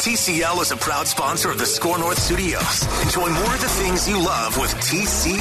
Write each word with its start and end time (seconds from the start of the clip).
TCL 0.00 0.62
is 0.62 0.72
a 0.72 0.78
proud 0.78 1.06
sponsor 1.06 1.50
of 1.50 1.58
the 1.58 1.66
Score 1.66 1.98
North 1.98 2.18
Studios. 2.18 3.02
Enjoy 3.02 3.28
more 3.28 3.54
of 3.54 3.60
the 3.60 3.68
things 3.68 4.08
you 4.08 4.18
love 4.18 4.56
with 4.56 4.74
TCL. 4.76 5.40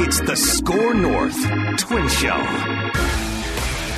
It's 0.00 0.20
the 0.20 0.36
Score 0.36 0.92
North 0.92 1.34
Twin 1.78 2.06
Show. 2.10 2.28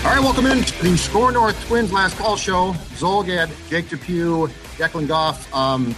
All 0.04 0.14
right, 0.14 0.20
welcome 0.20 0.46
in 0.46 0.62
to 0.62 0.82
the 0.84 0.96
Score 0.96 1.32
North 1.32 1.60
Twins 1.66 1.92
last 1.92 2.16
call 2.16 2.36
show. 2.36 2.74
Zulgad, 2.94 3.50
Jake 3.68 3.88
Depew, 3.88 4.46
Declan 4.76 5.08
Goff, 5.08 5.52
um, 5.52 5.96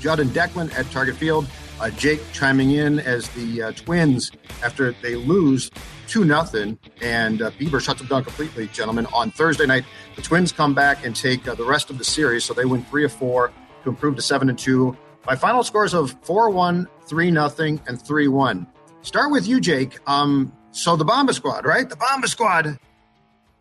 Judd 0.00 0.20
and 0.20 0.30
Declan 0.30 0.72
at 0.78 0.90
Target 0.90 1.16
Field. 1.16 1.46
Uh, 1.80 1.90
Jake 1.90 2.20
chiming 2.32 2.70
in 2.70 2.98
as 3.00 3.28
the 3.30 3.62
uh, 3.62 3.72
Twins 3.72 4.32
after 4.62 4.92
they 5.02 5.14
lose 5.14 5.70
two 6.06 6.24
nothing, 6.24 6.78
and 7.02 7.42
uh, 7.42 7.50
Bieber 7.52 7.80
shuts 7.80 8.00
them 8.00 8.08
down 8.08 8.24
completely, 8.24 8.66
gentlemen. 8.68 9.06
On 9.12 9.30
Thursday 9.30 9.66
night, 9.66 9.84
the 10.14 10.22
Twins 10.22 10.52
come 10.52 10.74
back 10.74 11.04
and 11.04 11.14
take 11.14 11.46
uh, 11.46 11.54
the 11.54 11.64
rest 11.64 11.90
of 11.90 11.98
the 11.98 12.04
series, 12.04 12.44
so 12.44 12.54
they 12.54 12.64
win 12.64 12.82
three 12.84 13.04
of 13.04 13.12
four 13.12 13.52
to 13.82 13.90
improve 13.90 14.16
to 14.16 14.22
seven 14.22 14.48
and 14.48 14.58
two. 14.58 14.96
By 15.24 15.36
final 15.36 15.62
scores 15.62 15.92
of 15.92 16.16
four 16.22 16.50
one, 16.50 16.88
three 17.06 17.30
nothing, 17.30 17.80
and 17.86 18.00
three 18.00 18.28
one. 18.28 18.66
Start 19.02 19.30
with 19.30 19.46
you, 19.46 19.60
Jake. 19.60 19.98
Um, 20.08 20.52
so 20.70 20.96
the 20.96 21.04
Bomba 21.04 21.34
Squad, 21.34 21.66
right? 21.66 21.88
The 21.88 21.96
Bomba 21.96 22.28
Squad. 22.28 22.78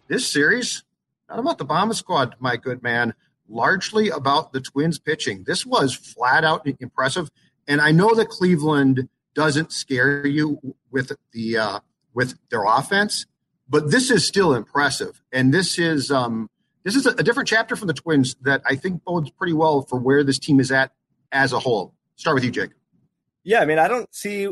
This 0.07 0.27
series, 0.27 0.83
not 1.27 1.39
about 1.39 1.57
the 1.57 1.65
Bomba 1.65 1.95
Squad, 1.95 2.35
my 2.39 2.55
good 2.57 2.81
man. 2.83 3.13
Largely 3.47 4.09
about 4.09 4.53
the 4.53 4.61
Twins 4.61 4.99
pitching. 4.99 5.43
This 5.45 5.65
was 5.65 5.93
flat 5.93 6.43
out 6.43 6.67
impressive, 6.79 7.29
and 7.67 7.81
I 7.81 7.91
know 7.91 8.13
that 8.15 8.29
Cleveland 8.29 9.09
doesn't 9.33 9.71
scare 9.71 10.25
you 10.25 10.59
with 10.91 11.11
the 11.31 11.57
uh, 11.57 11.79
with 12.13 12.37
their 12.49 12.63
offense, 12.63 13.25
but 13.67 13.91
this 13.91 14.09
is 14.09 14.25
still 14.25 14.53
impressive. 14.53 15.21
And 15.31 15.53
this 15.53 15.77
is 15.77 16.11
um, 16.11 16.49
this 16.83 16.95
is 16.95 17.05
a, 17.05 17.11
a 17.11 17.23
different 17.23 17.49
chapter 17.49 17.75
from 17.75 17.87
the 17.87 17.93
Twins 17.93 18.35
that 18.41 18.61
I 18.65 18.75
think 18.75 19.03
bodes 19.03 19.29
pretty 19.31 19.53
well 19.53 19.81
for 19.83 19.99
where 19.99 20.23
this 20.23 20.39
team 20.39 20.59
is 20.59 20.71
at 20.71 20.91
as 21.31 21.53
a 21.53 21.59
whole. 21.59 21.93
Start 22.15 22.35
with 22.35 22.43
you, 22.43 22.51
Jake. 22.51 22.71
Yeah, 23.43 23.59
I 23.59 23.65
mean, 23.65 23.77
I 23.77 23.87
don't 23.87 24.13
see 24.13 24.49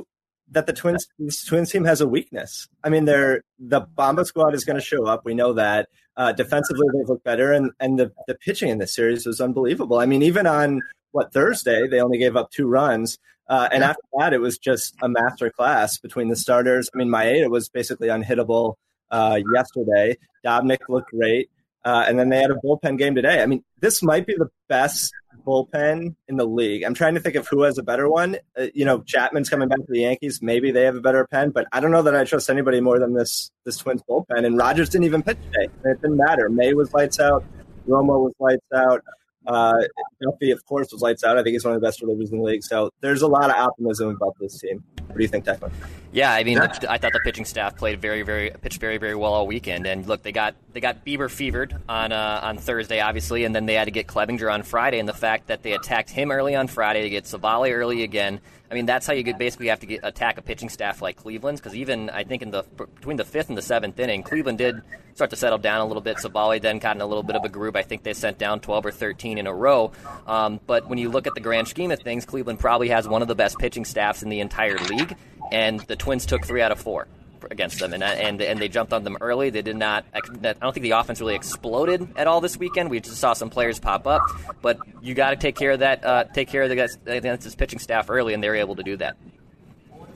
that 0.52 0.67
the 0.67 0.73
Twins 0.73 1.08
this 1.17 1.44
Twins 1.44 1.72
team 1.72 1.86
has 1.86 2.02
a 2.02 2.08
weakness. 2.08 2.67
I 2.84 2.89
mean, 2.89 3.06
they're 3.06 3.44
the 3.58 3.81
Bomba 3.81 4.25
squad 4.25 4.53
is 4.53 4.66
going 4.66 4.78
to 4.78 4.86
show 4.86 5.06
up. 5.06 5.25
We 5.25 5.34
know 5.34 5.53
that. 5.53 5.89
Uh, 6.16 6.31
defensively, 6.31 6.86
they've 6.94 7.09
looked 7.09 7.23
better, 7.23 7.53
and 7.53 7.72
and 7.80 7.97
the 7.97 8.11
the 8.28 8.36
pitching 8.36 8.69
in 8.69 8.78
this 8.78 8.94
series 8.94 9.25
was 9.25 9.41
unbelievable. 9.41 9.97
I 10.00 10.06
mean, 10.06 10.22
even 10.22 10.45
on 10.45 10.81
what 11.14 11.31
Thursday, 11.31 11.88
they 11.88 12.02
only 12.02 12.17
gave 12.17 12.36
up 12.36 12.52
two 12.52 12.67
runs. 12.67 13.17
Uh, 13.47 13.69
and 13.72 13.83
after 13.83 14.02
that, 14.19 14.33
it 14.33 14.39
was 14.39 14.58
just 14.58 14.95
a 15.02 15.09
master 15.09 15.50
class 15.50 15.97
between 15.97 16.30
the 16.30 16.36
starters. 16.36 16.89
I 16.94 16.97
mean, 16.97 17.09
Maeda 17.09 17.50
was 17.50 17.69
basically 17.69 18.09
unhittable 18.09 18.75
uh, 19.11 19.39
yesterday. 19.53 20.17
Dobnak 20.45 20.80
looked 20.89 21.11
great. 21.11 21.50
Uh, 21.86 22.06
and 22.08 22.17
then 22.17 22.30
they 22.30 22.39
had 22.39 22.50
a 22.50 22.56
bullpen 22.56 22.97
game 22.97 23.14
today. 23.14 23.41
I 23.41 23.45
mean, 23.45 23.64
this 23.81 24.02
might 24.02 24.25
be 24.25 24.36
the 24.38 24.50
best 24.69 25.11
bullpen 25.45 26.16
in 26.30 26.38
the 26.38 26.45
league. 26.45 26.84
I'm 26.84 26.94
trying 26.94 27.16
to 27.16 27.19
think 27.19 27.36
of 27.36 27.45
who 27.47 27.64
has 27.64 27.78
a 27.78 27.84
better 27.84 28.09
one. 28.09 28.38
Uh, 28.58 28.67
you 28.73 28.86
know, 28.86 29.02
Chapman's 29.02 29.50
coming 29.50 29.67
back 29.67 29.80
to 29.80 29.86
the 29.89 30.00
Yankees. 30.00 30.41
Maybe 30.41 30.72
they 30.72 30.84
have 30.84 30.95
a 30.95 31.02
better 31.02 31.28
pen, 31.28 31.50
but 31.50 31.67
I 31.73 31.81
don't 31.81 31.91
know 31.91 32.02
that 32.03 32.16
I 32.16 32.23
trust 32.23 32.50
anybody 32.50 32.80
more 32.80 33.00
than 33.00 33.14
this 33.14 33.52
this 33.66 33.78
Twins 33.78 34.02
bullpen. 34.09 34.45
And 34.45 34.58
Rogers 34.58 34.89
didn't 34.89 35.06
even 35.06 35.23
pitch 35.23 35.38
today. 35.52 35.69
It 35.84 36.02
didn't 36.02 36.17
matter. 36.17 36.47
May 36.50 36.73
was 36.73 36.94
lights 36.94 37.19
out. 37.19 37.44
Romo 37.86 38.23
was 38.23 38.34
lights 38.39 38.66
out. 38.73 39.03
Uh, 39.45 39.73
Duffey, 40.22 40.53
of 40.53 40.66
course, 40.66 40.91
was 40.91 41.02
lights 41.02 41.23
out. 41.23 41.38
I 41.38 41.44
think 41.44 41.53
he's 41.53 41.66
one 41.66 41.73
of 41.73 41.81
the 41.81 41.86
best 41.86 42.02
relievers 42.02 42.31
in 42.31 42.38
the 42.38 42.44
league. 42.44 42.63
So 42.63 42.91
there's 43.02 43.22
a 43.22 43.27
lot 43.27 43.50
of 43.50 43.55
optimism 43.55 44.09
about 44.09 44.35
this 44.39 44.59
team. 44.59 44.83
What 45.08 45.17
do 45.17 45.22
you 45.22 45.27
think, 45.27 45.45
Declan? 45.45 45.72
Yeah, 46.11 46.31
I 46.31 46.44
mean, 46.44 46.59
I 46.59 46.67
thought 46.67 47.13
the 47.13 47.22
pitching 47.23 47.45
staff 47.45 47.75
played 47.75 48.02
very, 48.02 48.22
very 48.22 48.52
pitched 48.61 48.80
very, 48.80 48.97
very 48.97 49.16
well 49.16 49.33
all 49.33 49.45
weekend. 49.45 49.85
And 49.85 50.05
look, 50.08 50.23
they 50.23 50.31
got 50.31 50.55
they 50.72 50.80
got 50.80 51.05
Bieber 51.05 51.30
fevered 51.30 51.75
on 51.89 52.11
uh, 52.11 52.39
on 52.41 52.58
Thursday, 52.58 53.00
obviously, 53.00 53.44
and 53.44 53.53
then 53.53 53.66
they 53.66 53.73
had 53.73 53.85
to 53.85 53.91
get 53.91 54.08
Clevinger 54.08 54.52
on 54.52 54.63
Friday. 54.63 55.00
And 55.00 55.08
the 55.08 55.13
fact 55.13 55.47
that 55.47 55.61
they 55.61 55.73
attacked 55.73 56.09
him 56.09 56.31
early 56.31 56.55
on 56.55 56.67
Friday 56.67 57.02
to 57.02 57.09
get 57.09 57.25
Civale 57.25 57.72
early 57.72 58.03
again, 58.03 58.39
I 58.72 58.75
mean, 58.75 58.85
that's 58.85 59.06
how 59.06 59.13
you 59.13 59.23
could 59.23 59.38
basically 59.38 59.68
have 59.68 59.79
to 59.81 59.85
get, 59.85 60.00
attack 60.03 60.38
a 60.38 60.41
pitching 60.41 60.69
staff 60.69 61.01
like 61.01 61.18
Cleveland's. 61.18 61.59
Because 61.59 61.75
even 61.75 62.09
I 62.09 62.23
think 62.23 62.41
in 62.41 62.51
the 62.51 62.63
between 62.63 63.18
the 63.18 63.25
fifth 63.25 63.50
and 63.50 63.57
the 63.57 63.62
seventh 63.62 64.00
inning, 64.00 64.23
Cleveland 64.23 64.57
did 64.59 64.81
start 65.16 65.29
to 65.29 65.35
settle 65.35 65.57
down 65.57 65.81
a 65.81 65.85
little 65.85 66.01
bit. 66.01 66.18
Civale 66.18 66.59
then 66.59 66.79
got 66.79 66.96
in 66.96 67.01
a 67.01 67.06
little 67.06 67.24
bit 67.24 67.35
of 67.35 67.44
a 67.44 67.50
groove. 67.50 67.75
I 67.75 67.84
think 67.84 68.03
they 68.03 68.13
sent 68.13 68.38
down 68.38 68.59
12 68.59 68.85
or 68.85 68.91
13 68.91 69.38
in 69.38 69.47
a 69.47 69.53
row. 69.53 69.91
Um, 70.28 70.59
but 70.66 70.90
when 70.90 70.97
you 70.97 71.09
look 71.09 71.28
at 71.28 71.35
the 71.35 71.41
grand 71.41 71.68
scheme 71.68 71.91
of 71.91 72.00
things, 72.00 72.25
Cleveland 72.25 72.59
probably 72.59 72.90
has 72.90 73.07
one 73.07 73.22
of 73.22 73.28
the 73.28 73.35
best 73.35 73.57
pitching 73.59 73.85
staffs 73.85 74.24
in 74.24 74.29
the 74.29 74.40
entire 74.40 74.78
league, 74.78 75.16
and 75.51 75.79
the 75.81 75.96
Twins 75.96 76.25
took 76.25 76.46
three 76.46 76.62
out 76.62 76.72
of 76.72 76.79
four 76.79 77.07
against 77.51 77.79
them, 77.79 77.94
and 77.94 78.03
and 78.03 78.41
and 78.41 78.59
they 78.59 78.69
jumped 78.69 78.94
on 78.94 79.03
them 79.03 79.18
early. 79.22 79.50
They 79.50 79.62
did 79.62 79.75
not. 79.75 80.06
I 80.13 80.22
don't 80.53 80.74
think 80.74 80.84
the 80.84 80.91
offense 80.91 81.19
really 81.19 81.35
exploded 81.35 82.07
at 82.16 82.28
all 82.28 82.41
this 82.41 82.57
weekend. 82.57 82.90
We 82.90 83.00
just 83.00 83.18
saw 83.18 83.34
some 83.34 83.50
players 83.50 83.80
pop 83.80 84.07
up, 84.07 84.22
but 84.62 84.80
you 85.01 85.13
got 85.13 85.31
to 85.31 85.35
take 85.35 85.56
care 85.56 85.72
of 85.72 85.80
that. 85.80 86.03
Uh, 86.03 86.24
take 86.25 86.50
care 86.50 86.63
of 86.63 86.69
the 86.69 86.75
guys 86.75 86.97
against 87.06 87.44
this 87.44 87.56
pitching 87.56 87.80
staff 87.80 88.09
early, 88.09 88.34
and 88.34 88.44
they 88.44 88.50
were 88.50 88.56
able 88.56 88.75
to 88.75 88.84
do 88.84 88.97
that. 88.97 89.18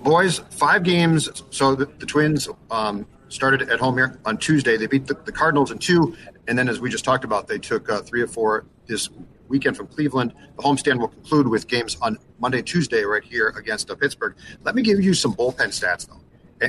Boys, 0.03 0.39
five 0.51 0.83
games. 0.83 1.43
So 1.49 1.75
the, 1.75 1.85
the 1.85 2.05
Twins 2.05 2.47
um, 2.71 3.05
started 3.29 3.69
at 3.69 3.79
home 3.79 3.97
here 3.97 4.19
on 4.25 4.37
Tuesday. 4.37 4.77
They 4.77 4.87
beat 4.87 5.07
the, 5.07 5.13
the, 5.13 5.31
Cardinals 5.31 5.71
in 5.71 5.79
two, 5.79 6.15
and 6.47 6.57
then 6.57 6.69
as 6.69 6.79
we 6.79 6.89
just 6.89 7.05
talked 7.05 7.23
about, 7.23 7.47
they 7.47 7.57
took 7.57 7.89
uh, 7.89 8.01
three 8.01 8.21
or 8.21 8.27
four 8.27 8.65
this 8.85 9.09
weekend 9.47 9.77
from 9.77 9.87
Cleveland. 9.87 10.33
The 10.55 10.63
homestand 10.63 10.99
will 10.99 11.09
conclude 11.09 11.47
with 11.47 11.67
games 11.67 11.97
on 12.01 12.17
Monday, 12.39 12.61
Tuesday, 12.61 13.03
right 13.03 13.23
here 13.23 13.49
against 13.49 13.89
uh, 13.89 13.95
Pittsburgh. 13.95 14.35
Let 14.63 14.75
me 14.75 14.81
give 14.81 15.01
you 15.01 15.13
some 15.13 15.33
bullpen 15.33 15.69
stats 15.69 16.07
though. 16.07 16.21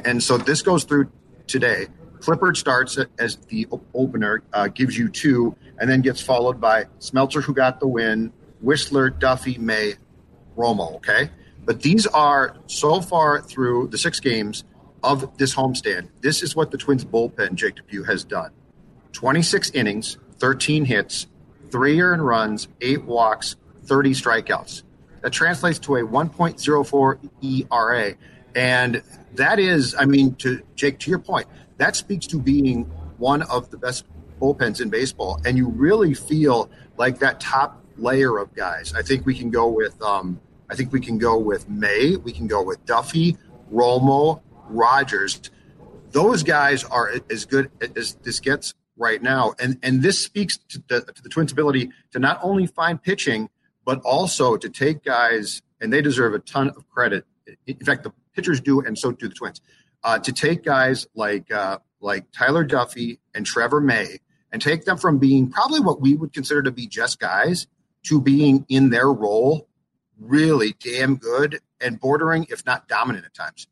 And 0.04 0.22
so 0.22 0.36
this 0.36 0.62
goes 0.62 0.84
through 0.84 1.10
today. 1.46 1.86
Clippard 2.18 2.56
starts 2.56 2.98
as 3.18 3.36
the 3.48 3.66
opener, 3.94 4.42
uh, 4.52 4.68
gives 4.68 4.98
you 4.98 5.08
two, 5.08 5.56
and 5.78 5.88
then 5.88 6.02
gets 6.02 6.20
followed 6.20 6.60
by 6.60 6.84
Smeltzer, 6.98 7.42
who 7.42 7.54
got 7.54 7.80
the 7.80 7.86
win, 7.86 8.32
Wisler, 8.62 9.10
Duffey, 9.10 9.58
May, 9.58 9.94
Romo. 10.56 10.96
Okay. 10.96 11.30
But 11.64 11.82
these 11.82 12.06
are 12.06 12.56
so 12.66 13.00
far 13.00 13.40
through 13.40 13.88
the 13.88 13.98
six 13.98 14.20
games 14.20 14.64
of 15.02 15.36
this 15.38 15.54
homestand. 15.54 16.08
This 16.20 16.42
is 16.42 16.56
what 16.56 16.70
the 16.70 16.78
Twins 16.78 17.04
bullpen, 17.04 17.54
Jake 17.54 17.76
Depew, 17.76 18.04
has 18.04 18.24
done 18.24 18.50
26 19.12 19.70
innings, 19.70 20.18
13 20.38 20.84
hits, 20.84 21.26
three 21.70 22.00
earned 22.00 22.24
runs, 22.24 22.68
eight 22.80 23.04
walks, 23.04 23.56
30 23.84 24.10
strikeouts. 24.10 24.82
That 25.22 25.32
translates 25.32 25.78
to 25.80 25.96
a 25.96 26.02
1.04 26.02 27.30
ERA. 27.42 28.14
And 28.54 29.02
that 29.34 29.58
is, 29.58 29.94
I 29.98 30.04
mean, 30.04 30.34
to 30.36 30.62
Jake, 30.74 30.98
to 31.00 31.10
your 31.10 31.18
point, 31.18 31.46
that 31.78 31.96
speaks 31.96 32.26
to 32.28 32.38
being 32.38 32.84
one 33.18 33.42
of 33.42 33.70
the 33.70 33.76
best 33.76 34.04
bullpens 34.40 34.80
in 34.80 34.90
baseball. 34.90 35.40
And 35.44 35.56
you 35.56 35.68
really 35.68 36.14
feel 36.14 36.70
like 36.96 37.18
that 37.18 37.40
top 37.40 37.82
layer 37.96 38.38
of 38.38 38.54
guys. 38.54 38.94
I 38.94 39.02
think 39.02 39.26
we 39.26 39.34
can 39.34 39.50
go 39.50 39.68
with, 39.68 40.00
um, 40.02 40.40
I 40.70 40.74
think 40.74 40.92
we 40.92 41.00
can 41.00 41.18
go 41.18 41.38
with 41.38 41.68
May. 41.68 42.16
We 42.16 42.32
can 42.32 42.46
go 42.46 42.62
with 42.62 42.84
Duffey, 42.86 43.36
Romo, 43.72 44.40
Rogers. 44.68 45.40
Those 46.10 46.42
guys 46.42 46.84
are 46.84 47.12
as 47.30 47.44
good 47.44 47.70
as 47.96 48.14
this 48.14 48.40
gets 48.40 48.74
right 48.96 49.22
now. 49.22 49.54
And 49.60 49.78
and 49.82 50.02
this 50.02 50.22
speaks 50.22 50.58
to 50.68 50.82
the, 50.88 51.00
to 51.00 51.22
the 51.22 51.28
Twins' 51.28 51.52
ability 51.52 51.90
to 52.12 52.18
not 52.18 52.40
only 52.42 52.66
find 52.66 53.02
pitching, 53.02 53.48
but 53.84 54.00
also 54.04 54.56
to 54.56 54.68
take 54.68 55.04
guys, 55.04 55.62
and 55.80 55.92
they 55.92 56.02
deserve 56.02 56.34
a 56.34 56.38
ton 56.38 56.70
of 56.70 56.88
credit. 56.88 57.24
In 57.66 57.76
fact, 57.76 58.02
the 58.04 58.12
pitchers 58.34 58.60
do, 58.60 58.80
and 58.80 58.98
so 58.98 59.12
do 59.12 59.28
the 59.28 59.34
Twins. 59.34 59.60
Uh, 60.04 60.18
to 60.18 60.32
take 60.32 60.64
guys 60.64 61.06
like 61.14 61.50
uh, 61.52 61.78
like 62.00 62.30
Tyler 62.32 62.66
Duffey 62.66 63.18
and 63.34 63.44
Trevor 63.44 63.80
May 63.80 64.18
and 64.52 64.62
take 64.62 64.84
them 64.84 64.96
from 64.96 65.18
being 65.18 65.50
probably 65.50 65.80
what 65.80 66.00
we 66.00 66.14
would 66.14 66.32
consider 66.32 66.62
to 66.62 66.70
be 66.70 66.86
just 66.86 67.18
guys 67.18 67.66
to 68.04 68.20
being 68.20 68.64
in 68.68 68.90
their 68.90 69.12
role 69.12 69.68
really 70.18 70.74
damn 70.80 71.16
good 71.16 71.60
and 71.80 72.00
bordering, 72.00 72.46
if 72.50 72.64
not 72.66 72.88
dominant 72.88 73.24
at 73.24 73.34
times. 73.34 73.66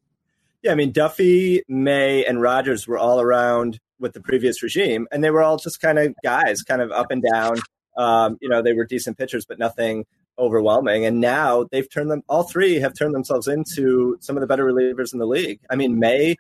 Yeah, 0.67 0.73
I 0.73 0.75
mean 0.75 0.93
Duffey, 0.93 1.61
May, 1.69 2.25
and 2.25 2.43
Rogers 2.43 2.89
were 2.89 2.99
all 2.99 3.21
around 3.21 3.79
with 4.01 4.15
the 4.15 4.21
previous 4.21 4.65
regime, 4.65 5.07
and 5.13 5.23
they 5.23 5.31
were 5.31 5.41
all 5.41 5.59
just 5.59 5.81
kind 5.81 5.97
of 5.97 6.13
guys, 6.25 6.63
kind 6.63 6.83
of 6.83 6.91
up 6.91 7.13
and 7.13 7.23
down. 7.23 7.59
Um, 7.97 8.37
you 8.41 8.49
know, 8.49 8.63
they 8.63 8.73
were 8.73 8.85
decent 8.85 9.17
pitchers, 9.17 9.47
but 9.47 9.61
nothing 9.61 10.07
overwhelming. 10.37 11.07
And 11.07 11.21
now 11.21 11.69
they've 11.71 11.89
turned 11.89 12.11
them, 12.11 12.25
all 12.29 12.43
three 12.43 12.81
have 12.81 12.95
turned 12.99 13.15
themselves 13.15 13.47
into 13.47 14.17
some 14.19 14.37
of 14.37 14.41
the 14.41 14.49
better 14.49 14.65
relievers 14.65 15.13
in 15.13 15.21
the 15.21 15.27
league. 15.27 15.61
I 15.71 15.77
mean, 15.77 16.01
May, 16.01 16.35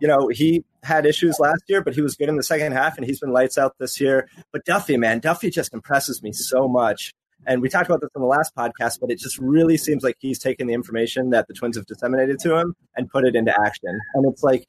you 0.00 0.08
know, 0.08 0.28
he 0.28 0.64
had 0.82 1.04
issues 1.04 1.38
last 1.38 1.64
year, 1.68 1.82
but 1.82 1.94
he 1.94 2.00
was 2.00 2.16
good 2.16 2.30
in 2.30 2.36
the 2.36 2.42
second 2.42 2.72
half 2.72 2.96
and 2.96 3.04
he's 3.04 3.20
been 3.20 3.30
lights 3.30 3.58
out 3.58 3.74
this 3.78 4.00
year. 4.00 4.26
But 4.52 4.64
Duffey, 4.64 4.98
man, 4.98 5.20
Duffey 5.20 5.52
just 5.52 5.74
impresses 5.74 6.22
me 6.22 6.32
so 6.32 6.66
much. 6.66 7.12
And 7.46 7.62
we 7.62 7.68
talked 7.68 7.88
about 7.88 8.00
this 8.00 8.10
in 8.14 8.20
the 8.20 8.28
last 8.28 8.54
podcast, 8.54 9.00
but 9.00 9.10
it 9.10 9.18
just 9.18 9.38
really 9.38 9.76
seems 9.76 10.02
like 10.02 10.16
he's 10.18 10.38
taken 10.38 10.66
the 10.66 10.74
information 10.74 11.30
that 11.30 11.46
the 11.48 11.54
Twins 11.54 11.76
have 11.76 11.86
disseminated 11.86 12.38
to 12.40 12.56
him 12.56 12.74
and 12.96 13.08
put 13.08 13.24
it 13.24 13.36
into 13.36 13.54
action. 13.64 13.98
And 14.14 14.26
it's 14.26 14.42
like, 14.42 14.66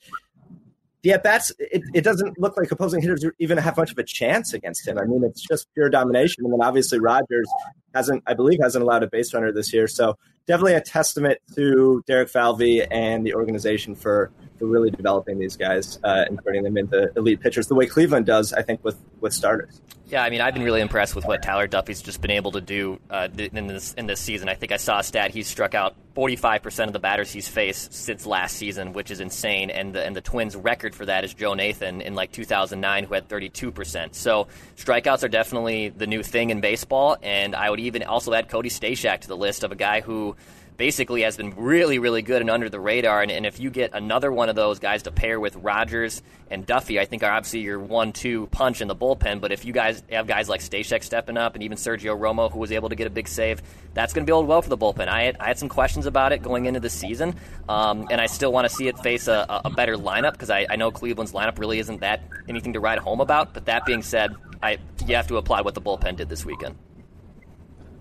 the 1.03 1.13
at 1.13 1.23
bats, 1.23 1.51
it, 1.59 1.83
it 1.93 2.03
doesn't 2.03 2.39
look 2.39 2.57
like 2.57 2.71
opposing 2.71 3.01
hitters 3.01 3.23
even 3.39 3.57
have 3.57 3.77
much 3.77 3.91
of 3.91 3.97
a 3.97 4.03
chance 4.03 4.53
against 4.53 4.87
him. 4.87 4.97
I 4.97 5.05
mean, 5.05 5.23
it's 5.23 5.41
just 5.41 5.67
pure 5.73 5.89
domination. 5.89 6.43
And 6.43 6.53
then 6.53 6.61
obviously 6.61 6.99
Rogers 6.99 7.47
hasn't, 7.93 8.23
I 8.25 8.33
believe, 8.33 8.59
hasn't 8.61 8.83
allowed 8.83 9.03
a 9.03 9.07
base 9.07 9.33
runner 9.33 9.51
this 9.51 9.71
year. 9.73 9.87
So 9.87 10.17
definitely 10.47 10.73
a 10.73 10.81
testament 10.81 11.39
to 11.55 12.03
Derek 12.07 12.29
Falvey 12.29 12.83
and 12.83 13.25
the 13.25 13.35
organization 13.35 13.95
for 13.95 14.31
for 14.57 14.65
really 14.65 14.89
developing 14.89 15.37
these 15.37 15.55
guys 15.55 15.99
uh, 16.03 16.25
and 16.27 16.39
turning 16.43 16.63
them 16.63 16.77
into 16.77 17.11
elite 17.15 17.39
pitchers 17.39 17.67
the 17.67 17.75
way 17.75 17.85
Cleveland 17.85 18.25
does, 18.25 18.53
I 18.53 18.63
think, 18.63 18.83
with 18.83 18.97
with 19.19 19.33
starters. 19.33 19.81
Yeah, 20.09 20.23
I 20.23 20.29
mean, 20.29 20.39
I've 20.39 20.53
been 20.53 20.63
really 20.63 20.79
impressed 20.79 21.15
with 21.15 21.25
what 21.25 21.43
Tyler 21.43 21.67
Duffey's 21.67 22.01
just 22.01 22.21
been 22.21 22.31
able 22.31 22.53
to 22.53 22.61
do 22.61 22.97
uh, 23.09 23.27
in 23.37 23.67
this 23.67 23.93
in 23.93 24.05
this 24.05 24.21
season. 24.21 24.47
I 24.47 24.55
think 24.55 24.71
I 24.71 24.77
saw 24.77 24.99
a 24.99 25.03
stat 25.03 25.31
he's 25.31 25.47
struck 25.47 25.75
out 25.75 25.95
45% 26.15 26.87
of 26.87 26.93
the 26.93 26.99
batters 26.99 27.29
he's 27.29 27.49
faced 27.49 27.93
since 27.93 28.25
last 28.25 28.55
season, 28.55 28.93
which 28.93 29.11
is 29.11 29.19
insane. 29.19 29.69
And 29.69 29.93
the 29.93 30.05
and 30.05 30.15
the 30.15 30.21
Twins' 30.21 30.55
record 30.55 30.95
for 30.95 31.05
that 31.05 31.25
is 31.25 31.33
Joe 31.33 31.55
Nathan 31.55 31.99
in 31.99 32.15
like 32.15 32.31
2009, 32.31 33.03
who 33.03 33.13
had 33.15 33.27
32%. 33.27 34.15
So 34.15 34.47
strikeouts 34.77 35.23
are 35.23 35.27
definitely 35.27 35.89
the 35.89 36.07
new 36.07 36.23
thing 36.23 36.51
in 36.51 36.61
baseball. 36.61 37.17
And 37.21 37.53
I 37.53 37.69
would 37.69 37.81
even 37.81 38.03
also 38.03 38.33
add 38.33 38.47
Cody 38.47 38.69
Stashak 38.69 39.19
to 39.21 39.27
the 39.27 39.37
list 39.37 39.65
of 39.65 39.73
a 39.73 39.75
guy 39.75 39.99
who 39.99 40.36
basically 40.77 41.23
has 41.23 41.35
been 41.35 41.53
really, 41.55 41.99
really 41.99 42.21
good 42.21 42.41
and 42.41 42.49
under 42.49 42.69
the 42.69 42.79
radar. 42.79 43.21
And, 43.21 43.31
and, 43.31 43.45
if 43.45 43.59
you 43.59 43.69
get 43.69 43.91
another 43.93 44.31
one 44.31 44.49
of 44.49 44.55
those 44.55 44.79
guys 44.79 45.03
to 45.03 45.11
pair 45.11 45.39
with 45.39 45.55
Rogers 45.55 46.21
and 46.49 46.65
Duffey, 46.65 46.99
I 46.99 47.05
think 47.05 47.23
are 47.23 47.31
obviously 47.31 47.61
your 47.61 47.79
one-two 47.79 48.47
punch 48.47 48.81
in 48.81 48.87
the 48.87 48.95
bullpen. 48.95 49.41
But 49.41 49.51
if 49.51 49.65
you 49.65 49.73
guys 49.73 50.03
have 50.11 50.27
guys 50.27 50.47
like 50.47 50.61
Stashak 50.61 51.03
stepping 51.03 51.37
up 51.37 51.55
and 51.55 51.63
even 51.63 51.77
Sergio 51.77 52.17
Romo, 52.17 52.51
who 52.51 52.59
was 52.59 52.71
able 52.71 52.89
to 52.89 52.95
get 52.95 53.07
a 53.07 53.09
big 53.09 53.27
save, 53.27 53.61
that's 53.93 54.13
going 54.13 54.25
to 54.25 54.29
build 54.29 54.47
well 54.47 54.61
for 54.61 54.69
the 54.69 54.77
bullpen. 54.77 55.07
I 55.07 55.23
had, 55.23 55.37
I 55.39 55.47
had 55.47 55.57
some 55.57 55.69
questions 55.69 56.05
about 56.05 56.31
it 56.31 56.41
going 56.41 56.65
into 56.65 56.79
the 56.79 56.89
season, 56.89 57.35
um, 57.67 58.07
and 58.11 58.21
I 58.21 58.27
still 58.27 58.51
want 58.51 58.69
to 58.69 58.73
see 58.73 58.87
it 58.87 58.99
face 58.99 59.27
a, 59.27 59.61
a 59.65 59.69
better 59.69 59.95
lineup 59.95 60.33
because 60.33 60.49
I, 60.49 60.67
I 60.69 60.75
know 60.75 60.91
Cleveland's 60.91 61.31
lineup 61.31 61.57
really 61.57 61.79
isn't 61.79 62.01
that 62.01 62.21
anything 62.47 62.73
to 62.73 62.79
write 62.79 62.99
home 62.99 63.21
about. 63.21 63.53
But 63.53 63.65
that 63.65 63.85
being 63.85 64.03
said, 64.03 64.35
I, 64.61 64.77
you 65.05 65.15
have 65.15 65.27
to 65.27 65.37
apply 65.37 65.61
what 65.61 65.73
the 65.73 65.81
bullpen 65.81 66.17
did 66.17 66.29
this 66.29 66.45
weekend. 66.45 66.75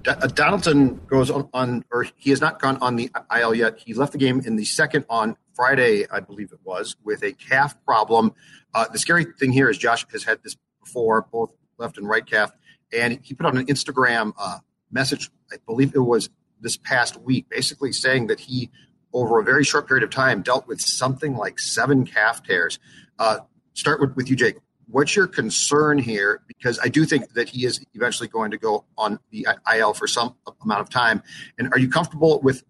Uh, 0.07 0.27
Donaldson 0.29 1.01
goes 1.07 1.31
on, 1.31 1.49
on, 1.53 1.85
or 1.91 2.07
he 2.17 2.31
has 2.31 2.41
not 2.41 2.61
gone 2.61 2.79
on 2.81 2.97
the 2.97 3.11
IL 3.37 3.55
yet. 3.55 3.79
He 3.79 3.93
left 3.93 4.13
the 4.13 4.19
game 4.19 4.41
in 4.45 4.57
the 4.57 4.65
second 4.65 5.05
on 5.11 5.37
Friday, 5.55 6.07
I 6.11 6.21
believe 6.21 6.53
it 6.53 6.61
was, 6.65 6.97
with 7.03 7.23
a 7.25 7.33
calf 7.33 7.77
problem. 7.85 8.33
Uh, 8.75 8.87
the 8.93 8.99
scary 8.99 9.25
thing 9.25 9.53
here 9.53 9.69
is 9.69 9.79
Josh 9.79 10.07
has 10.13 10.25
had 10.25 10.43
this 10.45 10.57
before, 10.81 11.27
both 11.33 11.53
left 11.79 11.99
and 11.99 12.09
right 12.09 12.25
calf, 12.25 12.53
and 12.93 13.19
he 13.23 13.35
put 13.35 13.47
on 13.47 13.57
an 13.57 13.67
Instagram 13.67 14.33
uh, 14.39 14.59
message. 14.91 15.31
I 15.53 15.57
believe 15.67 15.95
it 15.95 16.01
was 16.01 16.31
this 16.61 16.77
past 16.77 17.17
week, 17.21 17.49
basically 17.49 17.93
saying 17.93 18.29
that 18.29 18.41
he, 18.41 18.71
over 19.13 19.41
a 19.41 19.45
very 19.45 19.65
short 19.65 19.89
period 19.89 20.05
of 20.05 20.11
time, 20.11 20.43
dealt 20.43 20.69
with 20.69 20.81
something 20.81 21.37
like 21.37 21.59
seven 21.59 22.07
calf 22.07 22.43
tears. 22.43 22.79
Uh, 23.19 23.39
start 23.75 24.01
with, 24.01 24.15
with 24.15 24.31
you, 24.31 24.37
Jake 24.37 24.57
what's 24.89 25.17
your 25.17 25.27
concern 25.27 25.99
here? 25.99 26.43
Because 26.47 26.79
I 26.83 26.89
do 26.89 27.05
think 27.05 27.33
that 27.35 27.49
he 27.49 27.65
is 27.65 27.85
eventually 27.95 28.29
going 28.29 28.51
to 28.53 28.59
go 28.59 28.85
on 28.97 29.19
the 29.31 29.47
IL 29.73 29.95
for 29.95 30.07
some 30.07 30.35
amount 30.63 30.81
of 30.81 30.89
time. 30.89 31.23
And 31.59 31.69
are 31.73 31.79
you 31.79 31.89
comfortable 31.89 32.41
with 32.41 32.63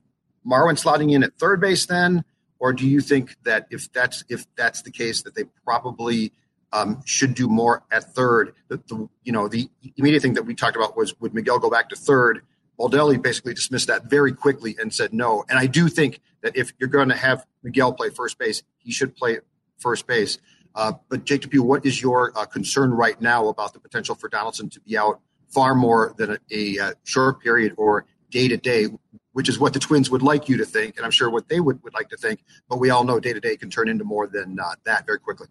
Marwin 0.46 0.80
slotting 0.82 1.12
in 1.12 1.22
at 1.22 1.38
third 1.38 1.60
base 1.60 1.86
then, 1.86 2.24
or 2.58 2.72
do 2.72 2.86
you 2.86 3.00
think 3.00 3.36
that 3.44 3.66
if 3.70 3.92
that's 3.92 4.24
if 4.28 4.46
that's 4.56 4.82
the 4.82 4.90
case, 4.90 5.22
that 5.22 5.34
they 5.34 5.44
probably 5.64 6.32
um, 6.72 7.02
should 7.04 7.34
do 7.34 7.48
more 7.48 7.82
at 7.90 8.14
third? 8.14 8.54
The, 8.68 8.78
the, 8.88 9.08
you 9.24 9.32
know 9.32 9.48
the 9.48 9.68
immediate 9.96 10.22
thing 10.22 10.34
that 10.34 10.44
we 10.44 10.54
talked 10.54 10.76
about 10.76 10.96
was 10.96 11.18
would 11.20 11.34
Miguel 11.34 11.58
go 11.58 11.68
back 11.68 11.88
to 11.90 11.96
third? 11.96 12.42
Baldelli 12.78 13.20
basically 13.20 13.54
dismissed 13.54 13.86
that 13.88 14.04
very 14.04 14.32
quickly 14.32 14.76
and 14.78 14.92
said 14.92 15.12
no. 15.12 15.44
And 15.48 15.58
I 15.58 15.66
do 15.66 15.88
think 15.88 16.20
that 16.42 16.56
if 16.56 16.72
you're 16.78 16.90
going 16.90 17.08
to 17.08 17.16
have 17.16 17.46
Miguel 17.62 17.92
play 17.92 18.10
first 18.10 18.38
base, 18.38 18.62
he 18.78 18.92
should 18.92 19.16
play 19.16 19.38
first 19.78 20.06
base. 20.06 20.38
Uh, 20.76 20.92
but 21.08 21.24
Jake 21.24 21.40
Depew, 21.40 21.62
what 21.62 21.84
is 21.86 22.00
your 22.00 22.32
uh, 22.36 22.44
concern 22.44 22.90
right 22.90 23.20
now 23.20 23.48
about 23.48 23.72
the 23.72 23.80
potential 23.80 24.14
for 24.14 24.28
Donaldson 24.28 24.68
to 24.70 24.80
be 24.80 24.96
out 24.96 25.20
far 25.48 25.74
more 25.74 26.14
than 26.18 26.32
a, 26.32 26.38
a 26.50 26.78
uh, 26.78 26.92
short 27.04 27.40
period 27.40 27.72
or 27.78 28.04
day 28.30 28.46
to 28.46 28.56
day, 28.58 28.86
which 29.32 29.48
is 29.48 29.58
what 29.58 29.72
the 29.72 29.78
Twins 29.78 30.10
would 30.10 30.22
like 30.22 30.48
you 30.48 30.58
to 30.58 30.66
think, 30.66 30.96
and 30.96 31.04
I'm 31.04 31.10
sure 31.10 31.30
what 31.30 31.48
they 31.48 31.60
would, 31.60 31.82
would 31.82 31.94
like 31.94 32.10
to 32.10 32.16
think. 32.16 32.44
But 32.68 32.78
we 32.78 32.90
all 32.90 33.04
know 33.04 33.18
day 33.18 33.32
to 33.32 33.40
day 33.40 33.56
can 33.56 33.70
turn 33.70 33.88
into 33.88 34.04
more 34.04 34.26
than 34.26 34.58
uh, 34.60 34.74
that 34.84 35.06
very 35.06 35.18
quickly. 35.18 35.48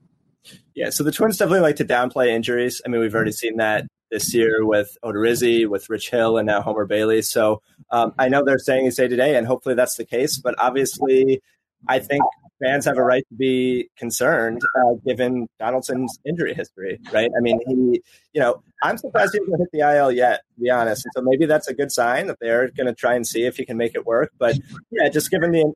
Yeah, 0.75 0.91
so 0.91 1.03
the 1.03 1.11
Twins 1.11 1.37
definitely 1.37 1.61
like 1.61 1.77
to 1.77 1.85
downplay 1.85 2.27
injuries. 2.27 2.81
I 2.85 2.89
mean, 2.89 3.01
we've 3.01 3.15
already 3.15 3.31
seen 3.31 3.57
that 3.57 3.87
this 4.11 4.33
year 4.33 4.63
with 4.63 4.95
Odorizzi, 5.03 5.67
with 5.67 5.89
Rich 5.89 6.11
Hill, 6.11 6.37
and 6.37 6.45
now 6.45 6.61
Homer 6.61 6.85
Bailey. 6.85 7.23
So 7.23 7.63
um, 7.89 8.13
I 8.19 8.29
know 8.29 8.43
they're 8.45 8.59
saying 8.59 8.85
it's 8.85 8.97
day 8.97 9.07
to 9.07 9.15
day, 9.15 9.35
and 9.35 9.47
hopefully 9.47 9.73
that's 9.73 9.95
the 9.95 10.05
case. 10.05 10.37
But 10.37 10.53
obviously, 10.59 11.41
I 11.87 11.97
think 11.97 12.23
fans 12.63 12.85
have 12.85 12.97
a 12.97 13.03
right 13.03 13.25
to 13.29 13.35
be 13.35 13.89
concerned 13.97 14.61
uh, 14.77 14.93
given 15.05 15.47
Donaldson's 15.59 16.19
injury 16.25 16.53
history, 16.53 16.99
right? 17.11 17.29
I 17.37 17.41
mean, 17.41 17.59
he, 17.67 18.01
you 18.33 18.41
know, 18.41 18.63
I'm 18.83 18.97
surprised 18.97 19.33
he 19.33 19.39
hasn't 19.39 19.59
hit 19.59 19.69
the 19.73 19.97
IL 19.97 20.11
yet, 20.11 20.41
to 20.55 20.61
be 20.61 20.69
honest. 20.69 21.05
And 21.05 21.11
so 21.15 21.21
maybe 21.21 21.45
that's 21.45 21.67
a 21.67 21.73
good 21.73 21.91
sign 21.91 22.27
that 22.27 22.37
they're 22.39 22.69
going 22.71 22.87
to 22.87 22.93
try 22.93 23.15
and 23.15 23.25
see 23.25 23.45
if 23.45 23.57
he 23.57 23.65
can 23.65 23.77
make 23.77 23.95
it 23.95 24.05
work. 24.05 24.31
But 24.37 24.57
yeah, 24.91 25.09
just 25.09 25.31
given 25.31 25.51
the 25.51 25.73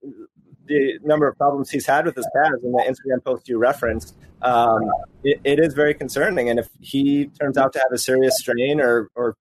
the 0.70 1.00
number 1.04 1.28
of 1.28 1.38
problems 1.38 1.70
he's 1.70 1.86
had 1.86 2.06
with 2.06 2.16
his 2.16 2.28
calves 2.34 2.64
and 2.64 2.74
the 2.74 2.84
Instagram 2.88 3.24
post 3.24 3.50
you 3.50 3.58
referenced, 3.58 4.16
um, 4.42 4.90
it, 5.24 5.42
it 5.44 5.60
is 5.60 5.74
very 5.74 5.94
concerning. 5.94 6.50
And 6.50 6.60
if 6.60 6.70
he 6.80 7.26
turns 7.40 7.58
out 7.58 7.74
to 7.74 7.80
have 7.80 7.92
a 7.92 7.98
serious 7.98 8.38
strain 8.38 8.80
or, 8.80 9.10
or 9.16 9.36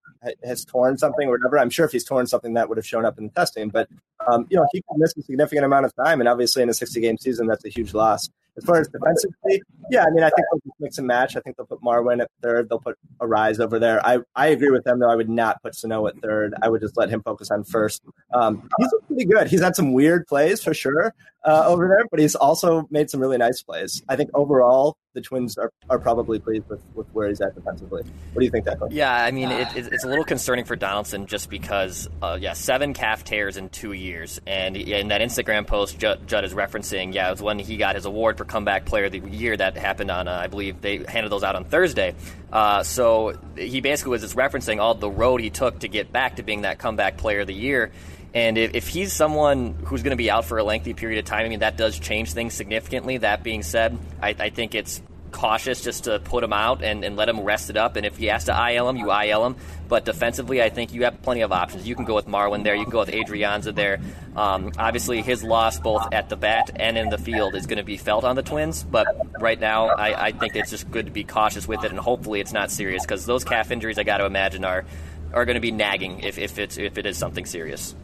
has 0.44 0.64
torn 0.64 0.98
something 0.98 1.28
or 1.28 1.32
whatever. 1.32 1.58
I'm 1.58 1.70
sure 1.70 1.86
if 1.86 1.92
he's 1.92 2.04
torn 2.04 2.26
something, 2.26 2.54
that 2.54 2.69
would 2.69 2.78
have 2.78 2.86
shown 2.86 3.04
up 3.04 3.19
in 3.19 3.25
the 3.25 3.30
testing. 3.30 3.69
But 3.69 3.88
um, 4.30 4.46
you 4.50 4.56
know, 4.56 4.66
he 4.72 4.82
could 4.82 4.98
miss 4.98 5.16
a 5.16 5.22
significant 5.22 5.64
amount 5.64 5.86
of 5.86 5.94
time, 5.94 6.20
and 6.20 6.28
obviously 6.28 6.62
in 6.62 6.69
a 6.69 6.75
60 6.75 7.00
game 7.00 7.16
season, 7.19 7.46
that's 7.46 7.64
a 7.64 7.69
huge 7.69 7.94
loss. 7.94 8.28
As 8.58 8.64
far 8.64 8.81
as 8.81 8.88
defensively, 8.88 9.62
yeah, 9.90 10.05
I 10.05 10.10
mean, 10.10 10.22
I 10.22 10.31
think 10.31 10.46
they'll 10.52 10.75
mix 10.81 10.99
and 10.99 11.06
match. 11.06 11.37
I 11.37 11.40
think 11.40 11.56
they'll 11.56 11.66
put 11.66 11.81
Marwin 11.81 12.20
at 12.20 12.31
third. 12.43 12.69
They'll 12.69 12.81
put 12.81 12.99
Arraez 13.20 13.60
over 13.60 13.78
there. 13.78 14.05
I, 14.05 14.19
I 14.34 14.49
agree 14.49 14.70
with 14.70 14.84
them, 14.84 14.99
though. 14.99 15.10
I 15.10 15.14
would 15.14 15.31
not 15.31 15.62
put 15.62 15.75
Sano 15.75 16.06
at 16.08 16.20
third. 16.20 16.55
I 16.60 16.69
would 16.69 16.81
just 16.81 16.96
let 16.96 17.08
him 17.08 17.22
focus 17.22 17.50
on 17.50 17.64
first. 17.64 18.02
Um, 18.34 18.69
he's 18.78 18.93
pretty 19.06 19.25
good. 19.25 19.46
He's 19.49 19.62
had 19.62 19.76
some 19.76 19.93
weird 19.93 20.26
plays 20.26 20.62
for 20.62 20.75
sure 20.75 21.14
uh, 21.44 21.64
over 21.67 21.88
there, 21.88 22.06
but 22.11 22.20
he's 22.20 22.35
also 22.35 22.87
made 22.90 23.11
some 23.11 23.20
really 23.20 23.38
nice 23.38 23.62
plays. 23.62 24.02
I 24.08 24.17
think 24.17 24.31
overall, 24.35 24.96
the 25.14 25.20
Twins 25.20 25.56
are, 25.56 25.73
are 25.88 25.99
probably 25.99 26.38
pleased 26.38 26.69
with, 26.69 26.81
with 26.94 27.08
where 27.12 27.29
he's 27.29 27.40
at 27.40 27.55
defensively. 27.55 28.02
What 28.32 28.40
do 28.40 28.44
you 28.44 28.50
think, 28.50 28.67
Declan? 28.67 28.88
Yeah, 28.90 29.12
I 29.12 29.31
mean, 29.31 29.50
it, 29.50 29.69
it's 29.75 30.05
a 30.05 30.08
little 30.08 30.25
concerning 30.25 30.64
for 30.64 30.76
Donaldson 30.76 31.26
just 31.26 31.49
because, 31.50 32.08
uh, 32.23 32.38
yeah, 32.40 32.52
seven 32.52 32.93
calf 32.93 33.25
tears 33.25 33.56
in 33.56 33.69
two 33.70 33.93
years. 33.93 34.40
And 34.46 34.76
in 34.76 35.08
that 35.08 35.20
Instagram 35.20 35.67
post 35.67 35.99
Judd, 35.99 36.29
Judd, 36.29 36.44
is 36.44 36.55
referencing, 36.55 37.14
yeah, 37.14 37.29
it 37.29 37.32
was 37.32 37.43
when 37.43 37.58
he 37.58 37.76
got 37.76 37.94
his 37.94 38.05
award 38.05 38.38
for 38.38 38.44
comeback 38.44 38.84
player 38.84 39.06
of 39.06 39.12
the 39.12 39.20
year 39.20 39.56
that 39.56 39.76
happened 39.76 40.11
on, 40.11 40.29
uh, 40.29 40.32
I 40.32 40.46
believe 40.46 40.81
they 40.81 40.99
handed 40.99 41.32
those 41.32 41.43
out 41.43 41.56
on 41.56 41.64
Thursday. 41.64 42.14
Uh, 42.52 42.82
so 42.82 43.38
he 43.56 43.81
basically 43.81 44.11
was 44.11 44.23
just 44.23 44.37
referencing 44.37 44.81
all 44.81 44.94
the 44.94 45.11
road 45.11 45.41
he 45.41 45.50
took 45.50 45.81
to 45.81 45.88
get 45.88 46.12
back 46.12 46.37
to 46.37 46.43
being 46.43 46.62
that 46.62 46.79
comeback 46.79 47.17
player 47.17 47.41
of 47.41 47.46
the 47.46 47.55
year. 47.55 47.91
And 48.34 48.58
if, 48.58 48.75
if 48.75 48.88
he's 48.88 49.12
someone 49.12 49.75
who's 49.84 50.02
going 50.02 50.10
to 50.10 50.16
be 50.16 50.30
out 50.30 50.44
for 50.44 50.58
a 50.58 50.64
lengthy 50.64 50.94
period 50.94 51.19
of 51.19 51.25
time, 51.25 51.46
I 51.46 51.48
mean, 51.48 51.60
that 51.60 51.76
does 51.76 51.98
change 51.98 52.32
things 52.32 52.54
significantly. 52.54 53.19
That 53.19 53.42
being 53.42 53.62
said, 53.62 53.98
I, 54.20 54.34
I 54.38 54.50
think 54.50 54.75
it's 54.75 55.00
cautious 55.30 55.82
just 55.82 56.04
to 56.04 56.19
put 56.19 56.42
him 56.42 56.52
out 56.52 56.82
and, 56.82 57.04
and 57.04 57.16
let 57.16 57.28
him 57.28 57.40
rest 57.40 57.70
it 57.70 57.76
up. 57.76 57.96
And 57.96 58.04
if 58.04 58.16
he 58.16 58.26
has 58.26 58.44
to 58.44 58.72
IL 58.72 58.88
him, 58.88 58.96
you 58.96 59.12
IL 59.12 59.46
him. 59.46 59.56
But 59.88 60.05
defensively, 60.05 60.62
I 60.62 60.69
think 60.69 60.93
you 60.93 61.05
have 61.05 61.22
plenty 61.22 61.41
of 61.41 61.53
options. 61.53 61.88
You 61.88 61.94
can 61.94 62.05
go 62.05 62.14
with 62.14 62.26
Marwin 62.26 62.64
there. 62.64 62.74
You 62.74 62.84
can 62.84 62.93
go 62.93 63.00
with 63.00 63.10
Adrianza 63.10 63.74
there. 63.74 64.00
Um, 64.36 64.72
obviously, 64.79 65.22
his 65.22 65.43
loss 65.43 65.79
both 65.79 66.06
at 66.12 66.29
the 66.29 66.36
bat 66.36 66.70
and 66.76 66.98
in 66.98 67.08
the 67.08 67.19
field 67.19 67.55
is 67.55 67.67
going 67.67 67.79
to 67.79 67.84
be 67.84 67.96
felt 67.96 68.24
on 68.24 68.36
the 68.36 68.43
Twins. 68.43 68.84
But 68.84 69.06
right 69.41 69.58
now, 69.58 69.88
I, 69.88 70.26
I 70.26 70.32
think 70.32 70.56
it's 70.56 70.70
just 70.70 70.91
good 70.91 71.06
to 71.06 71.12
be 71.12 71.24
cautious 71.24 71.67
with 71.67 71.84
it, 71.84 71.91
and 71.91 71.98
hopefully 71.98 72.41
it's 72.41 72.53
not 72.53 72.70
serious 72.70 73.03
because 73.03 73.24
those 73.24 73.44
calf 73.44 73.70
injuries, 73.70 73.98
I 73.98 74.03
got 74.03 74.19
to 74.19 74.26
imagine, 74.26 74.64
are 74.64 74.84
are 75.32 75.44
going 75.44 75.56
to 75.56 75.60
be 75.60 75.70
nagging 75.70 76.20
if, 76.20 76.38
if 76.38 76.58
it's 76.58 76.79
if 76.79 76.96
it 76.96 77.06
is 77.06 77.17
something 77.17 77.44
serious. 77.44 77.94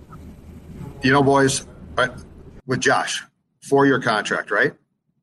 You 1.04 1.12
know, 1.12 1.23
boys, 1.23 1.66
with 2.66 2.80
Josh, 2.80 3.23
four 3.62 3.87
year 3.87 4.00
contract, 4.00 4.50
right? 4.50 4.73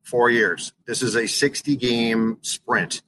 four 0.02 0.30
years. 0.30 0.72
This 0.86 1.02
is 1.02 1.14
a 1.16 1.26
60 1.26 1.76
game 1.76 2.38
sprint. 2.42 3.02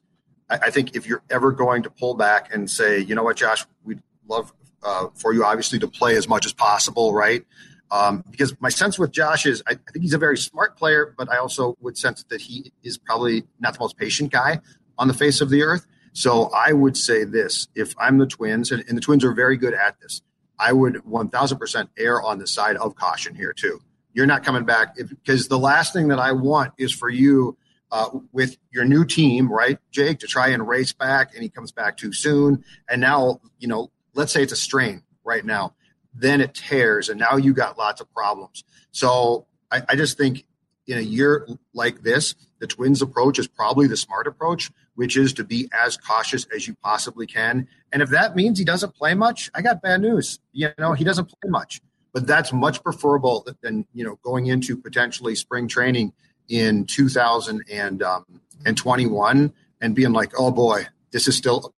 I, 0.49 0.71
think 0.71 0.95
if 0.95 1.07
you're 1.07 1.23
ever 1.31 1.53
going 1.53 1.83
to 1.85 1.91
pull 1.91 2.15
back 2.15 2.55
and 2.55 2.71
say, 2.71 3.01
you 3.01 3.15
know 3.15 3.23
what, 3.23 3.37
Josh, 3.37 3.65
we'd 3.83 4.03
love 4.29 4.53
uh, 4.83 5.09
for 5.15 5.33
you 5.33 5.45
obviously 5.45 5.79
to 5.81 5.89
play 5.89 6.17
as 6.17 6.29
much 6.29 6.47
as 6.47 6.53
possible, 6.53 7.15
right? 7.15 7.45
Um, 7.91 8.25
because 8.31 8.55
my 8.61 8.69
sense 8.69 8.99
with 8.99 9.11
Josh 9.11 9.47
is 9.47 9.63
I, 9.67 9.73
I, 9.73 9.93
think 9.93 10.03
he's 10.03 10.15
a 10.15 10.19
very 10.19 10.37
smart 10.37 10.77
player, 10.77 11.15
but 11.17 11.31
I 11.31 11.39
also 11.39 11.77
would 11.81 11.97
sense 11.97 12.25
that 12.29 12.41
he 12.41 12.73
is 12.83 12.99
probably 12.99 13.45
not 13.59 13.75
the 13.75 13.81
most 13.81 13.97
patient 13.97 14.33
guy 14.33 14.61
on 14.99 15.09
the 15.09 15.15
face 15.15 15.41
of 15.41 15.49
the 15.51 15.63
earth. 15.63 15.87
So 16.13 16.51
I 16.55 16.73
would 16.73 16.97
say 16.97 17.25
this 17.25 17.69
if 17.75 17.95
I'm 17.99 18.19
the 18.19 18.27
Twins, 18.27 18.71
and, 18.71 18.85
and 18.89 18.97
the 18.97 19.03
Twins 19.03 19.25
are 19.25 19.33
very 19.33 19.57
good 19.57 19.75
at 19.75 19.99
this, 20.01 20.23
I 20.59 20.73
would 20.73 20.95
1000% 21.05 21.89
err 21.99 22.23
on 22.23 22.39
the 22.39 22.47
side 22.47 22.77
of 22.77 22.95
caution 22.95 23.35
here, 23.35 23.53
too 23.53 23.81
you're 24.15 24.27
not 24.27 24.45
coming 24.45 24.65
back 24.65 24.97
because 24.97 25.49
the 25.49 25.59
last 25.59 25.93
thing 25.93 26.09
that 26.09 26.19
I 26.19 26.33
want 26.33 26.73
is 26.79 26.93
for 26.93 27.09
you 27.11 27.59
uh, 27.91 28.09
with 28.33 28.57
your 28.73 28.85
new 28.85 29.05
team, 29.05 29.53
right, 29.53 29.79
Jake, 29.91 30.21
to 30.21 30.27
try 30.27 30.49
and 30.49 30.67
race 30.67 30.93
back, 30.93 31.35
and 31.35 31.43
he 31.43 31.49
comes 31.49 31.73
back 31.73 31.97
too 31.97 32.13
soon, 32.13 32.65
and 32.89 33.01
now 33.01 33.41
you 33.59 33.69
know, 33.69 33.91
let's 34.15 34.33
say 34.33 34.43
it's 34.43 34.53
a 34.53 34.57
strain 34.57 35.03
right 35.25 35.45
now, 35.45 35.75
then 36.15 36.41
it 36.41 36.55
tears, 36.55 37.09
and 37.09 37.21
now 37.21 37.37
you 37.37 37.53
got 37.53 37.77
lots 37.77 38.01
of 38.01 38.11
problems. 38.13 38.65
So 38.93 39.47
I, 39.71 39.83
I 39.91 39.97
just 39.97 40.17
think 40.17 40.45
in 40.87 40.99
a 40.99 41.03
year 41.03 41.47
like 41.75 42.03
this, 42.03 42.35
the 42.61 42.67
Twins' 42.67 43.03
approach 43.03 43.39
is 43.39 43.49
probably 43.49 43.87
the 43.87 43.97
smart 43.97 44.27
approach, 44.27 44.71
which 44.95 45.17
is 45.17 45.33
to 45.35 45.45
be 45.45 45.69
as 45.73 45.97
cautious 45.97 46.47
as 46.55 46.69
you 46.69 46.77
possibly 46.83 47.27
can. 47.27 47.67
And 47.93 48.03
if 48.03 48.11
that 48.11 48.37
means 48.37 48.59
he 48.59 48.65
doesn't 48.65 48.95
play 48.95 49.15
much, 49.15 49.51
I 49.55 49.63
got 49.63 49.83
bad 49.83 50.01
news. 50.01 50.39
You 50.53 50.71
know, 50.79 50.93
he 50.93 51.05
doesn't 51.05 51.27
play 51.27 51.51
much 51.51 51.81
but 52.15 52.27
that's 52.27 52.51
much 52.53 52.83
preferable 52.83 53.47
than 53.61 53.87
you 53.93 54.05
know 54.05 54.19
going 54.23 54.47
into 54.47 54.75
potentially 54.77 55.35
spring 55.35 55.69
training 55.69 56.13
in 56.49 56.87
2021 56.87 59.37
um, 59.37 59.53
and 59.81 59.95
being 59.95 60.13
like, 60.13 60.33
oh 60.39 60.51
boy, 60.51 60.87
this 61.11 61.27
is 61.29 61.37
still 61.37 61.75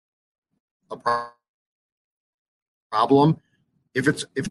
a 0.91 0.99
problem. 2.91 3.39
If 3.95 4.09
it's 4.09 4.27
if 4.35 4.49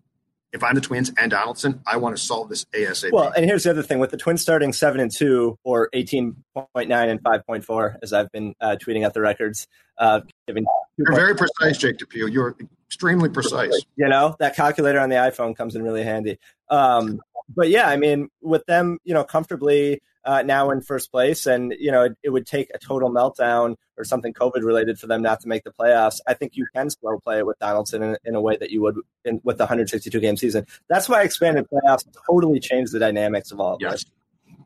if 0.53 0.63
I'm 0.63 0.75
the 0.75 0.81
Twins 0.81 1.11
and 1.17 1.31
Donaldson, 1.31 1.81
I 1.85 1.97
want 1.97 2.15
to 2.15 2.21
solve 2.21 2.47
this 2.47 2.65
ASAP. 2.65 3.11
Well, 3.11 3.33
and 3.35 3.43
here's 3.43 3.63
the 3.63 3.71
other 3.71 3.83
thing: 3.83 3.99
with 3.99 4.11
the 4.11 4.17
Twins 4.17 4.41
starting 4.41 4.71
seven 4.71 5.01
and 5.01 5.11
two 5.11 5.57
or 5.63 5.89
eighteen 5.93 6.43
point 6.53 6.87
nine 6.87 7.09
and 7.09 7.19
five 7.21 7.45
point 7.45 7.65
four, 7.65 7.97
as 8.01 8.13
I've 8.13 8.31
been 8.31 8.53
uh, 8.61 8.77
tweeting 8.81 9.03
at 9.03 9.13
the 9.13 9.21
records, 9.21 9.67
uh, 9.97 10.21
giving 10.47 10.65
you're 10.97 11.13
very 11.13 11.35
precise, 11.35 11.77
Jake 11.77 11.97
DePew. 11.97 12.31
You're 12.31 12.55
extremely 12.93 13.29
precise. 13.29 13.73
You 13.95 14.07
know 14.07 14.35
that 14.39 14.55
calculator 14.55 14.99
on 14.99 15.09
the 15.09 15.15
iPhone 15.15 15.55
comes 15.55 15.75
in 15.75 15.83
really 15.83 16.03
handy. 16.03 16.37
Um, 16.69 17.21
but 17.55 17.69
yeah, 17.69 17.87
I 17.87 17.97
mean, 17.97 18.29
with 18.41 18.65
them, 18.65 18.99
you 19.03 19.13
know, 19.13 19.23
comfortably 19.23 20.01
uh, 20.25 20.41
now 20.43 20.69
in 20.71 20.81
first 20.81 21.11
place, 21.11 21.45
and 21.45 21.73
you 21.77 21.91
know, 21.91 22.03
it, 22.03 22.17
it, 22.23 22.29
would 22.29 22.45
take 22.45 22.69
a 22.73 22.77
total 22.77 23.09
meltdown 23.09 23.75
or 23.97 24.03
something 24.03 24.33
COVID 24.33 24.63
related 24.63 24.97
for 24.97 25.07
them 25.07 25.21
not 25.21 25.41
to 25.41 25.47
make 25.47 25.63
the 25.63 25.71
playoffs. 25.71 26.21
I 26.25 26.33
think 26.33 26.55
you 26.55 26.65
can 26.73 26.89
slow 26.89 27.19
play 27.19 27.39
it 27.39 27.45
with 27.45 27.59
Donaldson 27.59 28.01
in, 28.01 28.17
in 28.23 28.35
a 28.35 28.41
way 28.41 28.55
that 28.57 28.71
you 28.71 28.81
would 28.81 28.95
in, 29.25 29.41
with 29.43 29.57
the 29.57 29.63
162 29.63 30.17
game 30.19 30.37
season. 30.37 30.65
That's 30.87 31.09
why 31.09 31.23
expanded 31.23 31.67
playoffs 31.69 32.05
totally 32.25 32.59
changed 32.59 32.93
the 32.93 32.99
dynamics 32.99 33.51
of 33.51 33.59
all 33.59 33.75
of 33.75 33.81
yes. 33.81 33.91
this. 33.91 34.05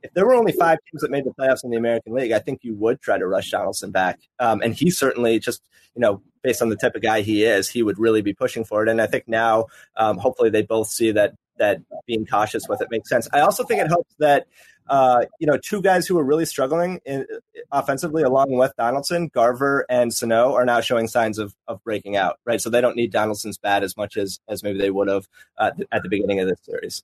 If 0.04 0.14
there 0.14 0.28
were 0.28 0.36
only 0.36 0.52
five 0.52 0.78
teams 0.92 1.02
that 1.02 1.10
made 1.10 1.26
the 1.26 1.32
playoffs 1.32 1.64
in 1.64 1.72
the 1.72 1.78
American 1.78 2.14
League, 2.14 2.32
I 2.32 2.40
think 2.40 2.60
you 2.64 2.76
would 2.76 3.02
try 3.02 3.18
to 3.18 3.26
rush 3.26 3.50
Donaldson 3.50 3.90
back. 3.90 4.20
Um, 4.38 4.62
and 4.62 4.76
he 4.76 4.92
certainly 4.92 5.40
just, 5.40 5.64
you 5.96 6.02
know, 6.02 6.22
based 6.48 6.62
on 6.62 6.70
the 6.70 6.78
type 6.78 6.96
of 6.96 7.02
guy 7.02 7.20
he 7.20 7.44
is, 7.44 7.68
he 7.68 7.84
would 7.84 8.00
really 8.00 8.22
be 8.22 8.34
pushing 8.34 8.64
for 8.64 8.82
it. 8.82 8.88
And 8.88 9.02
I 9.02 9.08
think 9.08 9.28
now, 9.28 9.66
um, 9.98 10.18
hopefully, 10.18 10.50
they 10.50 10.62
both 10.62 10.88
see 10.88 11.12
that 11.12 11.36
that 11.58 11.82
being 12.06 12.26
cautious 12.26 12.70
with 12.70 12.82
it 12.82 12.88
makes 12.90 13.10
sense. 13.10 13.28
I 13.34 13.42
also 13.42 13.66
think 13.66 13.82
it 13.82 13.88
helps 13.88 14.16
that 14.20 14.48
uh, 14.88 15.26
you 15.40 15.48
know 15.48 15.58
two 15.58 15.82
guys 15.82 16.08
who 16.08 16.18
are 16.18 16.24
really 16.24 16.46
struggling 16.46 17.02
in, 17.06 17.26
offensively, 17.70 18.24
along 18.24 18.52
with 18.52 18.74
Donaldson, 18.78 19.28
Garver 19.28 19.86
and 19.90 20.14
Sano, 20.14 20.54
are 20.54 20.64
now 20.64 20.80
showing 20.80 21.10
signs 21.10 21.38
of 21.38 21.54
of 21.68 21.84
breaking 21.84 22.16
out. 22.16 22.40
Right, 22.46 22.62
so 22.62 22.70
they 22.70 22.80
don't 22.80 22.96
need 22.96 23.12
Donaldson's 23.12 23.58
bat 23.58 23.84
as 23.84 23.98
much 23.98 24.16
as 24.16 24.40
as 24.48 24.64
maybe 24.64 24.80
they 24.80 24.92
would 24.92 25.10
have 25.10 25.28
uh, 25.58 25.72
at 25.92 26.02
the 26.02 26.10
beginning 26.10 26.40
of 26.40 26.48
this 26.48 26.62
series. 26.64 27.04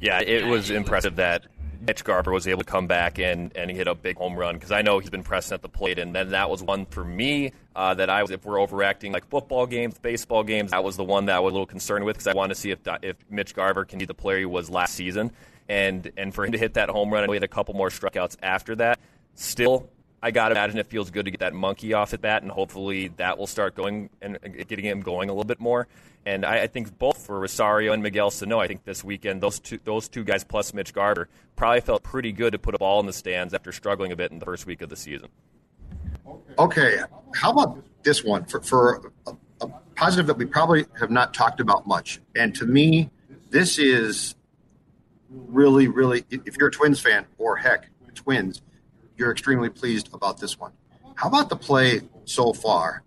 Yeah, 0.00 0.20
it 0.20 0.44
was 0.44 0.68
impressive 0.68 1.16
that 1.16 1.46
Mitch 1.86 2.02
Garver 2.02 2.32
was 2.32 2.48
able 2.48 2.62
to 2.62 2.70
come 2.70 2.86
back 2.86 3.18
and, 3.18 3.56
and 3.56 3.70
hit 3.70 3.86
a 3.86 3.94
big 3.94 4.16
home 4.16 4.36
run 4.36 4.56
because 4.56 4.72
I 4.72 4.82
know 4.82 4.98
he's 4.98 5.10
been 5.10 5.22
pressing 5.22 5.54
at 5.54 5.62
the 5.62 5.68
plate, 5.68 5.98
and 5.98 6.14
then 6.14 6.30
that 6.30 6.50
was 6.50 6.62
one 6.62 6.84
for 6.86 7.04
me 7.04 7.52
uh, 7.76 7.94
that 7.94 8.10
I 8.10 8.22
was. 8.22 8.30
If 8.30 8.44
we're 8.44 8.60
overacting 8.60 9.12
like 9.12 9.28
football 9.28 9.66
games, 9.66 9.96
baseball 9.98 10.42
games, 10.42 10.72
that 10.72 10.82
was 10.82 10.96
the 10.96 11.04
one 11.04 11.26
that 11.26 11.36
I 11.36 11.40
was 11.40 11.52
a 11.52 11.54
little 11.54 11.66
concerned 11.66 12.04
with 12.04 12.16
because 12.16 12.26
I 12.26 12.34
wanted 12.34 12.54
to 12.54 12.60
see 12.60 12.70
if 12.72 12.80
if 13.02 13.16
Mitch 13.30 13.54
Garver 13.54 13.84
can 13.84 13.98
be 13.98 14.04
the 14.04 14.14
player 14.14 14.40
he 14.40 14.46
was 14.46 14.68
last 14.68 14.94
season, 14.94 15.30
and 15.68 16.10
and 16.16 16.34
for 16.34 16.44
him 16.44 16.52
to 16.52 16.58
hit 16.58 16.74
that 16.74 16.88
home 16.88 17.12
run, 17.12 17.22
and 17.22 17.30
we 17.30 17.36
had 17.36 17.44
a 17.44 17.48
couple 17.48 17.74
more 17.74 17.88
strikeouts 17.88 18.36
after 18.42 18.74
that. 18.76 18.98
Still, 19.34 19.88
I 20.22 20.32
got 20.32 20.48
to 20.48 20.54
imagine 20.54 20.78
it 20.78 20.86
feels 20.86 21.10
good 21.10 21.26
to 21.26 21.30
get 21.30 21.40
that 21.40 21.54
monkey 21.54 21.92
off 21.92 22.12
at 22.14 22.20
bat, 22.20 22.42
and 22.42 22.50
hopefully 22.50 23.08
that 23.16 23.38
will 23.38 23.46
start 23.46 23.76
going 23.76 24.10
and 24.20 24.38
getting 24.66 24.84
him 24.84 25.02
going 25.02 25.28
a 25.28 25.32
little 25.32 25.44
bit 25.44 25.60
more. 25.60 25.86
And 26.26 26.44
I, 26.44 26.62
I, 26.62 26.66
think 26.66 26.98
both 26.98 27.24
for 27.24 27.38
Rosario 27.38 27.92
and 27.92 28.02
Miguel 28.02 28.32
Sano, 28.32 28.58
I 28.58 28.66
think 28.66 28.84
this 28.84 29.04
weekend 29.04 29.40
those 29.40 29.60
two 29.60 29.78
those 29.84 30.08
two 30.08 30.24
guys 30.24 30.42
plus 30.42 30.74
Mitch 30.74 30.92
Garver 30.92 31.28
probably 31.54 31.80
felt 31.80 32.02
pretty 32.02 32.32
good 32.32 32.50
to 32.50 32.58
put 32.58 32.74
a 32.74 32.78
ball 32.78 32.98
in 32.98 33.06
the 33.06 33.12
stands 33.12 33.54
after 33.54 33.70
struggling 33.70 34.10
a 34.10 34.16
bit 34.16 34.32
in 34.32 34.40
the 34.40 34.44
first 34.44 34.66
week 34.66 34.82
of 34.82 34.88
the 34.88 34.96
season. 34.96 35.28
Okay, 36.58 36.98
how 37.32 37.52
about 37.52 37.78
this 38.02 38.24
one 38.24 38.44
for 38.44 38.60
for 38.60 39.12
a, 39.28 39.32
a 39.60 39.68
positive 39.94 40.26
that 40.26 40.36
we 40.36 40.46
probably 40.46 40.84
have 40.98 41.12
not 41.12 41.32
talked 41.32 41.60
about 41.60 41.86
much, 41.86 42.20
and 42.34 42.52
to 42.56 42.66
me, 42.66 43.08
this 43.50 43.78
is 43.78 44.34
really 45.30 45.86
really 45.86 46.24
if 46.28 46.56
you're 46.58 46.68
a 46.68 46.72
Twins 46.72 46.98
fan 47.00 47.24
or 47.38 47.54
heck 47.54 47.88
Twins, 48.16 48.62
you're 49.16 49.30
extremely 49.30 49.68
pleased 49.68 50.12
about 50.12 50.40
this 50.40 50.58
one. 50.58 50.72
How 51.14 51.28
about 51.28 51.50
the 51.50 51.56
play 51.56 52.00
so 52.24 52.52
far 52.52 53.04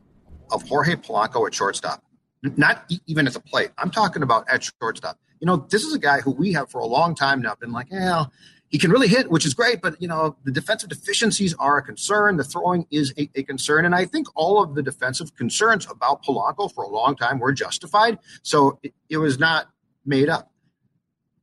of 0.52 0.64
Jorge 0.70 0.96
Polanco 0.96 1.46
at 1.46 1.54
shortstop? 1.54 2.02
Not 2.44 2.92
even 3.08 3.28
as 3.28 3.36
a 3.36 3.40
play. 3.40 3.68
I'm 3.78 3.92
talking 3.92 4.24
about 4.24 4.50
at 4.50 4.64
shortstop. 4.64 5.20
You 5.40 5.46
know, 5.46 5.68
this 5.70 5.84
is 5.84 5.94
a 5.94 6.00
guy 6.00 6.22
who 6.22 6.32
we 6.32 6.54
have 6.54 6.70
for 6.70 6.80
a 6.80 6.86
long 6.86 7.16
time 7.16 7.42
now 7.42 7.56
been 7.56 7.72
like, 7.72 7.88
yeah, 7.92 8.26
he 8.70 8.78
can 8.78 8.92
really 8.92 9.08
hit, 9.08 9.32
which 9.32 9.46
is 9.46 9.54
great, 9.54 9.82
but 9.82 10.00
you 10.02 10.08
know, 10.08 10.38
the 10.44 10.52
defensive 10.52 10.90
deficiencies 10.90 11.56
are 11.56 11.78
a 11.78 11.82
concern. 11.82 12.38
The 12.38 12.44
throwing 12.44 12.86
is 12.92 13.14
a, 13.18 13.30
a 13.36 13.44
concern, 13.44 13.86
and 13.86 13.96
I 13.96 14.06
think 14.06 14.28
all 14.36 14.62
of 14.62 14.76
the 14.76 14.84
defensive 14.84 15.36
concerns 15.36 15.88
about 15.90 16.24
Polanco 16.24 16.72
for 16.72 16.84
a 16.84 16.90
long 16.90 17.16
time 17.16 17.40
were 17.40 17.52
justified. 17.52 18.20
So 18.44 18.80
it, 18.84 18.94
it 19.10 19.18
was 19.18 19.40
not 19.40 19.70
made 20.06 20.30
up. 20.30 20.52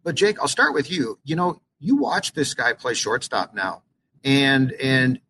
But 0.05 0.15
Jake, 0.15 0.41
I'll 0.41 0.49
start 0.49 0.73
with 0.73 0.91
you. 0.91 1.19
You 1.25 1.35
know, 1.35 1.61
you 1.81 1.97
watch 1.97 2.33
this 2.33 2.55
guy 2.55 2.73
play 2.75 2.95
shortstop 2.95 3.55
now, 3.55 3.83
and 4.23 4.73
and 4.73 5.21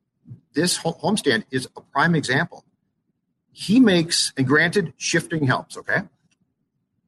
this 0.53 0.79
homestand 0.79 1.45
is 1.51 1.67
a 1.77 1.81
prime 1.81 2.15
example 2.15 2.66
he 3.59 3.81
makes, 3.81 4.35
and 4.37 4.47
granted, 4.47 4.93
shifting 4.99 5.47
helps, 5.47 5.79
okay? 5.79 6.03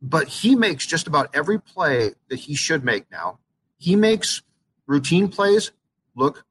But 0.01 0.29
he 0.29 0.57
makes 0.57 0.87
just 0.87 1.07
about 1.07 1.29
every 1.35 1.61
play 1.61 2.13
that 2.31 2.39
he 2.39 2.55
should 2.55 2.83
make 2.83 3.05
now. 3.13 3.39
He 3.77 3.97
makes 3.97 4.41
routine 4.87 5.29
plays 5.29 5.73
look 6.17 6.47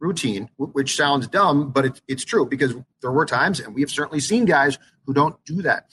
routine, 0.00 0.50
which 0.58 0.94
sounds 0.94 1.28
dumb, 1.28 1.70
but 1.70 1.86
it's, 1.86 2.02
it's 2.06 2.24
true 2.26 2.44
because 2.44 2.74
there 3.00 3.10
were 3.10 3.24
times, 3.24 3.58
and 3.58 3.74
we 3.74 3.80
have 3.80 3.90
certainly 3.90 4.20
seen 4.20 4.44
guys 4.44 4.78
who 5.06 5.14
don't 5.14 5.42
do 5.46 5.62
that. 5.62 5.86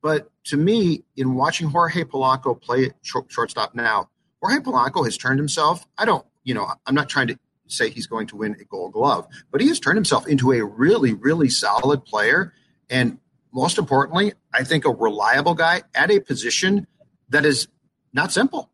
But 0.00 0.30
to 0.44 0.56
me, 0.56 1.04
in 1.14 1.34
watching 1.34 1.68
Jorge 1.68 2.04
Polanco 2.04 2.58
play 2.58 2.92
shortstop 3.02 3.74
now, 3.74 4.08
Jorge 4.40 4.60
Polanco 4.60 5.04
has 5.04 5.18
turned 5.18 5.38
himself. 5.38 5.86
I 5.98 6.06
don't, 6.06 6.24
you 6.42 6.54
know, 6.54 6.66
I'm 6.86 6.94
not 6.94 7.10
trying 7.10 7.26
to 7.26 7.38
say 7.66 7.90
he's 7.90 8.06
going 8.06 8.28
to 8.28 8.36
win 8.36 8.56
a 8.58 8.64
gold 8.64 8.94
glove, 8.94 9.28
but 9.50 9.60
he 9.60 9.68
has 9.68 9.78
turned 9.78 9.98
himself 9.98 10.26
into 10.26 10.52
a 10.52 10.64
really, 10.64 11.12
really 11.12 11.50
solid 11.50 12.06
player 12.06 12.54
and 12.94 13.18
most 13.52 13.76
importantly, 13.76 14.34
I 14.52 14.62
think 14.62 14.84
a 14.84 14.90
reliable 14.90 15.54
guy 15.54 15.82
at 15.96 16.12
a 16.12 16.20
position 16.20 16.86
that 17.30 17.44
is 17.44 17.66
not 18.12 18.30
simple. 18.30 18.70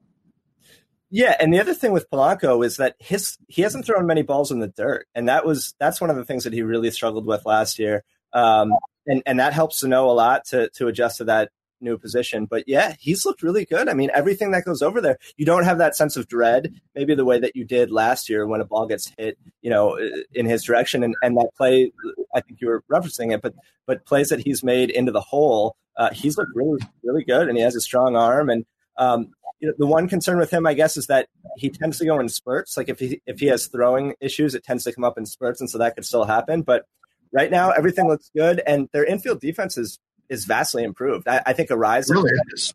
Yeah, 1.10 1.34
and 1.40 1.52
the 1.52 1.58
other 1.58 1.72
thing 1.72 1.92
with 1.92 2.08
Polanco 2.10 2.64
is 2.64 2.76
that 2.76 2.96
his 2.98 3.38
he 3.48 3.62
hasn't 3.62 3.86
thrown 3.86 4.06
many 4.06 4.22
balls 4.22 4.52
in 4.52 4.60
the 4.60 4.68
dirt, 4.68 5.06
and 5.14 5.28
that 5.28 5.46
was 5.46 5.74
that's 5.80 6.02
one 6.02 6.10
of 6.10 6.16
the 6.16 6.24
things 6.24 6.44
that 6.44 6.52
he 6.52 6.62
really 6.62 6.90
struggled 6.90 7.26
with 7.26 7.46
last 7.46 7.78
year. 7.78 8.04
Um, 8.34 8.74
and 9.06 9.22
and 9.24 9.40
that 9.40 9.54
helps 9.54 9.80
to 9.80 9.88
know 9.88 10.10
a 10.10 10.12
lot 10.12 10.44
to 10.48 10.68
to 10.74 10.86
adjust 10.88 11.16
to 11.18 11.24
that 11.24 11.50
new 11.80 11.98
position. 11.98 12.46
But 12.46 12.64
yeah, 12.66 12.94
he's 12.98 13.24
looked 13.24 13.42
really 13.42 13.64
good. 13.64 13.88
I 13.88 13.94
mean, 13.94 14.10
everything 14.14 14.50
that 14.52 14.64
goes 14.64 14.82
over 14.82 15.00
there, 15.00 15.18
you 15.36 15.46
don't 15.46 15.64
have 15.64 15.78
that 15.78 15.96
sense 15.96 16.16
of 16.16 16.28
dread, 16.28 16.74
maybe 16.94 17.14
the 17.14 17.24
way 17.24 17.38
that 17.38 17.56
you 17.56 17.64
did 17.64 17.90
last 17.90 18.28
year 18.28 18.46
when 18.46 18.60
a 18.60 18.64
ball 18.64 18.86
gets 18.86 19.12
hit, 19.18 19.38
you 19.62 19.70
know, 19.70 19.98
in 20.32 20.46
his 20.46 20.64
direction. 20.64 21.02
And, 21.02 21.14
and 21.22 21.36
that 21.36 21.50
play, 21.56 21.92
I 22.34 22.40
think 22.40 22.60
you 22.60 22.68
were 22.68 22.82
referencing 22.90 23.32
it, 23.34 23.42
but 23.42 23.54
but 23.86 24.04
plays 24.06 24.28
that 24.28 24.40
he's 24.40 24.62
made 24.62 24.90
into 24.90 25.10
the 25.10 25.20
hole, 25.20 25.74
uh, 25.96 26.10
he's 26.12 26.36
looked 26.38 26.52
really 26.54 26.80
really 27.02 27.24
good, 27.24 27.48
and 27.48 27.56
he 27.56 27.64
has 27.64 27.76
a 27.76 27.80
strong 27.80 28.16
arm. 28.16 28.50
And 28.50 28.64
um, 28.96 29.32
you 29.60 29.68
know, 29.68 29.74
the 29.78 29.86
one 29.86 30.08
concern 30.08 30.38
with 30.38 30.50
him, 30.50 30.66
I 30.66 30.74
guess, 30.74 30.96
is 30.96 31.06
that 31.08 31.28
he 31.56 31.70
tends 31.70 31.98
to 31.98 32.04
go 32.04 32.18
in 32.18 32.28
spurts. 32.28 32.76
Like 32.76 32.88
if 32.88 32.98
he 32.98 33.20
if 33.26 33.40
he 33.40 33.46
has 33.46 33.66
throwing 33.66 34.14
issues, 34.20 34.54
it 34.54 34.64
tends 34.64 34.84
to 34.84 34.92
come 34.92 35.04
up 35.04 35.18
in 35.18 35.26
spurts, 35.26 35.60
and 35.60 35.68
so 35.68 35.78
that 35.78 35.94
could 35.94 36.04
still 36.04 36.24
happen. 36.24 36.62
But 36.62 36.86
right 37.32 37.50
now, 37.50 37.70
everything 37.70 38.08
looks 38.08 38.30
good, 38.34 38.62
and 38.66 38.88
their 38.92 39.04
infield 39.04 39.40
defense 39.40 39.76
is 39.76 39.98
is 40.30 40.46
vastly 40.46 40.84
improved. 40.84 41.28
I, 41.28 41.42
I 41.44 41.52
think 41.52 41.68
Arraez 41.68 42.08
really 42.08 42.30
is. 42.54 42.72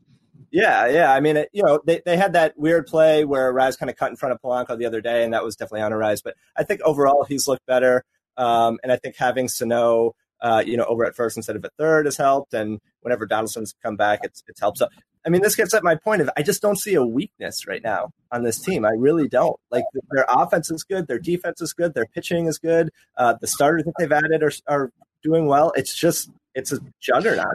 Yeah, 0.51 0.88
yeah. 0.88 1.12
I 1.12 1.19
mean, 1.19 1.38
it, 1.38 1.50
you 1.51 1.63
know, 1.63 1.81
they, 1.85 2.01
they 2.05 2.15
had 2.15 2.33
that 2.33 2.57
weird 2.57 2.85
play 2.85 3.25
where 3.25 3.51
Arraez 3.51 3.77
kind 3.77 3.89
of 3.89 3.95
cut 3.97 4.09
in 4.09 4.15
front 4.15 4.33
of 4.33 4.41
Polanco 4.41 4.77
the 4.77 4.85
other 4.85 5.01
day, 5.01 5.24
and 5.24 5.33
that 5.33 5.43
was 5.43 5.55
definitely 5.55 5.81
on 5.81 5.91
Arraez. 5.91 6.21
But 6.24 6.35
I 6.55 6.63
think 6.63 6.81
overall 6.81 7.24
he's 7.24 7.47
looked 7.47 7.65
better, 7.65 8.05
um, 8.38 8.79
and 8.83 8.91
I 8.91 8.97
think 8.97 9.15
having 9.17 9.50
Sano, 9.50 10.15
uh, 10.41 10.63
you 10.65 10.77
know, 10.77 10.85
over 10.85 11.05
at 11.05 11.15
first 11.15 11.35
instead 11.35 11.55
of 11.55 11.65
at 11.65 11.71
third 11.77 12.05
has 12.05 12.17
helped. 12.17 12.53
And 12.53 12.79
whenever 13.01 13.25
Donaldson's 13.25 13.74
come 13.83 13.95
back, 13.95 14.19
it's 14.24 14.43
it's 14.47 14.59
helped. 14.59 14.77
So, 14.77 14.88
I 15.25 15.29
mean, 15.29 15.41
this 15.41 15.55
gets 15.55 15.74
at 15.74 15.83
my 15.83 15.95
point 15.95 16.21
of 16.21 16.29
I 16.38 16.41
just 16.41 16.62
don't 16.62 16.77
see 16.77 16.93
a 16.93 17.03
weakness 17.03 17.67
right 17.67 17.83
now 17.83 18.12
on 18.31 18.43
this 18.43 18.59
team. 18.59 18.85
I 18.85 18.91
really 18.91 19.27
don't. 19.27 19.59
Like 19.71 19.83
their 20.12 20.25
offense 20.29 20.71
is 20.71 20.83
good, 20.83 21.07
their 21.07 21.19
defense 21.19 21.59
is 21.62 21.74
good, 21.74 21.93
their 21.93 22.05
pitching 22.05 22.45
is 22.45 22.59
good. 22.59 22.91
Uh, 23.17 23.35
the 23.41 23.47
starters 23.47 23.83
that 23.83 23.93
they've 23.97 24.12
added 24.12 24.41
are 24.43 24.53
are 24.67 24.91
doing 25.21 25.47
well. 25.47 25.74
It's 25.75 25.95
just 25.95 26.29
it's 26.55 26.71
a 26.71 26.79
juggernaut. 27.00 27.53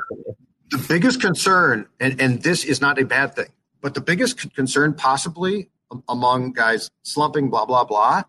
The 0.71 0.85
biggest 0.88 1.21
concern, 1.21 1.88
and, 1.99 2.21
and 2.21 2.42
this 2.42 2.64
is 2.64 2.80
not 2.80 3.00
a 3.00 3.04
bad 3.04 3.35
thing, 3.35 3.49
but 3.80 3.95
the 3.95 4.00
biggest 4.00 4.54
concern 4.54 4.95
possibly 4.95 5.69
among 6.09 6.52
guys 6.52 6.90
slumping, 7.02 7.50
blah, 7.50 7.64
blah, 7.64 7.85
blah, 7.85 8.23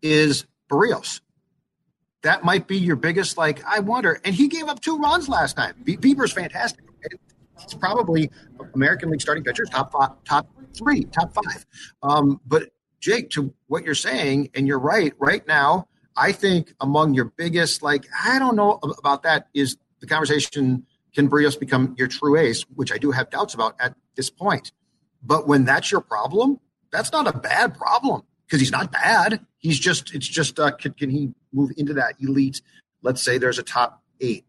is 0.00 0.46
Berrios. 0.70 1.20
That 2.22 2.44
might 2.44 2.66
be 2.66 2.78
your 2.78 2.96
biggest, 2.96 3.36
like, 3.36 3.62
I 3.64 3.80
wonder. 3.80 4.18
And 4.24 4.34
he 4.34 4.48
gave 4.48 4.68
up 4.68 4.80
two 4.80 4.96
runs 4.98 5.28
last 5.28 5.56
time. 5.56 5.74
Bieber's 5.84 6.32
fantastic. 6.32 6.84
He's 7.60 7.74
probably 7.74 8.30
American 8.74 9.10
League 9.10 9.20
starting 9.20 9.44
pitchers, 9.44 9.68
top 9.70 9.92
five, 9.92 10.10
top 10.24 10.48
three, 10.76 11.04
top 11.04 11.34
five. 11.34 11.66
Um, 12.02 12.40
but 12.46 12.70
Jake, 13.00 13.30
to 13.30 13.52
what 13.66 13.84
you're 13.84 13.94
saying, 13.94 14.50
and 14.54 14.66
you're 14.66 14.78
right, 14.78 15.12
right 15.18 15.46
now, 15.46 15.88
I 16.16 16.32
think 16.32 16.74
among 16.80 17.14
your 17.14 17.26
biggest, 17.26 17.82
like, 17.82 18.06
I 18.24 18.38
don't 18.38 18.56
know 18.56 18.78
about 18.98 19.22
that, 19.24 19.48
is 19.54 19.76
the 20.00 20.06
conversation 20.06 20.86
can 21.14 21.28
Berrios 21.30 21.58
become 21.58 21.94
your 21.98 22.08
true 22.08 22.36
ace, 22.36 22.62
which 22.74 22.92
I 22.92 22.98
do 22.98 23.10
have 23.10 23.30
doubts 23.30 23.54
about 23.54 23.74
at 23.80 23.94
this 24.16 24.30
point. 24.30 24.72
But 25.22 25.48
when 25.48 25.64
that's 25.64 25.90
your 25.90 26.00
problem, 26.00 26.60
that's 26.92 27.10
not 27.10 27.26
a 27.26 27.32
bad 27.32 27.76
problem 27.76 28.22
because 28.46 28.60
he's 28.60 28.70
not 28.70 28.92
bad. 28.92 29.44
He's 29.58 29.78
just 29.78 30.14
it's 30.14 30.28
just 30.28 30.60
uh, 30.60 30.70
can, 30.72 30.92
can 30.92 31.10
he 31.10 31.32
move 31.52 31.72
into 31.76 31.94
that 31.94 32.14
elite? 32.20 32.60
Let's 33.02 33.22
say 33.22 33.38
there's 33.38 33.58
a 33.58 33.62
top 33.62 34.02
eight 34.20 34.44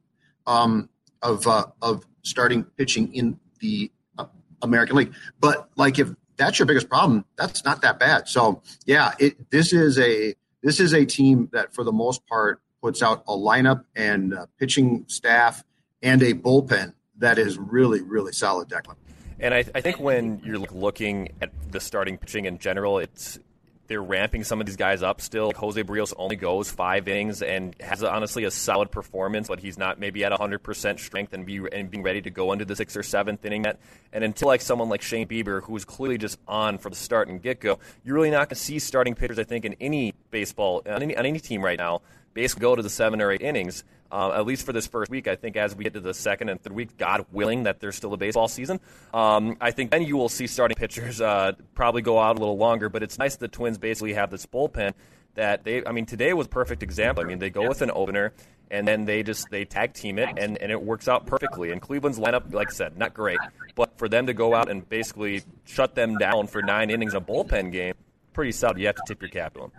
um, 0.46 0.90
of 1.22 1.48
uh, 1.48 1.66
of 1.82 2.06
starting 2.24 2.64
pitching 2.64 3.14
in 3.14 3.40
the 3.60 3.92
uh, 4.18 4.26
American 4.62 4.98
League. 4.98 5.14
But 5.40 5.70
like 5.76 6.00
if 6.00 6.10
that's 6.36 6.60
your 6.60 6.66
biggest 6.66 6.90
problem, 6.90 7.26
that's 7.38 7.66
not 7.66 7.82
that 7.82 7.98
bad. 7.98 8.28
So 8.28 8.62
yeah, 8.86 9.14
it 9.20 9.50
this 9.50 9.74
is 9.74 9.98
a 9.98 10.36
this 10.64 10.80
is 10.80 10.94
a 10.94 11.06
team 11.06 11.50
that 11.54 11.74
for 11.74 11.84
the 11.84 11.92
most 11.92 12.26
part 12.28 12.62
puts 12.82 13.02
out 13.02 13.24
a 13.28 13.34
lineup 13.34 13.86
and 13.96 14.34
uh, 14.34 14.46
pitching 14.60 15.06
staff 15.08 15.64
and 16.02 16.22
a 16.22 16.34
bullpen 16.34 16.94
that 17.18 17.38
is 17.38 17.58
really 17.58 18.02
really 18.02 18.32
solid. 18.32 18.70
Declan. 18.70 18.96
And 19.40 19.54
I, 19.54 19.64
I 19.76 19.82
think 19.82 20.00
when 20.00 20.42
you're 20.44 20.58
looking 20.58 21.30
at 21.42 21.52
the 21.72 21.80
starting 21.80 22.18
pitching 22.18 22.46
in 22.46 22.58
general, 22.58 22.98
it's 22.98 23.40
they're 23.88 24.04
ramping 24.04 24.44
some 24.44 24.60
of 24.60 24.66
these 24.66 24.76
guys 24.76 25.02
up 25.02 25.22
still. 25.22 25.52
Jose 25.56 25.82
Berrios 25.82 26.14
only 26.18 26.36
goes 26.36 26.70
five 26.70 27.08
innings 27.08 27.42
and 27.42 27.76
has 27.80 28.04
honestly 28.04 28.44
a 28.44 28.52
solid 28.52 28.92
performance, 28.92 29.48
but 29.48 29.60
he's 29.60 29.78
not 29.78 30.00
maybe 30.00 30.24
at 30.24 30.32
100% 30.32 31.00
strength 31.00 31.34
and, 31.34 31.46
be, 31.46 31.62
and 31.72 31.90
being 31.90 32.04
ready 32.04 32.22
to 32.22 32.30
go 32.30 32.52
into 32.52 32.66
the 32.66 32.76
sixth 32.76 32.98
or 32.98 33.04
seventh 33.04 33.44
inning 33.46 33.64
yet. 33.64 33.80
And 34.12 34.24
until 34.24 34.48
like 34.48 34.62
someone 34.62 34.90
like 34.90 35.02
Shane 35.02 35.28
Bieber, 35.28 35.64
who 35.64 35.76
is 35.76 35.86
clearly 35.86 36.18
just 36.18 36.40
on 36.48 36.78
from 36.78 36.92
the 36.92 36.98
start 36.98 37.28
and 37.28 37.42
get 37.42 37.60
go, 37.60 37.80
you're 38.04 38.16
really 38.16 38.32
not 38.32 38.50
going 38.50 38.50
to 38.50 38.56
see 38.56 38.80
starting 38.80 39.16
pitchers, 39.16 39.40
I 39.40 39.44
think, 39.44 39.66
in 39.66 39.76
any 39.80 40.14
baseball, 40.32 40.82
on 40.86 41.02
any, 41.02 41.16
on 41.16 41.26
any 41.26 41.40
team 41.40 41.64
right 41.64 41.78
now, 41.78 42.02
basically 42.34 42.62
go 42.62 42.76
to 42.76 42.82
the 42.82 42.90
seven 42.90 43.22
or 43.22 43.32
eight 43.32 43.42
innings 43.42 43.84
uh, 44.12 44.32
at 44.34 44.46
least 44.46 44.66
for 44.66 44.74
this 44.74 44.88
first 44.88 45.12
week. 45.12 45.28
I 45.28 45.36
think 45.36 45.56
as 45.56 45.76
we 45.76 45.84
get 45.84 45.94
to 45.94 46.00
the 46.00 46.14
second 46.14 46.50
and 46.50 46.62
third 46.62 46.74
week, 46.74 46.98
God 46.98 47.26
willing 47.32 47.64
that 47.64 47.80
there's 47.80 47.96
still 47.96 48.14
a 48.14 48.18
baseball 48.18 48.48
season, 48.48 48.80
um, 49.14 49.58
I 49.62 49.72
think 49.72 49.92
then 49.92 50.04
you 50.04 50.18
will 50.18 50.30
see 50.30 50.48
starting 50.48 50.76
pitchers 50.76 51.22
uh, 51.22 51.54
probably 51.76 52.02
go 52.02 52.20
out 52.20 52.38
a 52.38 52.40
little 52.40 52.58
longer. 52.58 52.90
But 52.90 53.04
it's 53.04 53.18
nice 53.18 53.36
the 53.36 53.48
Twins 53.48 53.78
basically 53.78 54.14
have 54.14 54.32
this 54.32 54.46
bullpen 54.46 54.94
that 55.36 55.64
they. 55.64 55.86
I 55.86 55.92
mean, 55.92 56.06
today 56.06 56.34
was 56.34 56.48
perfect 56.48 56.84
example. 56.84 57.24
I 57.24 57.28
mean, 57.28 57.40
they 57.40 57.50
go 57.50 57.68
with 57.68 57.82
an 57.82 57.92
opener. 57.94 58.34
And 58.70 58.86
then 58.86 59.06
they 59.06 59.24
just 59.24 59.50
they 59.50 59.64
tag 59.64 59.94
team 59.94 60.20
it, 60.20 60.28
and, 60.38 60.58
and 60.58 60.74
it 60.74 60.82
works 60.82 61.08
out 61.08 61.26
perfectly. 61.26 61.72
And 61.72 61.82
Cleveland's 61.82 62.20
lineup, 62.20 62.54
like 62.54 62.68
I 62.70 62.74
said, 62.74 62.98
not 62.98 63.14
great, 63.14 63.40
but 63.76 63.98
for 63.98 64.10
them 64.10 64.28
to 64.28 64.34
go 64.34 64.54
out 64.54 64.70
and 64.70 64.88
basically 64.90 65.44
shut 65.64 65.96
them 65.96 66.18
down 66.18 66.48
for 66.48 66.62
nine 66.62 66.90
innings 66.90 67.14
in 67.14 67.18
a 67.20 67.22
bullpen 67.22 67.72
game, 67.72 67.94
pretty 68.34 68.52
solid. 68.52 68.78
You 68.78 68.88
have 68.88 68.96
to 68.96 69.04
tip 69.08 69.22
your 69.22 69.30
cap 69.30 69.54
to 69.54 69.62
them. 69.62 69.72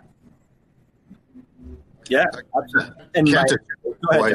Yeah, 2.09 2.25
And 3.15 3.27
Kenta, 3.27 3.57
my, 4.03 4.33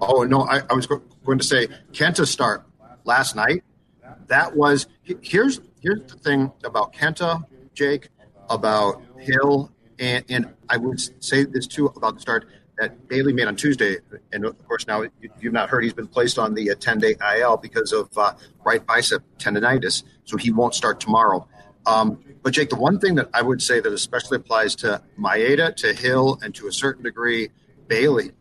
oh 0.00 0.24
no, 0.24 0.42
I, 0.42 0.62
I, 0.68 0.74
was 0.74 0.86
going 0.86 1.38
to 1.38 1.44
say 1.44 1.68
Kenta 1.92 2.26
start 2.26 2.64
last 3.04 3.36
night. 3.36 3.62
That 4.26 4.56
was 4.56 4.86
here's 5.02 5.60
here's 5.80 6.02
the 6.10 6.18
thing 6.18 6.52
about 6.64 6.92
Kenta, 6.92 7.44
Jake, 7.74 8.08
about 8.50 9.02
Hill, 9.18 9.70
and, 9.98 10.24
and 10.28 10.54
I 10.68 10.76
would 10.76 11.00
say 11.22 11.44
this 11.44 11.66
too 11.66 11.86
about 11.86 12.16
the 12.16 12.20
start 12.20 12.46
that 12.78 13.06
Bailey 13.08 13.32
made 13.32 13.46
on 13.46 13.56
Tuesday, 13.56 13.98
and 14.32 14.44
of 14.44 14.66
course 14.66 14.86
now 14.86 15.04
you've 15.40 15.52
not 15.52 15.68
heard 15.68 15.84
he's 15.84 15.92
been 15.92 16.08
placed 16.08 16.38
on 16.38 16.54
the 16.54 16.74
10 16.74 16.98
day 16.98 17.14
IL 17.36 17.56
because 17.56 17.92
of 17.92 18.16
uh, 18.18 18.34
right 18.64 18.84
bicep 18.84 19.22
tendonitis, 19.38 20.02
so 20.24 20.36
he 20.36 20.50
won't 20.50 20.74
start 20.74 20.98
tomorrow. 20.98 21.46
Um, 21.86 22.22
but 22.42 22.52
Jake, 22.52 22.70
the 22.70 22.76
one 22.76 22.98
thing 22.98 23.14
that 23.16 23.30
I 23.32 23.42
would 23.42 23.62
say 23.62 23.80
that 23.80 23.92
especially 23.92 24.36
applies 24.36 24.74
to 24.76 25.02
Maeda, 25.18 25.74
to 25.76 25.94
Hill, 25.94 26.38
and 26.42 26.54
to 26.56 26.66
a 26.66 26.72
certain 26.72 27.02
degree 27.02 27.50
Bailey, 27.86 28.32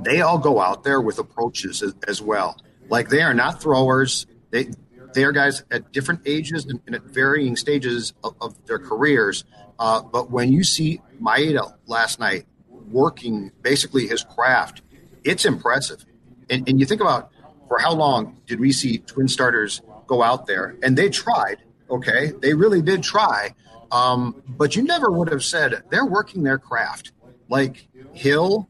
they 0.00 0.20
all 0.20 0.38
go 0.38 0.60
out 0.60 0.84
there 0.84 1.00
with 1.00 1.18
approaches 1.18 1.82
as, 1.82 1.94
as 2.06 2.22
well. 2.22 2.56
Like 2.88 3.08
they 3.08 3.22
are 3.22 3.34
not 3.34 3.60
throwers. 3.60 4.26
They 4.50 4.68
they 5.14 5.24
are 5.24 5.32
guys 5.32 5.64
at 5.70 5.92
different 5.92 6.22
ages 6.26 6.66
and, 6.66 6.80
and 6.86 6.94
at 6.94 7.02
varying 7.02 7.56
stages 7.56 8.12
of, 8.22 8.36
of 8.40 8.66
their 8.66 8.78
careers. 8.78 9.44
Uh, 9.78 10.02
but 10.02 10.30
when 10.30 10.52
you 10.52 10.64
see 10.64 11.00
Maeda 11.20 11.74
last 11.86 12.20
night 12.20 12.46
working 12.90 13.52
basically 13.62 14.06
his 14.06 14.22
craft, 14.22 14.82
it's 15.24 15.44
impressive. 15.44 16.04
And, 16.50 16.68
and 16.68 16.80
you 16.80 16.86
think 16.86 17.00
about 17.00 17.30
for 17.68 17.78
how 17.78 17.94
long 17.94 18.40
did 18.46 18.60
we 18.60 18.72
see 18.72 18.98
twin 18.98 19.28
starters 19.28 19.82
go 20.06 20.22
out 20.22 20.46
there 20.46 20.76
and 20.82 20.96
they 20.96 21.08
tried 21.08 21.58
Okay, 21.90 22.32
they 22.40 22.54
really 22.54 22.82
did 22.82 23.02
try, 23.02 23.54
um, 23.90 24.42
but 24.46 24.76
you 24.76 24.82
never 24.82 25.10
would 25.10 25.30
have 25.30 25.42
said 25.42 25.82
they're 25.90 26.06
working 26.06 26.42
their 26.42 26.58
craft. 26.58 27.12
Like 27.48 27.88
Hill, 28.12 28.68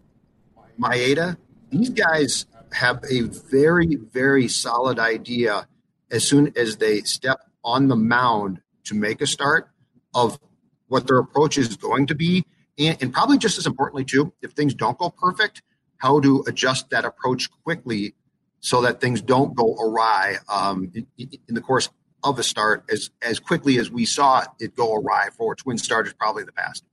Maeda, 0.80 1.36
these 1.70 1.90
guys 1.90 2.46
have 2.72 3.02
a 3.10 3.22
very, 3.22 3.96
very 3.96 4.46
solid 4.48 4.98
idea 4.98 5.66
as 6.10 6.26
soon 6.26 6.52
as 6.56 6.76
they 6.76 7.00
step 7.00 7.40
on 7.64 7.88
the 7.88 7.96
mound 7.96 8.60
to 8.84 8.94
make 8.94 9.20
a 9.20 9.26
start 9.26 9.68
of 10.14 10.38
what 10.86 11.06
their 11.06 11.18
approach 11.18 11.58
is 11.58 11.76
going 11.76 12.06
to 12.06 12.14
be. 12.14 12.44
And, 12.78 12.96
and, 13.02 13.12
probably 13.12 13.38
just 13.38 13.58
as 13.58 13.66
importantly, 13.66 14.04
too, 14.04 14.32
if 14.40 14.52
things 14.52 14.74
don't 14.74 14.96
go 14.96 15.10
perfect, 15.10 15.62
how 15.98 16.20
to 16.20 16.44
adjust 16.46 16.90
that 16.90 17.04
approach 17.04 17.50
quickly 17.64 18.14
so 18.60 18.82
that 18.82 19.00
things 19.00 19.20
don't 19.20 19.54
go 19.54 19.76
awry 19.76 20.36
um, 20.48 20.90
in, 20.94 21.06
in, 21.18 21.54
the 21.54 21.60
course 21.60 21.88
of 22.24 22.38
a 22.38 22.42
start 22.42 22.84
as 22.90 23.10
as 23.22 23.38
quickly 23.38 23.78
as 23.78 23.90
we 23.90 24.04
saw 24.04 24.44
it 24.58 24.74
go 24.74 24.94
awry 24.94 25.28
for 25.36 25.54
twin 25.54 25.78
starters 25.78 26.12
probably 26.14 26.44
the 26.44 26.52
past. 26.52 26.84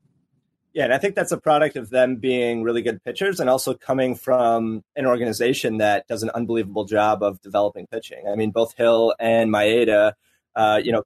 Yeah, 0.73 0.83
and 0.83 0.93
I 0.93 0.97
think 0.97 1.15
that's 1.15 1.31
a 1.31 1.37
product 1.37 1.77
of 1.77 1.89
them 1.89 2.17
being 2.17 2.61
really 2.61 2.81
good 2.81 3.01
pitchers 3.01 3.39
and 3.39 3.49
also 3.49 3.73
coming 3.73 4.13
from 4.13 4.83
an 4.97 5.05
organization 5.05 5.77
that 5.77 6.05
does 6.05 6.21
an 6.21 6.31
unbelievable 6.31 6.83
job 6.83 7.23
of 7.23 7.41
developing 7.41 7.87
pitching. 7.87 8.27
I 8.29 8.35
mean, 8.35 8.51
both 8.51 8.75
Hill 8.75 9.15
and 9.17 9.49
Maeda, 9.49 10.13
uh, 10.53 10.81
you 10.83 10.91
know, 10.91 11.03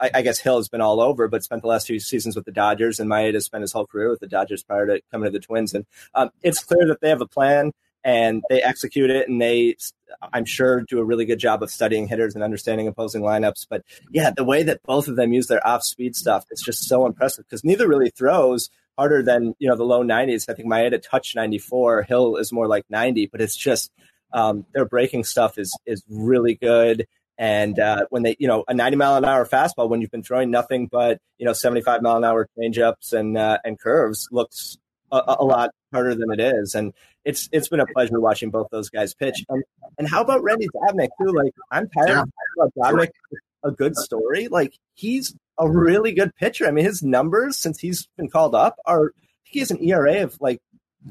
I, 0.00 0.10
I, 0.14 0.22
guess 0.22 0.40
Hill 0.40 0.56
has 0.56 0.68
been 0.68 0.80
all 0.80 1.00
over, 1.00 1.28
but 1.28 1.44
spent 1.44 1.62
the 1.62 1.68
last 1.68 1.86
few 1.86 2.00
seasons 2.00 2.34
with 2.34 2.46
the 2.46 2.50
Dodgers, 2.50 2.98
and 2.98 3.08
Maeda 3.08 3.40
spent 3.40 3.62
his 3.62 3.72
whole 3.72 3.86
career 3.86 4.10
with 4.10 4.18
the 4.18 4.26
Dodgers 4.26 4.64
prior 4.64 4.86
to 4.88 5.00
coming 5.12 5.26
to 5.26 5.30
the 5.30 5.44
Twins. 5.44 5.72
And 5.72 5.86
um, 6.14 6.30
it's 6.42 6.64
clear 6.64 6.88
that 6.88 7.00
they 7.00 7.08
have 7.08 7.20
a 7.20 7.26
plan 7.26 7.70
and 8.04 8.42
they 8.50 8.62
execute 8.62 9.10
it 9.10 9.28
and 9.28 9.40
they 9.40 9.76
i'm 10.32 10.44
sure 10.44 10.82
do 10.82 10.98
a 10.98 11.04
really 11.04 11.24
good 11.24 11.38
job 11.38 11.62
of 11.62 11.70
studying 11.70 12.06
hitters 12.06 12.34
and 12.34 12.44
understanding 12.44 12.86
opposing 12.86 13.22
lineups. 13.22 13.66
But 13.68 13.82
yeah 14.10 14.30
the 14.30 14.44
way 14.44 14.62
that 14.62 14.82
both 14.82 15.08
of 15.08 15.16
them 15.16 15.32
use 15.32 15.46
their 15.46 15.66
off 15.66 15.82
speed 15.82 16.16
stuff 16.16 16.44
it's 16.50 16.62
just 16.62 16.88
so 16.88 17.06
impressive 17.06 17.44
because 17.48 17.64
neither 17.64 17.88
really 17.88 18.10
throws 18.10 18.70
harder 18.98 19.22
than 19.22 19.54
you 19.58 19.68
know 19.68 19.76
the 19.76 19.84
low 19.84 20.02
90s 20.02 20.48
i 20.48 20.54
think 20.54 20.68
Maeda 20.68 21.02
touch 21.02 21.34
94 21.34 22.02
hill 22.02 22.36
is 22.36 22.52
more 22.52 22.66
like 22.66 22.84
90 22.90 23.26
but 23.26 23.40
it's 23.40 23.56
just 23.56 23.90
um, 24.32 24.66
their 24.72 24.84
breaking 24.84 25.24
stuff 25.24 25.58
is 25.58 25.76
is 25.86 26.02
really 26.08 26.54
good. 26.54 27.06
And 27.38 27.78
uh, 27.78 28.06
when 28.10 28.22
they, 28.22 28.36
you 28.38 28.46
know, 28.46 28.64
a 28.68 28.74
90 28.74 28.96
mile 28.96 29.16
an 29.16 29.24
hour 29.24 29.46
fastball, 29.46 29.88
when 29.88 30.00
you've 30.00 30.10
been 30.10 30.22
throwing 30.22 30.50
nothing 30.50 30.86
but, 30.86 31.18
you 31.38 31.46
know, 31.46 31.52
75 31.52 32.02
mile 32.02 32.18
an 32.18 32.24
hour 32.24 32.48
changeups 32.58 33.12
and 33.12 33.36
uh, 33.36 33.58
and 33.64 33.78
curves, 33.78 34.28
looks 34.30 34.78
a, 35.12 35.36
a, 35.40 35.44
lot 35.44 35.70
harder 35.92 36.14
than 36.14 36.32
it 36.32 36.40
is. 36.40 36.74
And 36.74 36.92
it's 37.24 37.48
it's 37.52 37.68
been 37.68 37.80
a 37.80 37.86
pleasure 37.86 38.18
watching 38.18 38.50
both 38.50 38.68
those 38.70 38.88
guys 38.88 39.14
pitch. 39.14 39.44
And 39.48 39.62
and 39.98 40.08
how 40.08 40.22
about 40.22 40.42
Randy 40.42 40.68
Dobnak 40.74 41.08
too? 41.20 41.32
Like 41.32 41.54
I'm 41.70 41.88
tired 41.88 42.08
yeah. 42.08 42.22
of 42.22 42.28
about 42.56 42.94
Dobnak. 42.94 43.08
A 43.64 43.70
good 43.70 43.94
story. 43.94 44.48
Like 44.48 44.74
he's 44.94 45.36
a 45.58 45.70
really 45.70 46.12
good 46.12 46.34
pitcher. 46.34 46.66
I 46.66 46.72
mean, 46.72 46.84
his 46.84 47.02
numbers 47.02 47.58
since 47.58 47.78
he's 47.78 48.08
been 48.16 48.28
called 48.28 48.56
up 48.56 48.76
are 48.86 49.12
he 49.44 49.60
has 49.60 49.70
an 49.70 49.82
ERA 49.84 50.24
of 50.24 50.36
like 50.40 50.60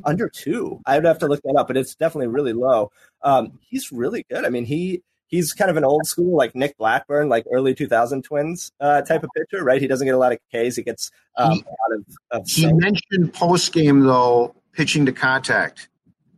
under 0.04 0.28
two. 0.28 0.82
I 0.86 0.96
would 0.96 1.06
have 1.06 1.20
to 1.20 1.28
look 1.28 1.42
that 1.44 1.56
up, 1.58 1.68
but 1.68 1.78
it's 1.78 1.96
definitely 1.96 2.28
really 2.28 2.54
low. 2.54 2.92
Um, 3.22 3.60
he's 3.62 3.92
really 3.92 4.26
good. 4.30 4.46
I 4.46 4.50
mean, 4.50 4.66
he 4.66 5.02
he's 5.32 5.54
kind 5.54 5.72
of 5.72 5.78
an 5.78 5.84
old 5.84 6.06
school 6.06 6.38
like 6.38 6.54
Nick 6.54 6.78
Blackburn, 6.78 7.30
like 7.30 7.46
early 7.52 7.74
2000 7.74 8.22
Twins 8.24 8.72
uh, 8.80 9.02
type 9.02 9.24
of 9.24 9.30
pitcher, 9.36 9.64
right? 9.64 9.82
He 9.82 9.88
doesn't 9.88 10.06
get 10.06 10.14
a 10.14 10.18
lot 10.18 10.34
of 10.34 10.40
Ks. 10.54 10.76
He 10.76 10.84
gets 10.84 11.10
um, 11.38 11.52
he, 11.52 11.62
a 11.62 11.64
lot 11.64 12.00
of. 12.32 12.42
of 12.42 12.48
he 12.48 12.72
mentioned 12.72 13.34
post 13.34 13.74
game 13.74 14.02
though 14.02 14.54
pitching 14.74 15.06
to 15.08 15.12
contact. 15.12 15.90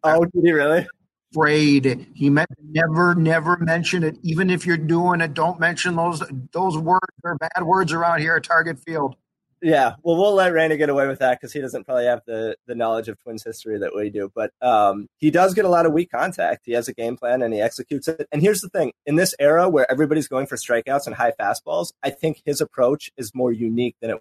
Oh, 0.03 0.23
did 0.23 0.43
he 0.43 0.51
really? 0.51 0.87
Afraid. 1.33 2.07
He 2.13 2.29
meant 2.29 2.49
never, 2.63 3.15
never 3.15 3.57
mention 3.57 4.03
it. 4.03 4.17
Even 4.21 4.49
if 4.49 4.65
you're 4.65 4.77
doing 4.77 5.19
it, 5.19 5.33
don't 5.33 5.59
mention 5.59 5.95
those 5.95 6.21
those 6.51 6.77
words. 6.77 7.07
They're 7.23 7.35
bad 7.35 7.63
words 7.63 7.91
around 7.91 8.19
here 8.19 8.35
at 8.35 8.43
Target 8.43 8.79
Field. 8.79 9.15
Yeah, 9.63 9.93
well, 10.03 10.17
we'll 10.17 10.33
let 10.33 10.51
Randy 10.51 10.75
get 10.75 10.89
away 10.89 11.07
with 11.07 11.19
that 11.19 11.39
because 11.39 11.53
he 11.53 11.61
doesn't 11.61 11.85
probably 11.85 12.03
have 12.03 12.21
the 12.27 12.57
the 12.67 12.75
knowledge 12.75 13.07
of 13.07 13.17
Twins 13.17 13.45
history 13.45 13.79
that 13.79 13.95
we 13.95 14.09
do. 14.09 14.29
But 14.35 14.51
um, 14.61 15.07
he 15.19 15.31
does 15.31 15.53
get 15.53 15.63
a 15.63 15.69
lot 15.69 15.85
of 15.85 15.93
weak 15.93 16.11
contact. 16.11 16.63
He 16.65 16.73
has 16.73 16.89
a 16.89 16.93
game 16.93 17.15
plan 17.15 17.41
and 17.41 17.53
he 17.53 17.61
executes 17.61 18.09
it. 18.09 18.27
And 18.33 18.41
here's 18.41 18.59
the 18.59 18.67
thing: 18.67 18.91
in 19.05 19.15
this 19.15 19.33
era 19.39 19.69
where 19.69 19.89
everybody's 19.89 20.27
going 20.27 20.47
for 20.47 20.57
strikeouts 20.57 21.07
and 21.07 21.15
high 21.15 21.31
fastballs, 21.39 21.93
I 22.03 22.09
think 22.09 22.41
his 22.43 22.59
approach 22.59 23.09
is 23.15 23.33
more 23.33 23.53
unique 23.53 23.95
than 24.01 24.09
it 24.09 24.17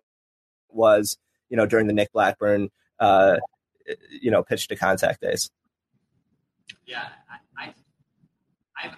was, 0.68 1.18
you 1.50 1.56
know, 1.56 1.66
during 1.66 1.88
the 1.88 1.92
Nick 1.92 2.12
Blackburn, 2.12 2.70
uh, 3.00 3.38
you 4.10 4.30
know, 4.30 4.44
pitch 4.44 4.68
to 4.68 4.76
contact 4.76 5.22
days. 5.22 5.50
Yeah, 6.86 7.08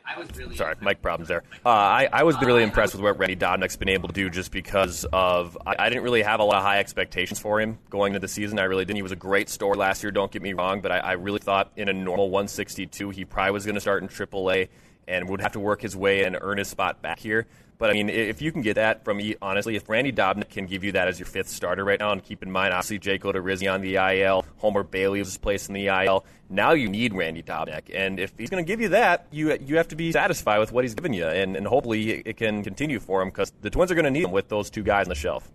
I, 0.05 0.19
was 0.19 0.29
really 0.37 0.57
sorry, 0.57 0.75
mic 0.81 1.03
problems 1.03 1.29
there. 1.29 1.43
Uh, 1.65 1.69
I, 1.69 2.09
I 2.13 2.23
was 2.23 2.41
really 2.41 2.63
impressed 2.63 2.95
with 2.95 3.03
what 3.03 3.19
Randy 3.19 3.37
Dobnak's 3.37 3.77
been 3.77 3.89
able 3.89 4.09
to 4.09 4.15
do, 4.15 4.31
just 4.31 4.51
because 4.51 5.05
of 5.13 5.59
I, 5.67 5.77
I, 5.79 5.89
didn't 5.89 6.05
really 6.05 6.23
have 6.23 6.41
a 6.41 6.45
lot 6.45 6.57
of 6.57 6.63
high 6.63 6.79
expectations 6.79 7.39
for 7.39 7.61
him 7.61 7.79
going 7.91 8.13
into 8.13 8.21
the 8.21 8.29
season. 8.29 8.59
I 8.59 8.65
really 8.65 8.85
didn't. 8.85 8.97
He 8.97 9.03
was 9.03 9.13
a 9.13 9.17
great 9.17 9.49
store 9.49 9.75
last 9.75 10.03
year. 10.03 10.11
Don't 10.11 10.31
get 10.31 10.43
me 10.43 10.53
wrong, 10.53 10.81
but 10.81 10.93
I, 10.93 10.99
I 10.99 11.13
really 11.13 11.39
thought 11.39 11.73
in 11.77 11.89
a 11.89 11.93
normal 11.93 12.31
162 12.31 13.11
he 13.11 13.25
probably 13.25 13.53
was 13.53 13.65
going 13.65 13.75
to 13.75 13.81
start 13.81 14.03
in 14.03 14.09
AAA 14.09 14.69
and 15.09 15.29
would 15.29 15.41
have 15.41 15.53
to 15.53 15.61
work 15.61 15.83
his 15.83 15.97
way 15.97 16.25
and 16.25 16.37
earn 16.41 16.59
his 16.59 16.69
spot 16.69 17.03
back 17.03 17.19
here. 17.19 17.47
But 17.77 17.91
I 17.91 17.93
mean, 17.93 18.09
if 18.09 18.41
you 18.41 18.53
can 18.53 18.63
get 18.63 18.75
that 18.75 19.05
from 19.05 19.21
honestly, 19.43 19.75
if 19.75 19.89
Randy 19.89 20.13
Dobnak 20.13 20.49
can 20.49 20.67
give 20.67 20.85
you 20.85 20.93
that 20.93 21.09
as 21.09 21.19
your 21.19 21.27
fifth 21.27 21.49
starter 21.49 21.85
right 21.85 21.99
now, 21.99 22.13
and 22.13 22.23
keep 22.23 22.43
in 22.43 22.51
mind, 22.51 22.73
obviously 22.73 22.99
Jake 22.99 23.23
Odorizzi 23.23 23.73
on 23.73 23.81
the 23.81 23.97
IL, 23.97 24.45
Homer 24.59 24.85
Bailey 24.85 25.19
was 25.19 25.37
placed 25.37 25.69
in 25.69 25.75
the 25.75 25.89
IL. 25.89 26.25
Now 26.49 26.73
you 26.73 26.89
need 26.89 27.15
Randy 27.15 27.43
Dobnak, 27.43 27.91
and 27.93 28.21
if 28.21 28.33
he's 28.39 28.49
going 28.49 28.65
to 28.65 28.67
give 28.67 28.81
you 28.81 28.91
that, 28.91 29.27
you 29.33 29.59
you 29.61 29.77
have 29.77 29.89
to 29.89 29.97
be 29.97 30.13
satisfied 30.13 30.61
with 30.61 30.71
what 30.71 30.85
he's 30.85 30.95
given 30.95 31.13
you, 31.13 31.27
and, 31.27 31.57
and 31.57 31.67
hopefully 31.67 32.23
it 32.25 32.37
can 32.37 32.63
continue 32.63 33.01
for 33.01 33.21
him 33.21 33.29
because 33.29 33.53
the 33.61 33.71
Twins 33.71 33.91
are 33.91 33.95
going 33.95 34.05
to 34.05 34.11
need 34.11 34.25
him 34.25 34.31
with 34.31 34.49
those 34.49 34.71
two 34.71 34.85
guys 34.85 35.07
on 35.07 35.09
the 35.09 35.15
shelf. 35.17 35.51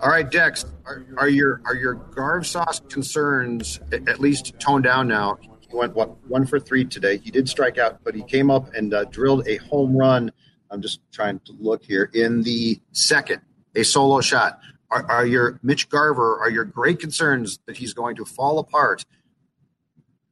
All 0.00 0.08
right, 0.08 0.30
Dex, 0.30 0.64
are, 0.86 1.04
are 1.16 1.28
your 1.28 1.60
are 1.64 1.74
your 1.74 1.94
Garv 1.94 2.46
sauce 2.46 2.80
concerns 2.88 3.80
at 3.92 4.20
least 4.20 4.54
toned 4.60 4.84
down 4.84 5.08
now? 5.08 5.38
He 5.70 5.76
went 5.76 5.94
what 5.94 6.16
one 6.26 6.46
for 6.46 6.58
three 6.58 6.84
today. 6.84 7.18
He 7.18 7.30
did 7.30 7.48
strike 7.48 7.78
out, 7.78 8.00
but 8.02 8.14
he 8.14 8.22
came 8.22 8.50
up 8.50 8.74
and 8.74 8.92
uh, 8.92 9.04
drilled 9.04 9.46
a 9.46 9.56
home 9.56 9.96
run. 9.96 10.32
I'm 10.70 10.82
just 10.82 11.00
trying 11.12 11.40
to 11.40 11.52
look 11.58 11.84
here 11.84 12.10
in 12.12 12.42
the 12.42 12.80
second, 12.92 13.42
a 13.74 13.84
solo 13.84 14.20
shot. 14.20 14.58
Are, 14.90 15.08
are 15.08 15.26
your 15.26 15.60
Mitch 15.62 15.88
Garver? 15.88 16.38
Are 16.40 16.50
your 16.50 16.64
great 16.64 16.98
concerns 16.98 17.60
that 17.66 17.76
he's 17.76 17.94
going 17.94 18.16
to 18.16 18.24
fall 18.24 18.58
apart? 18.58 19.04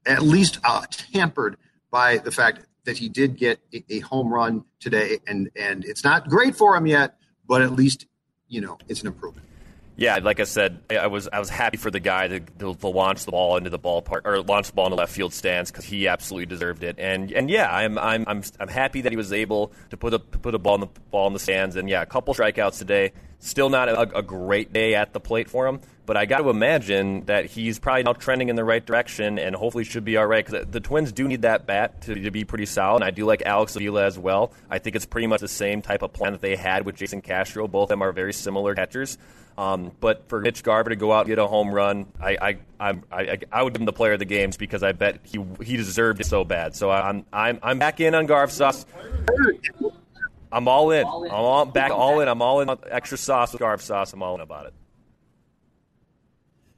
At 0.07 0.23
least 0.23 0.59
uh, 0.65 0.83
tampered 0.91 1.57
by 1.91 2.19
the 2.19 2.33
fact 2.33 2.67
that 2.85 2.99
he 2.99 3.09
did 3.09 3.37
get 3.37 3.61
a, 3.73 3.85
a 3.91 4.01
home 4.01 4.33
run 4.33 4.65
today, 4.81 5.19
and 5.27 5.51
and 5.55 5.85
it's 5.85 6.03
not 6.03 6.29
great 6.29 6.57
for 6.57 6.75
him 6.77 6.87
yet, 6.87 7.17
but 7.47 7.63
at 7.63 7.73
least 7.73 8.07
you 8.49 8.61
know 8.61 8.79
it's 8.89 9.03
an 9.03 9.07
improvement. 9.07 9.48
Yeah, 9.99 10.21
like 10.23 10.39
I 10.39 10.45
said, 10.45 10.81
I 10.91 11.09
was 11.09 11.29
I 11.33 11.41
was 11.41 11.49
happy 11.49 11.77
for 11.77 11.91
the 11.91 11.99
guy 11.99 12.29
to, 12.29 12.39
to, 12.39 12.73
to 12.73 12.87
launch 12.87 13.25
the 13.25 13.33
ball 13.33 13.57
into 13.57 13.69
the 13.69 13.81
ballpark 13.81 14.21
or 14.25 14.41
launch 14.43 14.69
the 14.69 14.73
ball 14.73 14.87
in 14.87 14.91
the 14.91 14.97
left 14.97 15.11
field 15.11 15.35
stands 15.35 15.73
because 15.73 15.85
he 15.85 16.07
absolutely 16.07 16.47
deserved 16.47 16.85
it. 16.85 17.01
And 17.01 17.33
and 17.33 17.51
yeah, 17.51 17.69
I'm 17.69 17.99
I'm 17.99 18.25
I'm 18.29 18.45
I'm 18.61 18.69
happy 18.69 19.01
that 19.01 19.11
he 19.11 19.17
was 19.17 19.33
able 19.33 19.73
to 19.91 19.97
put 19.97 20.15
a 20.15 20.21
put 20.21 20.55
a 20.55 20.59
ball 20.61 20.77
in 20.77 20.83
the 20.83 20.87
ball 21.11 21.27
in 21.27 21.33
the 21.33 21.41
stands. 21.41 21.75
And 21.75 21.89
yeah, 21.91 22.01
a 22.01 22.07
couple 22.07 22.33
strikeouts 22.33 22.79
today. 22.79 23.13
Still 23.41 23.71
not 23.71 23.89
a, 23.89 24.19
a 24.19 24.23
great 24.23 24.73
day 24.73 24.95
at 24.95 25.13
the 25.13 25.21
plate 25.21 25.51
for 25.51 25.67
him, 25.67 25.81
but 26.07 26.17
I 26.17 26.27
got 26.27 26.39
to 26.39 26.51
imagine 26.51 27.25
that 27.27 27.47
he's 27.47 27.81
probably 27.81 28.05
now 28.05 28.13
trending 28.13 28.51
in 28.51 28.57
the 28.57 28.65
right 28.65 28.85
direction 28.85 29.39
and 29.39 29.55
hopefully 29.55 29.83
should 29.85 30.05
be 30.05 30.17
all 30.17 30.27
right 30.27 30.47
because 30.47 30.67
the 30.69 30.81
Twins 30.81 31.11
do 31.13 31.27
need 31.27 31.43
that 31.43 31.67
bat 31.67 32.03
to, 32.03 32.15
to 32.15 32.31
be 32.31 32.45
pretty 32.45 32.67
solid. 32.67 32.97
And 32.97 33.05
I 33.05 33.11
do 33.11 33.25
like 33.25 33.43
Alex 33.43 33.75
Avila 33.75 34.05
as 34.05 34.19
well. 34.19 34.53
I 34.71 34.79
think 34.79 34.97
it's 34.97 35.07
pretty 35.07 35.27
much 35.27 35.41
the 35.41 35.49
same 35.49 35.83
type 35.83 36.03
of 36.03 36.13
plan 36.13 36.33
that 36.33 36.41
they 36.41 36.57
had 36.57 36.85
with 36.85 36.97
Jason 36.97 37.21
Castro. 37.21 37.67
Both 37.67 37.85
of 37.85 37.89
them 37.91 38.03
are 38.03 38.13
very 38.13 38.33
similar 38.33 38.75
catchers. 38.75 39.19
Um, 39.59 39.91
but 39.99 40.29
for 40.29 40.41
Mitch 40.41 40.63
Garver 40.63 40.91
to 40.91 40.95
go 40.95 41.11
out 41.13 41.23
and 41.23 41.31
get 41.31 41.41
a 41.41 41.47
home 41.49 41.75
run, 41.75 42.07
I 42.23 42.59
I, 42.81 42.91
I 42.93 42.99
I 43.11 43.39
I 43.51 43.63
would 43.65 43.73
give 43.73 43.81
him 43.81 43.87
the 43.87 43.93
player 43.93 44.13
of 44.13 44.21
the 44.21 44.25
games 44.25 44.57
because 44.57 44.85
I 44.85 44.93
bet 44.93 45.19
he 45.25 45.45
he 45.65 45.77
deserved 45.77 46.21
it 46.21 46.27
so 46.27 46.45
bad. 46.45 46.77
So 46.77 46.93
I'm 46.93 47.27
I'm 47.33 47.59
I'm 47.61 47.81
back 47.81 47.99
in 47.99 48.15
on 48.15 48.29
Garv 48.29 48.53
sauce. 48.53 48.87
I'm 50.53 50.69
all 50.69 50.93
in. 50.93 51.05
I'm 51.05 51.33
all 51.33 51.65
back 51.65 51.91
all 51.91 52.21
in. 52.21 52.29
I'm 52.29 52.41
all 52.41 52.61
in 52.61 52.71
extra 52.89 53.19
sauce 53.19 53.53
with 53.53 53.61
Garv 53.61 53.81
sauce. 53.81 54.13
I'm 54.13 54.23
all 54.23 54.37
in 54.37 54.43
about 54.43 54.67
it. 54.67 54.75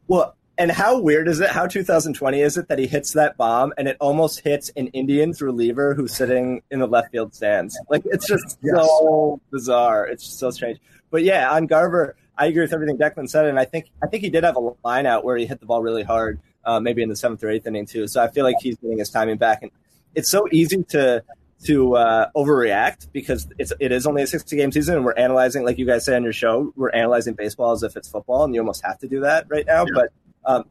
Well, 0.08 0.34
and 0.56 0.70
how 0.70 0.98
weird 1.00 1.28
is 1.28 1.40
it? 1.40 1.50
How 1.50 1.66
2020 1.66 2.40
is 2.40 2.56
it 2.56 2.68
that 2.68 2.78
he 2.78 2.86
hits 2.86 3.12
that 3.12 3.36
bomb 3.36 3.74
and 3.76 3.88
it 3.88 3.98
almost 4.00 4.40
hits 4.40 4.70
an 4.76 4.86
Indians 4.88 5.42
reliever 5.42 5.92
who's 5.92 6.14
sitting 6.14 6.62
in 6.70 6.78
the 6.78 6.86
left 6.86 7.12
field 7.12 7.34
stands? 7.34 7.78
Like 7.90 8.04
it's 8.06 8.26
just 8.26 8.58
yes. 8.62 8.74
so 8.74 9.38
bizarre. 9.50 10.06
It's 10.06 10.24
just 10.24 10.38
so 10.38 10.50
strange. 10.50 10.78
But 11.10 11.24
yeah, 11.24 11.52
on 11.52 11.66
Garver, 11.66 12.16
I 12.40 12.46
agree 12.46 12.62
with 12.62 12.72
everything 12.72 12.96
Declan 12.96 13.28
said, 13.28 13.44
and 13.44 13.58
I 13.58 13.66
think 13.66 13.90
I 14.02 14.06
think 14.06 14.22
he 14.22 14.30
did 14.30 14.44
have 14.44 14.56
a 14.56 14.70
line 14.82 15.04
out 15.04 15.24
where 15.24 15.36
he 15.36 15.44
hit 15.44 15.60
the 15.60 15.66
ball 15.66 15.82
really 15.82 16.02
hard, 16.02 16.40
uh, 16.64 16.80
maybe 16.80 17.02
in 17.02 17.10
the 17.10 17.16
seventh 17.16 17.44
or 17.44 17.50
eighth 17.50 17.66
inning 17.66 17.84
too. 17.84 18.08
So 18.08 18.22
I 18.22 18.28
feel 18.28 18.44
like 18.44 18.56
he's 18.60 18.76
getting 18.78 18.98
his 18.98 19.10
timing 19.10 19.36
back, 19.36 19.62
and 19.62 19.70
it's 20.14 20.30
so 20.30 20.46
easy 20.50 20.82
to 20.84 21.22
to 21.64 21.96
uh, 21.96 22.30
overreact 22.34 23.08
because 23.12 23.46
it's 23.58 23.74
it 23.78 23.92
is 23.92 24.06
only 24.06 24.22
a 24.22 24.26
60 24.26 24.56
game 24.56 24.72
season 24.72 24.96
and 24.96 25.04
we're 25.04 25.12
analyzing 25.12 25.62
like 25.62 25.76
you 25.76 25.84
guys 25.84 26.06
say 26.06 26.16
on 26.16 26.22
your 26.22 26.32
show 26.32 26.72
we're 26.74 26.88
analyzing 26.90 27.34
baseball 27.34 27.72
as 27.72 27.82
if 27.82 27.96
it's 27.96 28.08
football 28.08 28.44
and 28.44 28.54
you 28.54 28.60
almost 28.62 28.82
have 28.82 28.98
to 28.98 29.06
do 29.06 29.20
that 29.20 29.44
right 29.50 29.66
now 29.66 29.84
yeah. 29.84 29.92
but 29.94 30.08
um, 30.46 30.64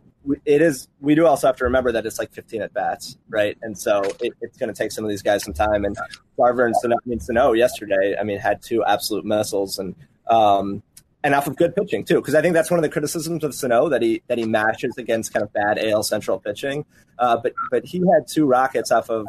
it 0.45 0.63
is 0.63 0.87
we 0.99 1.13
do 1.13 1.27
also 1.27 1.45
have 1.45 1.55
to 1.57 1.63
remember 1.63 1.91
that 1.91 2.07
it's 2.07 2.17
like 2.17 2.33
15 2.33 2.63
at 2.63 2.73
bats 2.73 3.19
right 3.29 3.55
and 3.61 3.77
so 3.77 4.01
it, 4.19 4.33
it's 4.41 4.57
going 4.57 4.73
to 4.73 4.75
take 4.75 4.91
some 4.91 5.03
of 5.03 5.11
these 5.11 5.21
guys 5.21 5.43
some 5.43 5.53
time 5.53 5.85
and 5.85 5.95
Garver 6.37 6.65
and 6.65 6.75
Sano, 6.77 6.95
I 6.95 7.07
mean 7.07 7.19
Sano 7.19 7.53
yesterday 7.53 8.15
I 8.19 8.23
mean 8.23 8.39
had 8.39 8.63
two 8.63 8.83
absolute 8.83 9.25
missiles 9.25 9.77
and 9.77 9.93
um, 10.29 10.81
and 11.23 11.35
off 11.35 11.47
of 11.47 11.55
good 11.55 11.75
pitching 11.75 12.05
too, 12.05 12.15
because 12.15 12.35
I 12.35 12.41
think 12.41 12.53
that's 12.53 12.71
one 12.71 12.77
of 12.77 12.83
the 12.83 12.89
criticisms 12.89 13.43
of 13.43 13.53
Sano 13.53 13.89
that 13.89 14.01
he 14.01 14.21
that 14.27 14.37
he 14.37 14.45
matches 14.45 14.97
against 14.97 15.33
kind 15.33 15.43
of 15.43 15.51
bad 15.53 15.77
AL 15.77 16.03
Central 16.03 16.39
pitching. 16.39 16.85
Uh, 17.17 17.37
but 17.37 17.53
but 17.71 17.85
he 17.85 17.99
had 17.99 18.27
two 18.27 18.45
rockets 18.45 18.91
off 18.91 19.09
of 19.09 19.27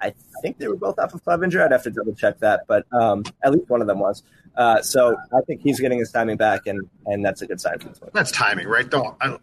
I 0.00 0.14
think 0.42 0.58
they 0.58 0.68
were 0.68 0.76
both 0.76 0.98
off 0.98 1.14
of 1.14 1.24
Clevinger. 1.24 1.64
I'd 1.64 1.72
have 1.72 1.82
to 1.84 1.90
double 1.90 2.14
check 2.14 2.38
that, 2.40 2.64
but 2.66 2.86
um, 2.92 3.24
at 3.42 3.52
least 3.52 3.68
one 3.68 3.80
of 3.80 3.86
them 3.86 3.98
was. 3.98 4.22
Uh, 4.56 4.82
so 4.82 5.16
I 5.32 5.40
think 5.46 5.60
he's 5.62 5.80
getting 5.80 5.98
his 5.98 6.10
timing 6.10 6.36
back, 6.36 6.66
and 6.66 6.88
and 7.06 7.24
that's 7.24 7.42
a 7.42 7.46
good 7.46 7.60
sign 7.60 7.78
for 7.78 7.88
this. 7.88 8.00
That's 8.12 8.30
timing, 8.30 8.68
right? 8.68 8.90
Though, 8.90 9.16
I, 9.20 9.38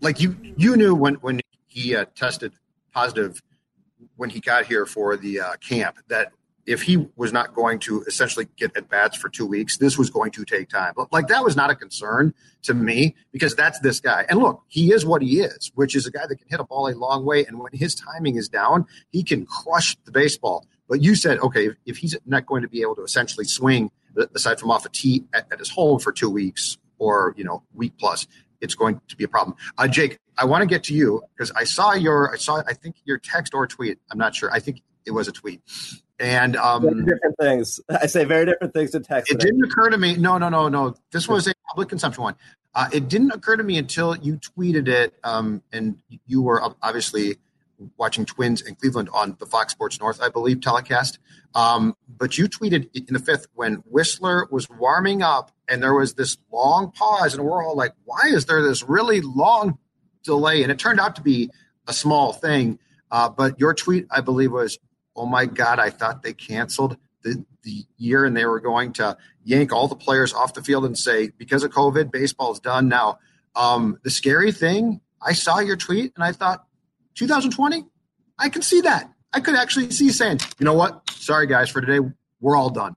like 0.00 0.20
you 0.20 0.36
you 0.56 0.76
knew 0.76 0.94
when 0.94 1.14
when 1.16 1.40
he 1.66 1.96
uh, 1.96 2.04
tested 2.14 2.52
positive 2.92 3.40
when 4.16 4.30
he 4.30 4.40
got 4.40 4.66
here 4.66 4.86
for 4.86 5.16
the 5.16 5.40
uh, 5.40 5.52
camp 5.56 5.98
that 6.08 6.32
if 6.66 6.82
he 6.82 7.08
was 7.16 7.32
not 7.32 7.54
going 7.54 7.78
to 7.80 8.02
essentially 8.04 8.46
get 8.56 8.76
at 8.76 8.88
bats 8.88 9.16
for 9.16 9.28
two 9.28 9.46
weeks, 9.46 9.78
this 9.78 9.98
was 9.98 10.10
going 10.10 10.30
to 10.32 10.44
take 10.44 10.68
time. 10.68 10.92
But 10.94 11.12
like 11.12 11.28
that 11.28 11.42
was 11.44 11.56
not 11.56 11.70
a 11.70 11.74
concern 11.74 12.34
to 12.62 12.74
me 12.74 13.14
because 13.32 13.54
that's 13.54 13.80
this 13.80 14.00
guy. 14.00 14.26
And 14.28 14.38
look, 14.38 14.62
he 14.68 14.92
is 14.92 15.04
what 15.04 15.22
he 15.22 15.40
is, 15.40 15.72
which 15.74 15.96
is 15.96 16.06
a 16.06 16.10
guy 16.10 16.26
that 16.28 16.36
can 16.36 16.48
hit 16.48 16.60
a 16.60 16.64
ball 16.64 16.88
a 16.88 16.94
long 16.94 17.24
way. 17.24 17.44
And 17.44 17.58
when 17.58 17.72
his 17.72 17.94
timing 17.94 18.36
is 18.36 18.48
down, 18.48 18.86
he 19.10 19.22
can 19.22 19.46
crush 19.46 19.96
the 20.04 20.12
baseball. 20.12 20.66
But 20.88 21.02
you 21.02 21.14
said, 21.14 21.38
okay, 21.38 21.70
if, 21.86 21.98
he's 21.98 22.16
not 22.26 22.46
going 22.46 22.62
to 22.62 22.68
be 22.68 22.82
able 22.82 22.96
to 22.96 23.02
essentially 23.02 23.44
swing 23.44 23.90
aside 24.34 24.58
from 24.58 24.70
off 24.70 24.84
a 24.84 24.88
tee 24.88 25.24
at, 25.32 25.46
at 25.52 25.58
his 25.60 25.70
home 25.70 25.98
for 26.00 26.12
two 26.12 26.28
weeks 26.28 26.78
or 26.98 27.32
you 27.36 27.44
know 27.44 27.62
week 27.74 27.92
plus, 27.98 28.26
it's 28.60 28.74
going 28.74 29.00
to 29.08 29.16
be 29.16 29.24
a 29.24 29.28
problem. 29.28 29.56
Uh, 29.78 29.88
Jake, 29.88 30.18
I 30.36 30.44
want 30.44 30.62
to 30.62 30.66
get 30.66 30.84
to 30.84 30.94
you 30.94 31.22
because 31.34 31.50
I 31.52 31.64
saw 31.64 31.94
your, 31.94 32.32
I 32.32 32.36
saw, 32.36 32.62
I 32.66 32.74
think 32.74 32.96
your 33.04 33.18
text 33.18 33.54
or 33.54 33.66
tweet. 33.66 33.98
I'm 34.10 34.18
not 34.18 34.34
sure. 34.34 34.50
I 34.52 34.58
think 34.58 34.82
it 35.06 35.12
was 35.12 35.28
a 35.28 35.32
tweet 35.32 35.62
and 36.20 36.54
um, 36.56 36.82
very 36.82 37.04
different 37.04 37.36
things. 37.40 37.80
I 37.88 38.06
say 38.06 38.24
very 38.24 38.44
different 38.44 38.74
things 38.74 38.94
in 38.94 39.02
text. 39.02 39.32
It 39.32 39.40
didn't 39.40 39.64
occur 39.64 39.88
to 39.88 39.98
me. 39.98 40.16
No, 40.16 40.38
no, 40.38 40.50
no, 40.50 40.68
no. 40.68 40.94
This 41.10 41.26
was 41.26 41.48
a 41.48 41.54
public 41.68 41.88
consumption 41.88 42.22
one. 42.22 42.36
Uh, 42.74 42.88
it 42.92 43.08
didn't 43.08 43.32
occur 43.32 43.56
to 43.56 43.64
me 43.64 43.78
until 43.78 44.14
you 44.14 44.36
tweeted 44.36 44.86
it, 44.86 45.14
um, 45.24 45.62
and 45.72 45.96
you 46.26 46.42
were 46.42 46.62
obviously 46.82 47.38
watching 47.96 48.26
Twins 48.26 48.60
and 48.62 48.78
Cleveland 48.78 49.08
on 49.12 49.36
the 49.40 49.46
Fox 49.46 49.72
Sports 49.72 49.98
North, 49.98 50.20
I 50.20 50.28
believe, 50.28 50.60
telecast. 50.60 51.18
Um, 51.54 51.96
but 52.06 52.36
you 52.36 52.46
tweeted 52.46 52.94
in 52.94 53.14
the 53.14 53.18
fifth 53.18 53.46
when 53.54 53.82
Wisler 53.82 54.48
was 54.52 54.68
warming 54.68 55.22
up, 55.22 55.50
and 55.68 55.82
there 55.82 55.94
was 55.94 56.14
this 56.14 56.36
long 56.52 56.92
pause, 56.92 57.34
and 57.34 57.44
we're 57.44 57.64
all 57.64 57.74
like, 57.74 57.92
"Why 58.04 58.20
is 58.26 58.44
there 58.44 58.62
this 58.62 58.82
really 58.84 59.20
long 59.22 59.78
delay?" 60.22 60.62
And 60.62 60.70
it 60.70 60.78
turned 60.78 61.00
out 61.00 61.16
to 61.16 61.22
be 61.22 61.50
a 61.88 61.92
small 61.92 62.32
thing. 62.32 62.78
Uh, 63.10 63.28
but 63.28 63.58
your 63.58 63.74
tweet, 63.74 64.06
I 64.10 64.20
believe, 64.20 64.52
was 64.52 64.78
oh 65.16 65.26
my 65.26 65.46
God, 65.46 65.78
I 65.78 65.90
thought 65.90 66.22
they 66.22 66.32
canceled 66.32 66.96
the, 67.22 67.44
the 67.62 67.84
year 67.96 68.24
and 68.24 68.36
they 68.36 68.44
were 68.44 68.60
going 68.60 68.92
to 68.94 69.16
yank 69.44 69.72
all 69.72 69.88
the 69.88 69.96
players 69.96 70.32
off 70.32 70.54
the 70.54 70.62
field 70.62 70.84
and 70.84 70.96
say, 70.96 71.30
because 71.36 71.62
of 71.62 71.70
COVID, 71.70 72.10
baseball 72.10 72.52
is 72.52 72.60
done 72.60 72.88
now. 72.88 73.18
Um, 73.54 73.98
the 74.02 74.10
scary 74.10 74.52
thing, 74.52 75.00
I 75.20 75.32
saw 75.32 75.58
your 75.58 75.76
tweet 75.76 76.12
and 76.14 76.24
I 76.24 76.32
thought, 76.32 76.64
2020, 77.16 77.84
I 78.38 78.48
can 78.48 78.62
see 78.62 78.80
that. 78.82 79.12
I 79.32 79.40
could 79.40 79.54
actually 79.54 79.90
see 79.90 80.10
saying, 80.10 80.40
you 80.58 80.64
know 80.64 80.74
what? 80.74 81.08
Sorry, 81.10 81.46
guys, 81.46 81.70
for 81.70 81.80
today, 81.80 82.00
we're 82.40 82.56
all 82.56 82.70
done. 82.70 82.94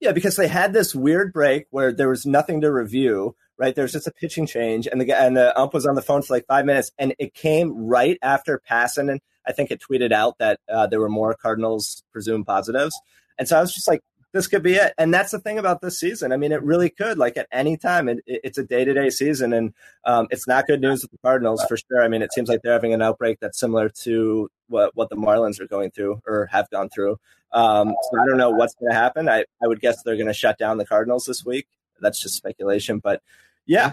Yeah, 0.00 0.12
because 0.12 0.36
they 0.36 0.48
had 0.48 0.72
this 0.72 0.94
weird 0.94 1.32
break 1.32 1.66
where 1.70 1.92
there 1.92 2.08
was 2.08 2.26
nothing 2.26 2.60
to 2.60 2.70
review, 2.70 3.36
right? 3.56 3.74
There 3.74 3.84
was 3.84 3.92
just 3.92 4.06
a 4.06 4.12
pitching 4.12 4.46
change, 4.46 4.86
and 4.86 5.00
the 5.00 5.10
and 5.12 5.36
the 5.36 5.58
ump 5.58 5.72
was 5.72 5.86
on 5.86 5.94
the 5.94 6.02
phone 6.02 6.20
for 6.20 6.34
like 6.34 6.46
five 6.46 6.66
minutes, 6.66 6.90
and 6.98 7.14
it 7.18 7.32
came 7.32 7.86
right 7.86 8.18
after 8.20 8.58
passing 8.58 9.08
and 9.08 9.20
I 9.46 9.52
think 9.52 9.70
it 9.70 9.80
tweeted 9.80 10.12
out 10.12 10.38
that 10.38 10.60
uh, 10.68 10.86
there 10.86 11.00
were 11.00 11.08
more 11.08 11.34
Cardinals 11.34 12.02
presumed 12.12 12.46
positives. 12.46 12.98
And 13.38 13.48
so 13.48 13.58
I 13.58 13.60
was 13.60 13.74
just 13.74 13.88
like, 13.88 14.02
this 14.34 14.48
could 14.48 14.64
be 14.64 14.74
it. 14.74 14.92
And 14.98 15.14
that's 15.14 15.30
the 15.30 15.38
thing 15.38 15.58
about 15.58 15.80
this 15.80 15.98
season. 15.98 16.32
I 16.32 16.36
mean, 16.36 16.50
it 16.50 16.62
really 16.62 16.90
could. 16.90 17.18
Like 17.18 17.36
at 17.36 17.46
any 17.52 17.76
time, 17.76 18.08
it, 18.08 18.18
it's 18.26 18.58
a 18.58 18.64
day 18.64 18.84
to 18.84 18.92
day 18.92 19.08
season, 19.08 19.52
and 19.52 19.72
um, 20.04 20.26
it's 20.30 20.48
not 20.48 20.66
good 20.66 20.80
news 20.80 21.02
with 21.02 21.12
the 21.12 21.18
Cardinals 21.18 21.64
for 21.68 21.76
sure. 21.76 22.02
I 22.02 22.08
mean, 22.08 22.20
it 22.20 22.32
seems 22.32 22.48
like 22.48 22.60
they're 22.62 22.72
having 22.72 22.92
an 22.92 23.00
outbreak 23.00 23.38
that's 23.40 23.60
similar 23.60 23.88
to 24.02 24.50
what 24.68 24.90
what 24.96 25.08
the 25.08 25.16
Marlins 25.16 25.60
are 25.60 25.68
going 25.68 25.92
through 25.92 26.20
or 26.26 26.46
have 26.46 26.68
gone 26.70 26.88
through. 26.88 27.16
Um, 27.52 27.94
so 28.10 28.20
I 28.20 28.26
don't 28.26 28.36
know 28.36 28.50
what's 28.50 28.74
going 28.74 28.90
to 28.90 28.96
happen. 28.96 29.28
I, 29.28 29.44
I 29.62 29.68
would 29.68 29.80
guess 29.80 30.02
they're 30.02 30.16
going 30.16 30.26
to 30.26 30.34
shut 30.34 30.58
down 30.58 30.78
the 30.78 30.84
Cardinals 30.84 31.26
this 31.26 31.44
week. 31.44 31.68
That's 32.00 32.20
just 32.20 32.34
speculation, 32.34 32.98
but 32.98 33.22
yeah, 33.66 33.92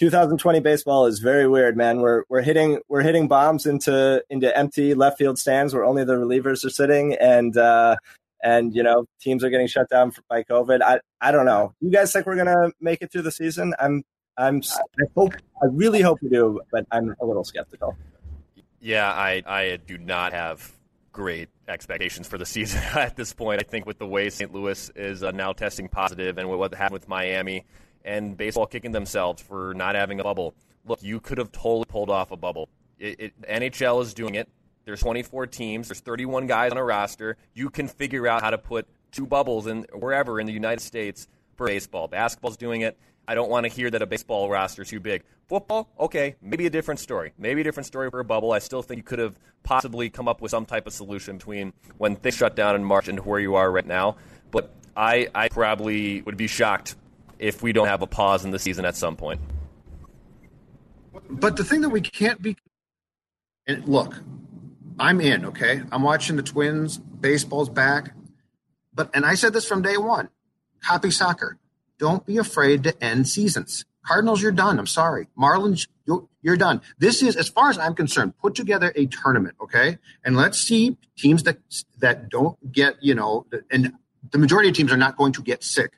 2020 0.00 0.60
baseball 0.60 1.04
is 1.04 1.18
very 1.18 1.46
weird, 1.46 1.76
man. 1.76 2.00
We're 2.00 2.24
we're 2.30 2.40
hitting 2.40 2.80
we're 2.88 3.02
hitting 3.02 3.28
bombs 3.28 3.66
into 3.66 4.24
into 4.30 4.56
empty 4.56 4.94
left 4.94 5.18
field 5.18 5.38
stands 5.38 5.74
where 5.74 5.84
only 5.84 6.04
the 6.04 6.14
relievers 6.14 6.64
are 6.64 6.70
sitting, 6.70 7.14
and 7.16 7.54
uh, 7.54 7.96
and 8.42 8.74
you 8.74 8.82
know 8.82 9.04
teams 9.20 9.44
are 9.44 9.50
getting 9.50 9.66
shut 9.66 9.90
down 9.90 10.14
by 10.30 10.42
COVID. 10.42 10.80
I 10.80 11.00
I 11.20 11.32
don't 11.32 11.44
know. 11.44 11.74
You 11.82 11.90
guys 11.90 12.14
think 12.14 12.24
we're 12.24 12.36
gonna 12.36 12.70
make 12.80 13.02
it 13.02 13.12
through 13.12 13.22
the 13.22 13.30
season? 13.30 13.74
I'm 13.78 14.02
I'm 14.38 14.62
I 14.74 15.04
hope 15.14 15.34
I 15.62 15.66
really 15.66 16.00
hope 16.00 16.20
we 16.22 16.30
do, 16.30 16.62
but 16.72 16.86
I'm 16.90 17.14
a 17.20 17.26
little 17.26 17.44
skeptical. 17.44 17.94
Yeah, 18.80 19.12
I 19.12 19.42
I 19.44 19.80
do 19.86 19.98
not 19.98 20.32
have 20.32 20.72
great 21.12 21.50
expectations 21.68 22.26
for 22.26 22.38
the 22.38 22.46
season 22.46 22.80
at 22.94 23.16
this 23.16 23.34
point. 23.34 23.60
I 23.60 23.68
think 23.68 23.84
with 23.84 23.98
the 23.98 24.06
way 24.06 24.30
St. 24.30 24.50
Louis 24.50 24.90
is 24.96 25.22
uh, 25.22 25.30
now 25.32 25.52
testing 25.52 25.88
positive 25.88 26.38
and 26.38 26.48
what 26.48 26.72
happened 26.72 26.94
with 26.94 27.06
Miami 27.06 27.66
and 28.04 28.36
baseball 28.36 28.66
kicking 28.66 28.92
themselves 28.92 29.42
for 29.42 29.74
not 29.74 29.94
having 29.94 30.20
a 30.20 30.24
bubble. 30.24 30.54
Look, 30.86 31.02
you 31.02 31.20
could 31.20 31.38
have 31.38 31.52
totally 31.52 31.84
pulled 31.86 32.10
off 32.10 32.30
a 32.30 32.36
bubble. 32.36 32.68
It, 32.98 33.20
it, 33.20 33.42
NHL 33.42 34.02
is 34.02 34.14
doing 34.14 34.34
it. 34.34 34.48
There's 34.84 35.00
24 35.00 35.46
teams. 35.46 35.88
There's 35.88 36.00
31 36.00 36.46
guys 36.46 36.72
on 36.72 36.78
a 36.78 36.84
roster. 36.84 37.36
You 37.54 37.70
can 37.70 37.88
figure 37.88 38.26
out 38.26 38.42
how 38.42 38.50
to 38.50 38.58
put 38.58 38.88
two 39.12 39.26
bubbles 39.26 39.66
in 39.66 39.86
wherever 39.92 40.40
in 40.40 40.46
the 40.46 40.52
United 40.52 40.80
States 40.80 41.28
for 41.56 41.66
baseball. 41.66 42.08
Basketball's 42.08 42.56
doing 42.56 42.80
it. 42.80 42.98
I 43.28 43.34
don't 43.34 43.50
want 43.50 43.64
to 43.64 43.70
hear 43.70 43.90
that 43.90 44.02
a 44.02 44.06
baseball 44.06 44.50
roster 44.50 44.82
is 44.82 44.88
too 44.88 44.98
big. 44.98 45.22
Football, 45.46 45.88
okay, 45.98 46.36
maybe 46.40 46.66
a 46.66 46.70
different 46.70 47.00
story. 47.00 47.32
Maybe 47.38 47.60
a 47.60 47.64
different 47.64 47.86
story 47.86 48.10
for 48.10 48.20
a 48.20 48.24
bubble. 48.24 48.52
I 48.52 48.58
still 48.60 48.82
think 48.82 48.98
you 48.98 49.02
could 49.04 49.18
have 49.18 49.38
possibly 49.62 50.10
come 50.10 50.26
up 50.26 50.40
with 50.40 50.50
some 50.50 50.64
type 50.64 50.86
of 50.86 50.92
solution 50.92 51.36
between 51.38 51.72
when 51.98 52.16
things 52.16 52.36
shut 52.36 52.56
down 52.56 52.74
in 52.74 52.84
March 52.84 53.08
and 53.08 53.24
where 53.24 53.38
you 53.38 53.54
are 53.56 53.70
right 53.70 53.86
now. 53.86 54.16
But 54.50 54.72
I, 54.96 55.28
I 55.34 55.48
probably 55.48 56.22
would 56.22 56.36
be 56.36 56.46
shocked 56.46 56.96
if 57.40 57.62
we 57.62 57.72
don't 57.72 57.88
have 57.88 58.02
a 58.02 58.06
pause 58.06 58.44
in 58.44 58.52
the 58.52 58.58
season 58.58 58.84
at 58.84 58.94
some 58.94 59.16
point. 59.16 59.40
But 61.28 61.56
the 61.56 61.64
thing 61.64 61.80
that 61.80 61.88
we 61.88 62.00
can't 62.00 62.40
be, 62.40 62.56
and 63.66 63.84
look, 63.86 64.22
I'm 64.98 65.20
in. 65.20 65.46
Okay, 65.46 65.82
I'm 65.90 66.02
watching 66.02 66.36
the 66.36 66.42
Twins. 66.42 66.98
Baseball's 66.98 67.68
back, 67.68 68.14
but 68.94 69.10
and 69.14 69.24
I 69.24 69.34
said 69.34 69.52
this 69.52 69.66
from 69.66 69.82
day 69.82 69.96
one. 69.96 70.28
Copy 70.82 71.10
soccer. 71.10 71.58
Don't 71.98 72.24
be 72.24 72.38
afraid 72.38 72.84
to 72.84 73.04
end 73.04 73.28
seasons. 73.28 73.84
Cardinals, 74.06 74.40
you're 74.40 74.52
done. 74.52 74.78
I'm 74.78 74.86
sorry. 74.86 75.28
Marlins, 75.38 75.86
you're 76.42 76.56
done. 76.56 76.80
This 76.98 77.22
is, 77.22 77.36
as 77.36 77.48
far 77.48 77.68
as 77.68 77.76
I'm 77.76 77.94
concerned, 77.94 78.38
put 78.38 78.54
together 78.54 78.92
a 78.96 79.04
tournament, 79.06 79.56
okay? 79.60 79.98
And 80.24 80.36
let's 80.36 80.58
see 80.58 80.96
teams 81.18 81.42
that 81.42 81.58
that 81.98 82.30
don't 82.30 82.72
get, 82.72 82.96
you 83.02 83.14
know, 83.14 83.46
and 83.70 83.92
the 84.30 84.38
majority 84.38 84.70
of 84.70 84.74
teams 84.74 84.90
are 84.90 84.96
not 84.96 85.18
going 85.18 85.32
to 85.34 85.42
get 85.42 85.62
sick. 85.62 85.92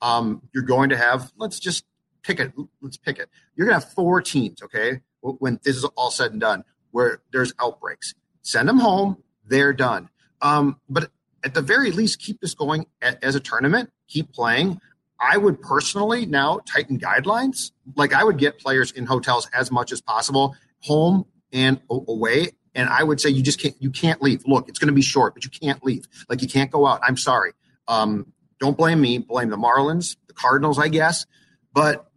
Um, 0.00 0.42
you're 0.52 0.64
going 0.64 0.90
to 0.90 0.96
have, 0.96 1.32
let's 1.36 1.58
just 1.58 1.84
pick 2.22 2.40
it. 2.40 2.52
Let's 2.80 2.96
pick 2.96 3.18
it. 3.18 3.28
You're 3.56 3.66
going 3.66 3.78
to 3.78 3.84
have 3.84 3.92
four 3.94 4.20
teams, 4.22 4.62
okay? 4.62 5.00
When 5.20 5.58
this 5.64 5.76
is 5.76 5.84
all 5.84 6.10
said 6.10 6.32
and 6.32 6.40
done, 6.40 6.64
where 6.90 7.20
there's 7.32 7.52
outbreaks. 7.60 8.14
Send 8.42 8.68
them 8.68 8.78
home. 8.78 9.22
They're 9.46 9.72
done. 9.72 10.08
Um, 10.40 10.80
but 10.88 11.10
at 11.44 11.54
the 11.54 11.62
very 11.62 11.90
least, 11.90 12.20
keep 12.20 12.40
this 12.40 12.54
going 12.54 12.86
as 13.02 13.34
a 13.34 13.40
tournament. 13.40 13.90
Keep 14.08 14.32
playing. 14.32 14.80
I 15.20 15.36
would 15.36 15.60
personally 15.60 16.26
now 16.26 16.60
tighten 16.66 16.98
guidelines. 16.98 17.72
Like 17.96 18.12
I 18.12 18.22
would 18.22 18.38
get 18.38 18.58
players 18.58 18.92
in 18.92 19.06
hotels 19.06 19.48
as 19.52 19.70
much 19.70 19.92
as 19.92 20.00
possible, 20.00 20.54
home 20.80 21.24
and 21.52 21.80
away. 21.90 22.50
And 22.74 22.88
I 22.88 23.02
would 23.02 23.20
say 23.20 23.30
you 23.30 23.42
just 23.42 23.60
can't 23.60 23.74
you 23.80 23.90
can't 23.90 24.22
leave. 24.22 24.44
Look, 24.46 24.68
it's 24.68 24.78
going 24.78 24.88
to 24.88 24.94
be 24.94 25.02
short, 25.02 25.34
but 25.34 25.44
you 25.44 25.50
can't 25.50 25.82
leave. 25.84 26.06
Like 26.28 26.42
you 26.42 26.48
can't 26.48 26.70
go 26.70 26.86
out. 26.86 27.00
I'm 27.02 27.16
sorry. 27.16 27.52
Um, 27.88 28.32
don't 28.60 28.76
blame 28.76 29.00
me. 29.00 29.18
Blame 29.18 29.50
the 29.50 29.56
Marlins, 29.56 30.16
the 30.26 30.34
Cardinals, 30.34 30.78
I 30.78 30.88
guess. 30.88 31.26
But 31.72 32.10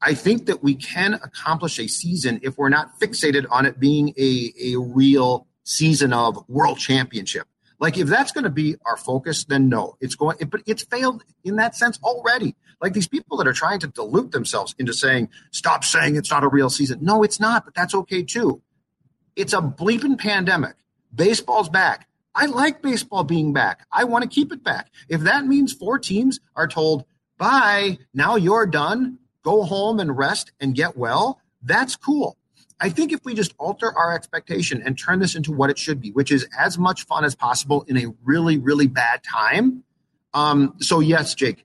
I 0.00 0.14
think 0.14 0.46
that 0.46 0.62
we 0.62 0.74
can 0.74 1.14
accomplish 1.14 1.78
a 1.78 1.86
season 1.86 2.40
if 2.42 2.58
we're 2.58 2.68
not 2.68 2.98
fixated 3.00 3.46
on 3.50 3.64
it 3.66 3.80
being 3.80 4.12
a, 4.18 4.52
a 4.62 4.76
real 4.76 5.46
season 5.64 6.12
of 6.12 6.46
world 6.48 6.78
championship. 6.78 7.46
Like 7.80 7.98
if 7.98 8.08
that's 8.08 8.32
going 8.32 8.44
to 8.44 8.50
be 8.50 8.76
our 8.86 8.96
focus, 8.96 9.44
then 9.44 9.68
no, 9.68 9.96
it's 10.00 10.14
going. 10.14 10.36
But 10.48 10.62
it's 10.66 10.84
failed 10.84 11.24
in 11.42 11.56
that 11.56 11.74
sense 11.74 11.98
already. 12.02 12.54
Like 12.80 12.92
these 12.92 13.08
people 13.08 13.36
that 13.38 13.48
are 13.48 13.52
trying 13.52 13.80
to 13.80 13.88
dilute 13.88 14.30
themselves 14.32 14.74
into 14.78 14.92
saying, 14.92 15.28
"Stop 15.50 15.84
saying 15.84 16.16
it's 16.16 16.30
not 16.30 16.44
a 16.44 16.48
real 16.48 16.70
season." 16.70 17.00
No, 17.02 17.22
it's 17.22 17.40
not. 17.40 17.64
But 17.64 17.74
that's 17.74 17.94
okay 17.94 18.22
too. 18.22 18.62
It's 19.36 19.52
a 19.52 19.60
bleeping 19.60 20.18
pandemic. 20.18 20.76
Baseball's 21.14 21.68
back. 21.68 22.08
I 22.34 22.46
like 22.46 22.82
baseball 22.82 23.24
being 23.24 23.52
back. 23.52 23.86
I 23.92 24.04
want 24.04 24.22
to 24.22 24.28
keep 24.28 24.52
it 24.52 24.64
back. 24.64 24.90
If 25.08 25.20
that 25.22 25.46
means 25.46 25.72
four 25.72 25.98
teams 25.98 26.40
are 26.56 26.66
told, 26.66 27.04
"Bye, 27.38 27.98
now 28.12 28.36
you're 28.36 28.66
done. 28.66 29.18
Go 29.42 29.62
home 29.62 30.00
and 30.00 30.16
rest 30.16 30.52
and 30.60 30.74
get 30.74 30.96
well," 30.96 31.40
that's 31.62 31.96
cool. 31.96 32.36
I 32.80 32.90
think 32.90 33.12
if 33.12 33.24
we 33.24 33.34
just 33.34 33.54
alter 33.58 33.96
our 33.96 34.14
expectation 34.14 34.82
and 34.82 34.98
turn 34.98 35.20
this 35.20 35.34
into 35.34 35.52
what 35.52 35.70
it 35.70 35.78
should 35.78 36.00
be, 36.00 36.10
which 36.10 36.32
is 36.32 36.46
as 36.58 36.76
much 36.76 37.06
fun 37.06 37.24
as 37.24 37.34
possible 37.34 37.82
in 37.88 37.96
a 37.96 38.06
really, 38.24 38.58
really 38.58 38.88
bad 38.88 39.22
time. 39.22 39.84
Um, 40.34 40.74
so, 40.80 41.00
yes, 41.00 41.34
Jake, 41.34 41.64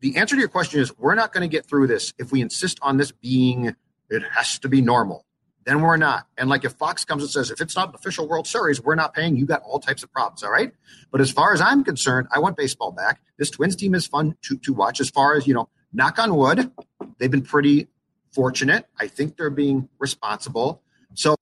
the 0.00 0.16
answer 0.16 0.36
to 0.36 0.40
your 0.40 0.50
question 0.50 0.80
is 0.80 0.96
we're 0.98 1.14
not 1.14 1.32
going 1.32 1.48
to 1.48 1.48
get 1.48 1.66
through 1.66 1.86
this 1.86 2.12
if 2.18 2.30
we 2.30 2.42
insist 2.42 2.78
on 2.82 2.98
this 2.98 3.10
being, 3.10 3.74
it 4.10 4.22
has 4.32 4.58
to 4.58 4.68
be 4.68 4.82
normal. 4.82 5.24
Then 5.64 5.80
we're 5.80 5.96
not. 5.96 6.26
And 6.36 6.48
like 6.50 6.64
if 6.64 6.72
Fox 6.72 7.04
comes 7.04 7.22
and 7.22 7.30
says, 7.30 7.50
if 7.50 7.60
it's 7.60 7.74
not 7.74 7.88
an 7.88 7.94
official 7.94 8.28
World 8.28 8.46
Series, 8.46 8.82
we're 8.82 8.94
not 8.94 9.14
paying, 9.14 9.36
you 9.36 9.46
got 9.46 9.62
all 9.62 9.78
types 9.78 10.02
of 10.02 10.12
problems. 10.12 10.42
All 10.42 10.50
right. 10.50 10.72
But 11.10 11.20
as 11.20 11.30
far 11.30 11.54
as 11.54 11.60
I'm 11.60 11.84
concerned, 11.84 12.28
I 12.30 12.38
want 12.38 12.56
baseball 12.56 12.92
back. 12.92 13.20
This 13.38 13.50
Twins 13.50 13.76
team 13.76 13.94
is 13.94 14.06
fun 14.06 14.36
to, 14.42 14.58
to 14.58 14.74
watch 14.74 15.00
as 15.00 15.08
far 15.08 15.36
as, 15.36 15.46
you 15.46 15.54
know, 15.54 15.68
knock 15.92 16.18
on 16.18 16.34
wood. 16.36 16.70
They've 17.18 17.30
been 17.30 17.42
pretty 17.42 17.88
fortunate. 18.32 18.86
I 18.98 19.06
think 19.06 19.36
they're 19.36 19.48
being 19.50 19.88
responsible. 19.98 20.82
So 21.14 21.36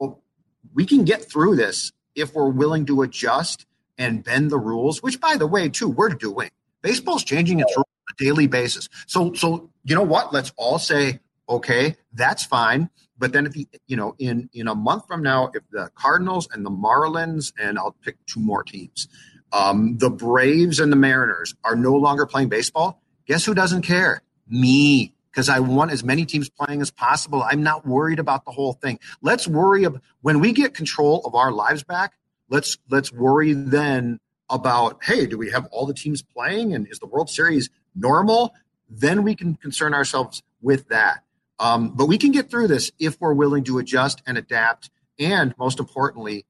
we 0.75 0.87
can 0.87 1.05
get 1.05 1.25
through 1.25 1.57
this 1.57 1.93
if 2.15 2.35
we're 2.35 2.51
willing 2.51 2.87
to 2.87 3.03
adjust 3.03 3.67
and 3.99 4.23
bend 4.23 4.51
the 4.51 4.59
rules, 4.59 5.03
which 5.03 5.21
by 5.21 5.37
the 5.37 5.47
way, 5.47 5.69
too, 5.69 5.89
we're 5.89 6.11
doing. 6.11 6.51
Baseball's 6.83 7.25
changing 7.25 7.61
its 7.61 7.75
rules 7.77 7.87
on 7.87 8.15
a 8.15 8.25
daily 8.25 8.47
basis. 8.47 8.89
So 9.07 9.33
so 9.35 9.71
you 9.85 9.95
know 9.95 10.03
what? 10.03 10.33
Let's 10.33 10.53
all 10.57 10.79
say, 10.79 11.21
okay, 11.49 11.97
that's 12.13 12.45
fine. 12.45 12.91
But 13.23 13.33
then 13.33 13.47
if 13.47 13.57
you 13.57 13.67
you 13.87 13.97
know, 13.97 14.17
in 14.19 14.51
in 14.53 14.67
a 14.67 14.75
month 14.75 15.07
from 15.07 15.23
now, 15.23 15.53
if 15.55 15.63
the 15.71 15.93
Cardinals 15.95 16.49
and 16.53 16.67
the 16.67 16.71
Marlins, 16.71 17.53
and 17.57 17.79
I'll 17.79 17.95
pick 18.03 18.17
two 18.27 18.41
more 18.41 18.65
teams, 18.65 19.07
um, 19.53 19.97
the 19.99 20.11
Braves 20.11 20.81
and 20.81 20.91
the 20.91 20.97
Mariners 20.97 21.55
are 21.63 21.77
no 21.77 21.95
longer 21.95 22.27
playing 22.27 22.49
baseball, 22.49 23.01
guess 23.27 23.45
who 23.45 23.55
doesn't 23.55 23.83
care? 23.83 24.23
Me 24.49 25.15
because 25.31 25.49
I 25.49 25.61
want 25.61 25.93
as 25.93 26.03
many 26.03 26.27
teams 26.27 26.51
playing 26.51 26.83
as 26.83 26.91
possible. 26.91 27.45
I'm 27.45 27.63
not 27.63 27.87
worried 27.87 28.19
about 28.19 28.45
the 28.45 28.51
whole 28.51 28.73
thing. 28.73 28.99
Let's 29.23 29.47
worry 29.47 29.85
about 29.85 30.03
when 30.23 30.41
we 30.41 30.51
get 30.51 30.75
control 30.75 31.23
of 31.25 31.37
our 31.37 31.53
lives 31.53 31.85
back. 31.85 32.15
Let's 32.49 32.77
let's 32.91 33.13
worry 33.13 33.53
then 33.53 34.19
about 34.51 34.99
hey, 35.05 35.27
do 35.27 35.39
we 35.39 35.49
have 35.53 35.69
all 35.71 35.87
the 35.87 35.95
teams 35.95 36.23
playing 36.23 36.75
and 36.75 36.89
is 36.89 36.99
the 36.99 37.07
World 37.07 37.31
Series 37.31 37.71
normal? 37.95 38.53
Then 38.91 39.23
we 39.23 39.37
can 39.37 39.55
concern 39.55 39.95
ourselves 39.95 40.43
with 40.61 40.89
that. 40.89 41.23
Um, 41.63 41.91
but 41.95 42.07
we 42.07 42.19
can 42.19 42.33
get 42.33 42.51
through 42.51 42.67
this 42.69 42.91
if 42.99 43.21
we're 43.21 43.35
willing 43.35 43.63
to 43.65 43.79
adjust 43.79 44.21
and 44.27 44.37
adapt, 44.37 44.91
and 45.19 45.55
most 45.59 45.79
importantly, 45.79 46.45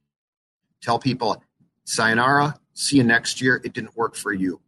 tell 0.80 0.98
people, 0.98 1.42
"Sayonara, 1.84 2.58
see 2.72 2.96
you 2.96 3.04
next 3.04 3.42
year." 3.42 3.60
It 3.62 3.74
didn't 3.74 3.94
work 3.94 4.16
for 4.16 4.32
you. 4.32 4.60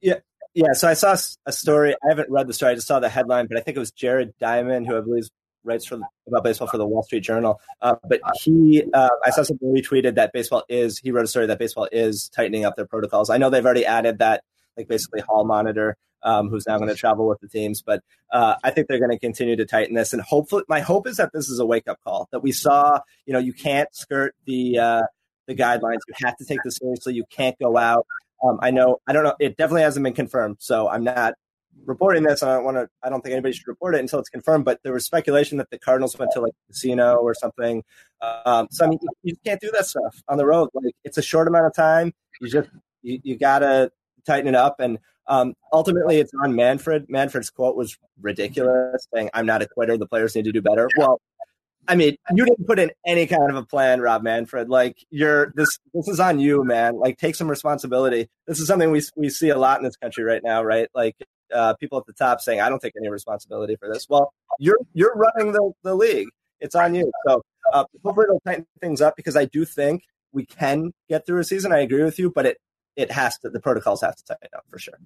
Yeah, 0.00 0.18
yeah, 0.52 0.72
so 0.72 0.88
I 0.88 0.94
saw 0.94 1.16
a 1.46 1.52
story. 1.52 1.94
I 1.94 2.08
haven't 2.08 2.28
read 2.28 2.48
the 2.48 2.54
story. 2.54 2.72
I 2.72 2.74
just 2.74 2.88
saw 2.88 2.98
the 2.98 3.08
headline, 3.08 3.46
but 3.46 3.56
I 3.56 3.60
think 3.60 3.76
it 3.76 3.80
was 3.80 3.92
Jared 3.92 4.34
Diamond, 4.40 4.88
who 4.88 4.96
I 4.96 5.00
believe 5.00 5.28
writes 5.62 5.84
for 5.84 6.00
about 6.26 6.44
baseball 6.44 6.68
for 6.68 6.78
the 6.78 6.86
Wall 6.86 7.02
Street 7.02 7.20
Journal. 7.20 7.60
Uh, 7.82 7.94
but 8.08 8.20
he, 8.42 8.82
uh, 8.94 9.08
I 9.24 9.30
saw 9.30 9.42
something 9.42 9.68
retweeted 9.68 10.14
that 10.16 10.32
baseball 10.32 10.64
is. 10.68 10.98
He 10.98 11.10
wrote 11.10 11.24
a 11.24 11.28
story 11.28 11.46
that 11.46 11.58
baseball 11.58 11.88
is 11.92 12.28
tightening 12.30 12.64
up 12.64 12.74
their 12.76 12.86
protocols. 12.86 13.30
I 13.30 13.36
know 13.36 13.50
they've 13.50 13.64
already 13.64 13.86
added 13.86 14.18
that, 14.18 14.42
like 14.76 14.88
basically 14.88 15.20
hall 15.20 15.44
monitor, 15.44 15.96
um, 16.22 16.48
who's 16.48 16.66
now 16.66 16.78
going 16.78 16.88
to 16.88 16.94
travel 16.94 17.26
with 17.28 17.40
the 17.40 17.48
teams. 17.48 17.82
But 17.82 18.02
uh, 18.32 18.56
I 18.62 18.70
think 18.70 18.88
they're 18.88 18.98
going 18.98 19.10
to 19.10 19.18
continue 19.18 19.56
to 19.56 19.66
tighten 19.66 19.94
this, 19.94 20.12
and 20.12 20.22
hopefully, 20.22 20.64
my 20.68 20.80
hope 20.80 21.06
is 21.06 21.16
that 21.16 21.32
this 21.32 21.48
is 21.48 21.58
a 21.58 21.66
wake 21.66 21.88
up 21.88 21.98
call. 22.04 22.28
That 22.32 22.40
we 22.40 22.52
saw, 22.52 23.00
you 23.26 23.32
know, 23.32 23.38
you 23.38 23.52
can't 23.52 23.88
skirt 23.94 24.34
the 24.44 24.78
uh, 24.78 25.02
the 25.46 25.54
guidelines. 25.54 26.00
You 26.08 26.14
have 26.24 26.36
to 26.38 26.44
take 26.44 26.58
this 26.64 26.78
seriously. 26.78 27.14
You 27.14 27.24
can't 27.30 27.58
go 27.58 27.76
out 27.76 28.06
um, 28.44 28.58
I 28.62 28.70
know, 28.70 29.00
I 29.06 29.12
don't 29.12 29.24
know, 29.24 29.34
it 29.40 29.56
definitely 29.56 29.82
hasn't 29.82 30.04
been 30.04 30.12
confirmed, 30.12 30.56
so 30.60 30.88
I'm 30.88 31.04
not 31.04 31.34
reporting 31.84 32.22
this. 32.22 32.42
I 32.42 32.54
don't 32.54 32.64
want 32.64 32.76
to. 32.76 32.88
I 33.02 33.08
don't 33.08 33.22
think 33.22 33.32
anybody 33.32 33.54
should 33.54 33.68
report 33.68 33.94
it 33.94 34.00
until 34.00 34.18
it's 34.18 34.28
confirmed. 34.28 34.64
But 34.64 34.80
there 34.82 34.92
was 34.92 35.04
speculation 35.04 35.58
that 35.58 35.70
the 35.70 35.78
Cardinals 35.78 36.18
went 36.18 36.32
to 36.32 36.40
like 36.40 36.52
a 36.52 36.72
casino 36.72 37.16
or 37.16 37.34
something. 37.34 37.84
Um, 38.20 38.68
so 38.70 38.84
I 38.84 38.88
mean, 38.88 38.98
you, 39.02 39.08
you, 39.22 39.36
can't 39.44 39.60
do 39.60 39.70
that 39.72 39.86
stuff 39.86 40.22
on 40.28 40.38
the 40.38 40.46
road. 40.46 40.70
Like 40.74 40.94
it's 41.04 41.18
a 41.18 41.22
short 41.22 41.48
amount 41.48 41.66
of 41.66 41.74
time. 41.74 42.12
You 42.40 42.48
just 42.48 42.68
you, 43.02 43.20
you 43.22 43.38
gotta 43.38 43.90
tighten 44.26 44.48
it 44.48 44.54
up. 44.54 44.80
And 44.80 44.98
um, 45.28 45.54
ultimately, 45.72 46.18
it's 46.18 46.32
on 46.42 46.54
Manfred. 46.54 47.06
Manfred's 47.08 47.50
quote 47.50 47.76
was 47.76 47.96
ridiculous, 48.20 49.06
saying, 49.12 49.30
"I'm 49.34 49.46
not 49.46 49.62
a 49.62 49.68
quitter. 49.68 49.96
The 49.96 50.06
players 50.06 50.34
need 50.34 50.44
to 50.44 50.52
do 50.52 50.62
better." 50.62 50.88
Well, 50.96 51.20
I 51.88 51.94
mean, 51.94 52.16
you 52.34 52.44
didn't 52.44 52.66
put 52.66 52.78
in 52.78 52.90
any 53.06 53.26
kind 53.26 53.50
of 53.50 53.56
a 53.56 53.64
plan, 53.64 54.00
Rob 54.00 54.22
Manfred. 54.22 54.68
Like 54.68 54.98
you're 55.10 55.52
this 55.56 55.78
this 55.94 56.08
is 56.08 56.20
on 56.20 56.38
you, 56.38 56.64
man. 56.64 56.98
Like 56.98 57.18
take 57.18 57.34
some 57.34 57.48
responsibility. 57.48 58.28
This 58.46 58.60
is 58.60 58.66
something 58.66 58.90
we 58.90 59.02
we 59.16 59.30
see 59.30 59.50
a 59.50 59.58
lot 59.58 59.78
in 59.78 59.84
this 59.84 59.96
country 59.96 60.24
right 60.24 60.42
now, 60.42 60.62
right? 60.62 60.88
Like 60.94 61.16
uh, 61.54 61.74
people 61.74 61.98
at 61.98 62.06
the 62.06 62.12
top 62.12 62.40
saying, 62.40 62.60
"I 62.60 62.68
don't 62.68 62.80
take 62.80 62.94
any 62.96 63.08
responsibility 63.08 63.76
for 63.76 63.92
this." 63.92 64.06
Well, 64.08 64.32
you're 64.58 64.78
you're 64.94 65.14
running 65.14 65.52
the 65.52 65.72
the 65.82 65.94
league. 65.94 66.28
It's 66.60 66.74
on 66.74 66.94
you. 66.94 67.10
So 67.26 67.42
uh, 67.72 67.84
hopefully 68.04 68.24
it'll 68.24 68.40
tighten 68.40 68.66
things 68.80 69.00
up 69.00 69.16
because 69.16 69.36
I 69.36 69.44
do 69.44 69.64
think 69.64 70.02
we 70.32 70.46
can 70.46 70.92
get 71.08 71.26
through 71.26 71.40
a 71.40 71.44
season. 71.44 71.72
I 71.72 71.80
agree 71.80 72.02
with 72.02 72.18
you, 72.18 72.30
but 72.30 72.46
it 72.46 72.58
it 72.96 73.10
has 73.12 73.38
to 73.38 73.50
the 73.50 73.60
protocols 73.60 74.00
have 74.00 74.16
to 74.16 74.24
tighten 74.24 74.48
up 74.54 74.64
for 74.70 74.78
sure. 74.78 74.98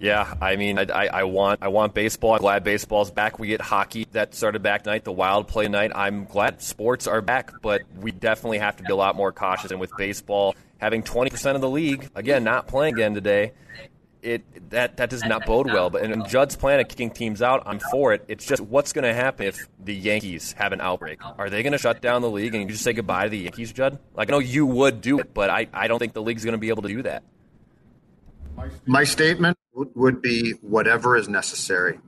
Yeah, 0.00 0.32
I 0.40 0.54
mean, 0.54 0.78
I, 0.78 1.08
I, 1.08 1.24
want 1.24 1.60
I 1.60 1.68
want 1.68 1.92
baseball. 1.92 2.34
I'm 2.34 2.40
glad 2.40 2.62
baseball's 2.62 3.10
back. 3.10 3.40
We 3.40 3.48
get 3.48 3.60
hockey 3.60 4.06
that 4.12 4.32
started 4.32 4.62
back 4.62 4.84
tonight, 4.84 5.02
the 5.02 5.12
Wild 5.12 5.48
play 5.48 5.66
night. 5.66 5.90
I'm 5.92 6.24
glad 6.24 6.62
sports 6.62 7.08
are 7.08 7.20
back, 7.20 7.60
but 7.62 7.82
we 8.00 8.12
definitely 8.12 8.58
have 8.58 8.76
to 8.76 8.84
be 8.84 8.92
a 8.92 8.96
lot 8.96 9.16
more 9.16 9.32
cautious. 9.32 9.72
And 9.72 9.80
with 9.80 9.90
baseball 9.96 10.54
having 10.76 11.02
20% 11.02 11.56
of 11.56 11.60
the 11.60 11.68
league 11.68 12.08
again 12.14 12.44
not 12.44 12.68
playing 12.68 12.94
again 12.94 13.14
today, 13.14 13.52
it 14.22 14.70
that 14.70 14.96
that 14.96 15.10
does 15.10 15.24
not 15.24 15.46
bode 15.46 15.66
well. 15.66 15.90
But 15.90 16.02
and 16.02 16.26
Judd's 16.28 16.56
plan 16.56 16.80
of 16.80 16.88
kicking 16.88 17.10
teams 17.10 17.42
out, 17.42 17.62
I'm 17.66 17.78
for 17.78 18.12
it. 18.12 18.24
It's 18.28 18.46
just 18.46 18.60
what's 18.60 18.92
going 18.92 19.04
to 19.04 19.14
happen 19.14 19.46
if 19.46 19.68
the 19.82 19.94
Yankees 19.94 20.52
have 20.52 20.72
an 20.72 20.80
outbreak? 20.80 21.20
Are 21.24 21.50
they 21.50 21.62
going 21.62 21.72
to 21.72 21.78
shut 21.78 22.00
down 22.00 22.22
the 22.22 22.30
league 22.30 22.54
and 22.54 22.62
you 22.64 22.70
just 22.70 22.84
say 22.84 22.92
goodbye 22.92 23.24
to 23.24 23.30
the 23.30 23.38
Yankees, 23.38 23.72
Judd? 23.72 23.98
Like 24.14 24.30
I 24.30 24.32
know 24.32 24.38
you 24.38 24.66
would 24.66 25.00
do 25.00 25.18
it, 25.18 25.32
but 25.34 25.50
I, 25.50 25.68
I 25.72 25.88
don't 25.88 25.98
think 25.98 26.12
the 26.12 26.22
league's 26.22 26.44
going 26.44 26.52
to 26.52 26.58
be 26.58 26.68
able 26.68 26.82
to 26.82 26.88
do 26.88 27.02
that. 27.02 27.22
My 28.86 29.04
statement 29.04 29.56
would 29.72 30.20
be 30.20 30.52
whatever 30.62 31.16
is 31.16 31.28
necessary. 31.28 32.00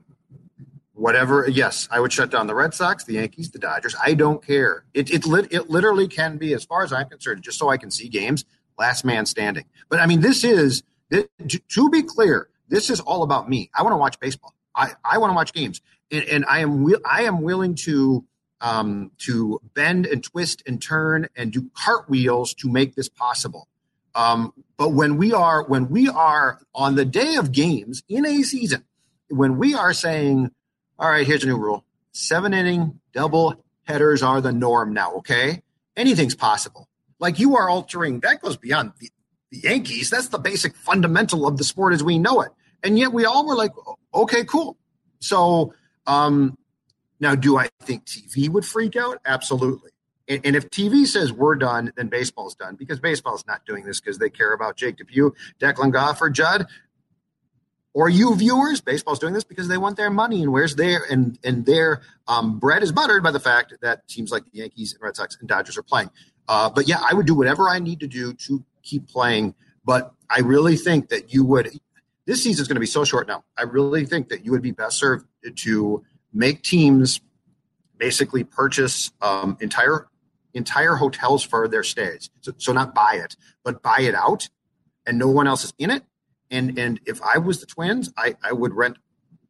Whatever, 0.95 1.49
yes, 1.49 1.89
I 1.91 2.01
would 2.01 2.13
shut 2.13 2.31
down 2.31 2.47
the 2.47 2.55
Red 2.55 2.75
Sox, 2.75 3.05
the 3.05 3.15
Yankees, 3.15 3.51
the 3.51 3.59
Dodgers. 3.59 3.95
I 4.03 4.15
don't 4.15 4.45
care. 4.45 4.85
It 4.93 5.11
it, 5.11 5.25
lit, 5.25 5.51
it 5.53 5.71
literally 5.71 6.09
can 6.09 6.37
be, 6.37 6.53
as 6.53 6.65
far 6.65 6.83
as 6.83 6.93
I'm 6.93 7.09
concerned, 7.09 7.43
just 7.43 7.59
so 7.59 7.71
I 7.71 7.79
can 7.79 7.91
see 7.91 8.09
games, 8.09 8.45
last 8.79 9.05
man 9.05 9.25
standing. 9.25 9.65
But 9.89 10.01
I 10.01 10.07
mean, 10.07 10.21
this 10.21 10.45
is 10.45 10.83
to 11.11 11.91
be 11.91 12.03
clear, 12.03 12.49
this 12.69 12.91
is 12.91 13.01
all 13.01 13.23
about 13.23 13.49
me. 13.49 13.71
I 13.75 13.83
want 13.83 13.93
to 13.93 13.99
watch 13.99 14.19
baseball. 14.21 14.55
I, 14.75 14.93
I 15.05 15.19
want 15.19 15.31
to 15.31 15.35
watch 15.35 15.53
games, 15.53 15.81
and, 16.11 16.25
and 16.25 16.45
I 16.47 16.61
am 16.61 16.89
I 17.05 17.25
am 17.25 17.43
willing 17.43 17.75
to 17.87 18.25
um, 18.61 19.11
to 19.19 19.61
bend 19.75 20.07
and 20.07 20.23
twist 20.23 20.63
and 20.67 20.81
turn 20.81 21.29
and 21.35 21.53
do 21.53 21.71
cartwheels 21.75 22.55
to 22.55 22.69
make 22.71 22.95
this 22.95 23.09
possible. 23.09 23.69
Um, 24.15 24.53
but 24.77 24.91
when 24.91 25.17
we 25.17 25.33
are 25.33 25.65
when 25.65 25.89
we 25.89 26.09
are 26.09 26.61
on 26.75 26.95
the 26.95 27.05
day 27.05 27.37
of 27.37 27.53
games 27.53 28.03
in 28.09 28.27
a 28.27 28.43
season, 28.43 28.85
when 29.29 29.59
we 29.59 29.75
are 29.75 29.93
saying, 29.93 30.51
"All 30.99 31.11
right, 31.11 31.27
here's 31.27 31.45
a 31.45 31.47
new 31.47 31.57
rule: 31.57 31.85
seven 32.13 32.55
inning 32.55 33.01
double 33.13 33.63
headers 33.85 34.23
are 34.23 34.41
the 34.41 34.53
norm 34.53 34.93
now." 34.93 35.15
Okay, 35.17 35.63
anything's 35.97 36.35
possible. 36.35 36.89
Like 37.19 37.39
you 37.39 37.57
are 37.57 37.69
altering 37.69 38.21
that 38.21 38.41
goes 38.41 38.57
beyond 38.57 38.93
the 39.51 39.59
Yankees. 39.59 40.11
That's 40.11 40.29
the 40.29 40.39
basic 40.39 40.75
fundamental 40.77 41.47
of 41.47 41.57
the 41.57 41.65
sport 41.65 41.93
as 41.93 42.03
we 42.03 42.19
know 42.19 42.41
it. 42.41 42.51
And 42.83 42.99
yet 42.99 43.13
we 43.13 43.25
all 43.25 43.47
were 43.47 43.57
like, 43.57 43.73
okay, 44.15 44.45
cool. 44.45 44.77
So 45.21 45.75
um, 46.07 46.57
now, 47.21 47.35
do 47.35 47.59
I 47.59 47.69
think 47.83 48.07
TV 48.07 48.49
would 48.49 48.65
freak 48.65 48.97
out? 48.97 49.19
Absolutely. 49.25 49.91
And, 50.27 50.41
and 50.45 50.57
if 50.57 50.71
TV 50.71 51.07
says 51.07 51.33
we're 51.33 51.57
done, 51.57 51.93
then 51.97 52.09
baseball's 52.09 52.55
done 52.55 52.77
because 52.77 52.99
baseball's 52.99 53.45
not 53.47 53.67
doing 53.67 53.85
this 53.85 54.01
because 54.01 54.19
they 54.19 54.31
care 54.31 54.53
about 54.53 54.77
Jake 54.77 54.97
DePew, 54.97 55.33
Declan 55.61 55.93
Goff, 55.93 56.23
or 56.23 56.31
Judd. 56.31 56.67
Or 57.93 58.09
you 58.09 58.35
viewers, 58.37 58.81
baseball's 58.81 59.19
doing 59.19 59.35
this 59.35 59.43
because 59.43 59.67
they 59.67 59.77
want 59.77 59.97
their 59.97 60.11
money 60.11 60.43
and 60.43 60.53
where's 60.53 60.77
their 60.77 61.03
and 61.11 61.37
and 61.43 61.67
their 61.67 62.03
um, 62.29 62.61
bread 62.61 62.85
is 62.85 62.93
buttered 62.93 63.25
by 63.25 63.33
the 63.33 63.41
fact 63.41 63.75
that 63.83 64.07
teams 64.07 64.31
like 64.31 64.45
the 64.45 64.59
Yankees 64.59 64.93
and 64.93 65.03
Red 65.03 65.17
Sox 65.17 65.37
and 65.41 65.49
Dodgers 65.49 65.77
are 65.77 65.83
playing. 65.83 66.09
Uh, 66.47 66.71
but 66.71 66.87
yeah, 66.87 67.03
I 67.05 67.15
would 67.15 67.27
do 67.27 67.35
whatever 67.35 67.69
I 67.69 67.81
need 67.81 67.99
to 68.01 68.07
do 68.07 68.33
to 68.33 68.65
keep 68.83 69.09
playing. 69.09 69.55
But 69.85 70.13
I 70.29 70.41
really 70.41 70.77
think 70.77 71.09
that 71.09 71.33
you 71.33 71.45
would. 71.45 71.71
This 72.27 72.43
season 72.45 72.63
is 72.63 72.69
going 72.69 72.77
to 72.77 72.81
be 72.81 72.87
so 72.87 73.05
short 73.05 73.27
now. 73.27 73.45
I 73.57 73.63
really 73.63 74.07
think 74.07 74.29
that 74.29 74.45
you 74.45 74.53
would 74.53 74.63
be 74.63 74.71
best 74.71 74.99
served 74.99 75.27
to 75.57 76.05
make 76.33 76.63
teams 76.63 77.21
basically 77.97 78.45
purchase 78.45 79.11
um, 79.21 79.57
entire 79.61 80.09
entire 80.55 80.97
hotels 80.97 81.43
for 81.43 81.69
their 81.69 81.83
stays. 81.83 82.31
So, 82.41 82.53
so 82.59 82.73
not 82.73 82.95
buy 82.95 83.21
it, 83.23 83.37
but 83.65 83.83
buy 83.83 84.01
it 84.01 84.15
out, 84.15 84.49
and 85.07 85.19
no 85.19 85.29
one 85.29 85.47
else 85.47 85.65
is 85.65 85.73
in 85.79 85.91
it. 85.91 86.05
And 86.51 86.79
and 86.79 87.01
if 87.07 87.21
I 87.23 87.39
was 87.39 87.61
the 87.61 87.67
Twins, 87.67 88.13
I 88.17 88.37
I 88.43 88.53
would 88.53 88.75
rent 88.75 88.99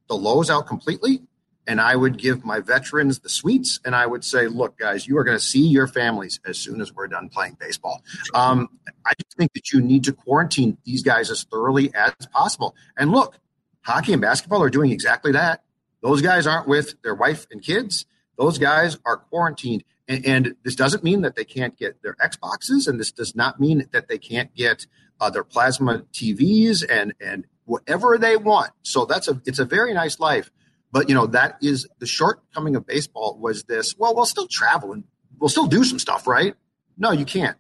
the 0.09 0.15
Loews 0.15 0.51
out 0.51 0.67
completely 0.67 1.23
and 1.71 1.81
I 1.81 1.95
would 1.95 2.19
give 2.19 2.45
my 2.45 2.59
veterans 2.59 3.21
the 3.21 3.29
suites, 3.29 3.79
and 3.85 3.95
I 3.95 4.05
would 4.05 4.25
say, 4.25 4.49
"Look, 4.49 4.77
guys, 4.77 5.07
you 5.07 5.17
are 5.19 5.23
going 5.23 5.39
to 5.39 5.45
see 5.45 5.65
your 5.69 5.87
families 5.87 6.41
as 6.45 6.59
soon 6.59 6.81
as 6.81 6.93
we're 6.93 7.07
done 7.07 7.29
playing 7.29 7.59
baseball." 7.61 8.03
Um, 8.35 8.69
I 9.07 9.13
just 9.23 9.37
think 9.37 9.53
that 9.53 9.73
you 9.73 9.81
need 9.81 10.03
to 10.05 10.13
quarantine 10.13 10.79
these 10.85 11.05
guys 11.05 11.31
as 11.31 11.45
thoroughly 11.45 11.95
as 11.95 12.13
possible. 12.33 12.75
And 12.97 13.13
look, 13.13 13.39
hockey 13.83 14.13
and 14.13 14.21
basketball 14.21 14.65
are 14.65 14.69
doing 14.69 14.91
exactly 14.91 15.31
that. 15.31 15.63
Those 16.03 16.23
guys 16.23 16.45
aren't 16.45 16.67
with 16.67 17.01
their 17.05 17.15
wife 17.15 17.47
and 17.53 17.63
kids; 17.63 18.05
those 18.37 18.59
guys 18.59 18.99
are 19.07 19.19
quarantined. 19.19 19.85
And, 20.09 20.27
and 20.27 20.57
this 20.65 20.75
doesn't 20.75 21.05
mean 21.05 21.23
that 21.23 21.37
they 21.37 21.45
can't 21.45 21.79
get 21.79 22.03
their 22.03 22.17
Xboxes, 22.17 22.89
and 22.89 22.99
this 22.99 23.13
does 23.13 23.37
not 23.37 23.61
mean 23.61 23.87
that 23.93 24.09
they 24.09 24.19
can't 24.19 24.53
get 24.57 24.89
uh, 25.21 25.31
their 25.31 25.45
plasma 25.45 26.01
TVs 26.13 26.85
and 26.91 27.15
and 27.21 27.47
whatever 27.65 28.19
they 28.19 28.37
want. 28.37 28.73
So 28.83 29.05
that's 29.05 29.29
a 29.29 29.41
it's 29.47 29.61
a 29.61 29.65
very 29.65 29.95
nice 29.95 30.19
life 30.19 30.51
but 30.93 31.09
you 31.09 31.15
know 31.15 31.27
that 31.27 31.57
is 31.63 31.87
the 31.99 32.07
shortcoming 32.07 32.77
of 32.77 32.87
baseball 32.87 33.39
was 33.39 33.65
this. 33.65 33.97
Well, 33.97 34.15
we'll 34.15 34.27
still 34.27 34.49
travel 34.49 34.93
and 34.93 35.05
we'll 35.39 35.49
still 35.49 35.67
do 35.67 35.85
some 35.85 35.99
stuff, 35.99 36.27
right? 36.27 36.55
No, 36.99 37.13
you 37.13 37.25
can't. 37.25 37.57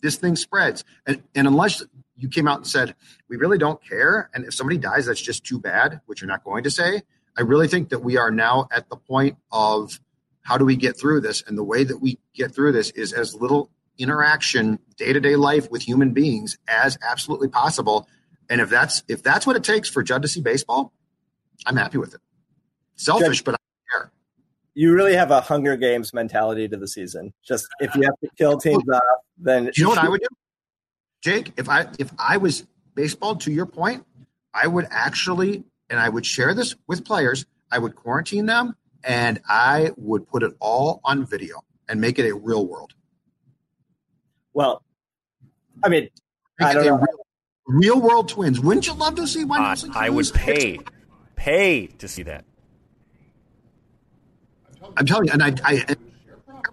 This 0.00 0.16
thing 0.16 0.36
spreads, 0.36 0.84
and, 1.06 1.22
and 1.34 1.46
unless 1.46 1.82
you 2.16 2.28
came 2.28 2.48
out 2.48 2.58
and 2.58 2.66
said 2.66 2.94
we 3.28 3.36
really 3.36 3.58
don't 3.58 3.82
care, 3.82 4.30
and 4.32 4.44
if 4.44 4.54
somebody 4.54 4.78
dies, 4.78 5.06
that's 5.06 5.20
just 5.20 5.44
too 5.44 5.58
bad, 5.58 6.00
which 6.06 6.20
you're 6.20 6.28
not 6.28 6.44
going 6.44 6.64
to 6.64 6.70
say. 6.70 7.02
I 7.36 7.42
really 7.42 7.68
think 7.68 7.90
that 7.90 8.00
we 8.00 8.16
are 8.16 8.30
now 8.30 8.68
at 8.72 8.88
the 8.88 8.96
point 8.96 9.36
of 9.52 10.00
how 10.42 10.56
do 10.56 10.64
we 10.64 10.76
get 10.76 10.98
through 10.98 11.20
this, 11.20 11.42
and 11.46 11.58
the 11.58 11.64
way 11.64 11.84
that 11.84 11.98
we 11.98 12.18
get 12.34 12.54
through 12.54 12.72
this 12.72 12.90
is 12.90 13.12
as 13.12 13.34
little 13.34 13.70
interaction, 13.98 14.78
day 14.96 15.12
to 15.12 15.20
day 15.20 15.36
life 15.36 15.70
with 15.70 15.82
human 15.82 16.12
beings 16.12 16.56
as 16.68 16.96
absolutely 17.02 17.48
possible. 17.48 18.08
And 18.48 18.60
if 18.60 18.70
that's 18.70 19.02
if 19.08 19.22
that's 19.22 19.46
what 19.46 19.56
it 19.56 19.64
takes 19.64 19.88
for 19.88 20.02
Judd 20.02 20.22
to 20.22 20.28
see 20.28 20.40
baseball, 20.40 20.92
I'm 21.66 21.76
happy 21.76 21.98
with 21.98 22.14
it. 22.14 22.20
Selfish, 22.98 23.42
but 23.42 23.54
I 23.54 23.58
care. 23.90 24.12
You 24.74 24.92
really 24.92 25.14
have 25.14 25.30
a 25.30 25.40
Hunger 25.40 25.76
Games 25.76 26.12
mentality 26.12 26.68
to 26.68 26.76
the 26.76 26.88
season. 26.88 27.32
Just 27.44 27.66
if 27.80 27.94
you 27.94 28.02
have 28.02 28.18
to 28.22 28.28
kill 28.36 28.58
teams 28.58 28.82
off, 28.92 29.02
then 29.38 29.70
you 29.76 29.84
know 29.84 29.90
what 29.90 29.98
I 29.98 30.08
would 30.08 30.20
do, 30.20 30.26
Jake? 31.22 31.52
If 31.56 31.68
I 31.68 31.86
if 31.98 32.12
I 32.18 32.36
was 32.36 32.66
baseball, 32.94 33.36
to 33.36 33.52
your 33.52 33.66
point, 33.66 34.04
I 34.52 34.66
would 34.66 34.88
actually, 34.90 35.64
and 35.88 36.00
I 36.00 36.08
would 36.08 36.26
share 36.26 36.54
this 36.54 36.74
with 36.88 37.04
players. 37.04 37.46
I 37.70 37.78
would 37.78 37.94
quarantine 37.94 38.46
them, 38.46 38.74
and 39.04 39.40
I 39.48 39.92
would 39.96 40.26
put 40.26 40.42
it 40.42 40.52
all 40.58 41.00
on 41.04 41.24
video 41.24 41.60
and 41.88 42.00
make 42.00 42.18
it 42.18 42.28
a 42.28 42.34
real 42.34 42.66
world. 42.66 42.94
Well, 44.52 44.82
I 45.84 45.88
mean, 45.88 46.08
I 46.60 46.72
don't 46.74 46.84
know. 46.84 46.96
Real, 46.96 47.96
real, 47.96 48.00
world 48.00 48.28
twins. 48.28 48.58
Wouldn't 48.58 48.88
you 48.88 48.94
love 48.94 49.14
to 49.16 49.26
see 49.28 49.44
one? 49.44 49.60
Uh, 49.60 49.76
I 49.94 50.10
would 50.10 50.32
pay, 50.34 50.80
pay 51.36 51.86
to 51.86 52.08
see 52.08 52.24
that. 52.24 52.44
I'm 54.96 55.06
telling 55.06 55.26
you, 55.26 55.32
and 55.32 55.42
I, 55.42 55.54
I 55.64 55.84
and 55.88 55.98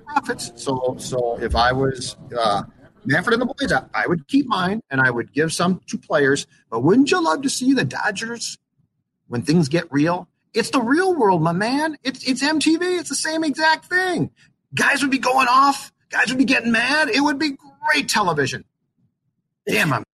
profits. 0.06 0.51
So, 0.56 0.95
so 0.99 1.38
if 1.41 1.56
I 1.56 1.71
was 1.71 2.15
uh, 2.38 2.63
Manfred 3.06 3.34
and 3.34 3.41
the 3.41 3.54
boys, 3.54 3.71
I, 3.71 3.84
I, 3.93 4.08
would 4.08 4.28
keep 4.28 4.47
mine 4.47 4.82
and 4.89 5.01
I 5.01 5.12
would 5.12 5.34
give 5.34 5.54
some 5.54 5.82
to 5.88 5.97
players. 5.97 6.47
But 6.69 6.82
wouldn't 6.82 7.12
you 7.12 7.23
love 7.23 7.41
to 7.43 7.49
see 7.49 7.73
the 7.73 7.86
Dodgers 7.86 8.58
when 9.28 9.41
things 9.41 9.69
get 9.69 9.91
real? 9.91 10.28
It's 10.54 10.69
the 10.69 10.82
real 10.82 11.13
world, 11.13 11.41
my 11.41 11.51
man. 11.51 11.97
It's 12.04 12.28
it's 12.28 12.41
MTV. 12.41 12.99
It's 12.99 13.10
the 13.10 13.15
same 13.15 13.43
exact 13.43 13.86
thing. 13.86 14.32
Guys 14.73 15.01
would 15.01 15.12
be 15.12 15.19
going 15.19 15.47
off. 15.49 15.91
Guys 16.10 16.30
would 16.30 16.38
be 16.38 16.45
getting 16.45 16.71
mad. 16.71 17.10
It 17.10 17.19
would 17.19 17.38
be 17.38 17.58
great 17.91 18.08
television. 18.10 18.63
Damn, 19.67 19.93
I'm. 19.93 20.04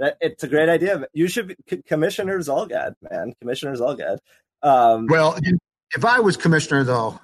That, 0.00 0.16
it's 0.20 0.44
a 0.44 0.46
great 0.46 0.68
idea. 0.68 1.08
You 1.12 1.26
should 1.26 1.48
be, 1.48 1.82
commissioners 1.84 2.46
Zulgad, 2.46 2.94
man. 3.10 3.34
Commissioners 3.40 3.80
Zulgad. 3.80 4.18
Um, 4.62 5.08
well, 5.08 5.36
if 5.94 6.04
I 6.04 6.20
was 6.20 6.36
commissioner, 6.36 6.84
though, 6.84 7.20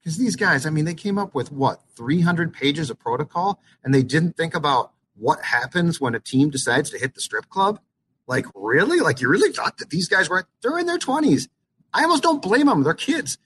because 0.00 0.18
these 0.18 0.36
guys, 0.36 0.66
I 0.66 0.70
mean, 0.70 0.84
they 0.84 0.94
came 0.94 1.18
up 1.18 1.34
with 1.34 1.50
what 1.52 1.80
300 1.96 2.52
pages 2.52 2.90
of 2.90 2.98
protocol, 2.98 3.60
and 3.82 3.92
they 3.92 4.02
didn't 4.02 4.36
think 4.36 4.54
about 4.54 4.92
what 5.16 5.42
happens 5.42 6.00
when 6.00 6.14
a 6.14 6.20
team 6.20 6.50
decides 6.50 6.90
to 6.90 6.98
hit 6.98 7.14
the 7.14 7.20
strip 7.20 7.48
club. 7.48 7.80
Like, 8.26 8.46
really? 8.54 9.00
Like, 9.00 9.20
you 9.20 9.28
really 9.28 9.52
thought 9.52 9.78
that 9.78 9.90
these 9.90 10.08
guys 10.08 10.28
were 10.28 10.46
they're 10.62 10.78
in 10.78 10.86
their 10.86 10.98
20s? 10.98 11.48
I 11.92 12.02
almost 12.02 12.22
don't 12.22 12.42
blame 12.42 12.66
them. 12.66 12.82
They're 12.82 12.94
kids. 12.94 13.38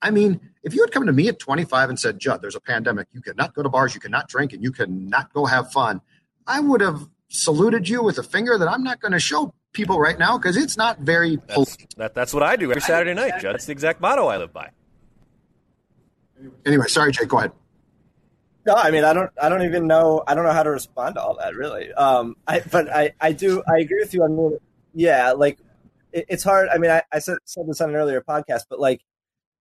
I 0.00 0.10
mean, 0.10 0.40
if 0.62 0.74
you 0.74 0.82
had 0.82 0.92
come 0.92 1.06
to 1.06 1.12
me 1.12 1.28
at 1.28 1.38
25 1.38 1.88
and 1.88 1.98
said, 1.98 2.18
Judd, 2.18 2.40
there's 2.40 2.54
a 2.54 2.60
pandemic, 2.60 3.08
you 3.12 3.20
cannot 3.20 3.54
go 3.54 3.62
to 3.62 3.68
bars, 3.68 3.94
you 3.94 4.00
cannot 4.00 4.28
drink, 4.28 4.52
and 4.52 4.62
you 4.62 4.70
cannot 4.70 5.32
go 5.32 5.46
have 5.46 5.72
fun, 5.72 6.00
I 6.46 6.60
would 6.60 6.80
have 6.80 7.08
saluted 7.28 7.88
you 7.88 8.02
with 8.02 8.18
a 8.18 8.22
finger 8.22 8.56
that 8.56 8.68
I'm 8.68 8.82
not 8.82 9.00
going 9.00 9.12
to 9.12 9.20
show 9.20 9.54
people 9.72 9.98
right 9.98 10.18
now 10.18 10.38
because 10.38 10.56
it's 10.56 10.76
not 10.76 11.00
very. 11.00 11.38
That's, 11.46 11.76
that, 11.96 12.14
that's 12.14 12.34
what 12.34 12.42
I 12.42 12.56
do 12.56 12.70
every 12.70 12.82
Saturday 12.82 13.14
night, 13.14 13.40
Judd. 13.40 13.54
That's 13.54 13.66
the 13.66 13.72
exact 13.72 14.00
motto 14.00 14.26
I 14.26 14.38
live 14.38 14.52
by. 14.52 14.70
Anyway, 16.64 16.86
sorry, 16.86 17.12
Jake. 17.12 17.28
Go 17.28 17.38
ahead. 17.38 17.52
No, 18.66 18.74
I 18.74 18.90
mean, 18.90 19.04
I 19.04 19.12
don't, 19.12 19.30
I 19.40 19.48
don't 19.48 19.62
even 19.62 19.86
know, 19.86 20.22
I 20.26 20.34
don't 20.34 20.44
know 20.44 20.52
how 20.52 20.62
to 20.62 20.70
respond 20.70 21.14
to 21.14 21.22
all 21.22 21.36
that, 21.38 21.54
really. 21.54 21.92
Um, 21.92 22.36
I, 22.46 22.60
but 22.60 22.90
I, 22.94 23.14
I 23.18 23.32
do, 23.32 23.62
I 23.66 23.78
agree 23.78 24.00
with 24.00 24.12
you. 24.12 24.22
I 24.24 24.28
mean, 24.28 24.58
yeah, 24.92 25.32
like 25.32 25.58
it, 26.12 26.26
it's 26.28 26.42
hard. 26.44 26.68
I 26.68 26.76
mean, 26.76 26.90
I, 26.90 27.02
I 27.10 27.20
said, 27.20 27.38
said 27.44 27.66
this 27.66 27.80
on 27.80 27.90
an 27.90 27.96
earlier 27.96 28.20
podcast, 28.20 28.64
but 28.68 28.78
like, 28.78 29.00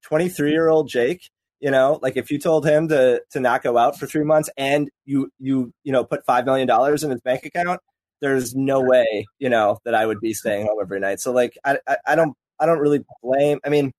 twenty 0.03 0.29
three 0.29 0.51
year 0.51 0.69
old 0.69 0.87
Jake, 0.87 1.29
you 1.59 1.71
know, 1.71 1.99
like 2.01 2.17
if 2.17 2.31
you 2.31 2.37
told 2.39 2.65
him 2.65 2.87
to 2.89 3.21
to 3.31 3.39
not 3.39 3.63
go 3.63 3.77
out 3.77 3.97
for 3.97 4.05
three 4.05 4.23
months 4.23 4.49
and 4.57 4.89
you 5.05 5.31
you 5.39 5.73
you 5.83 5.91
know 5.91 6.03
put 6.03 6.23
five 6.25 6.45
million 6.45 6.67
dollars 6.67 7.03
in 7.03 7.09
his 7.09 7.19
bank 7.21 7.45
account, 7.45 7.81
there's 8.21 8.55
no 8.55 8.81
way, 8.81 9.25
you 9.39 9.49
know, 9.49 9.79
that 9.85 9.93
I 9.93 10.05
would 10.05 10.19
be 10.19 10.33
staying 10.33 10.67
home 10.67 10.77
every 10.81 10.99
night. 10.99 11.19
So 11.19 11.31
like, 11.31 11.57
I, 11.63 11.79
I, 11.87 11.97
I 12.07 12.15
don't, 12.15 12.35
I 12.59 12.65
don't 12.65 12.79
really 12.79 13.03
blame. 13.21 13.59
I 13.65 13.69
mean, 13.69 13.91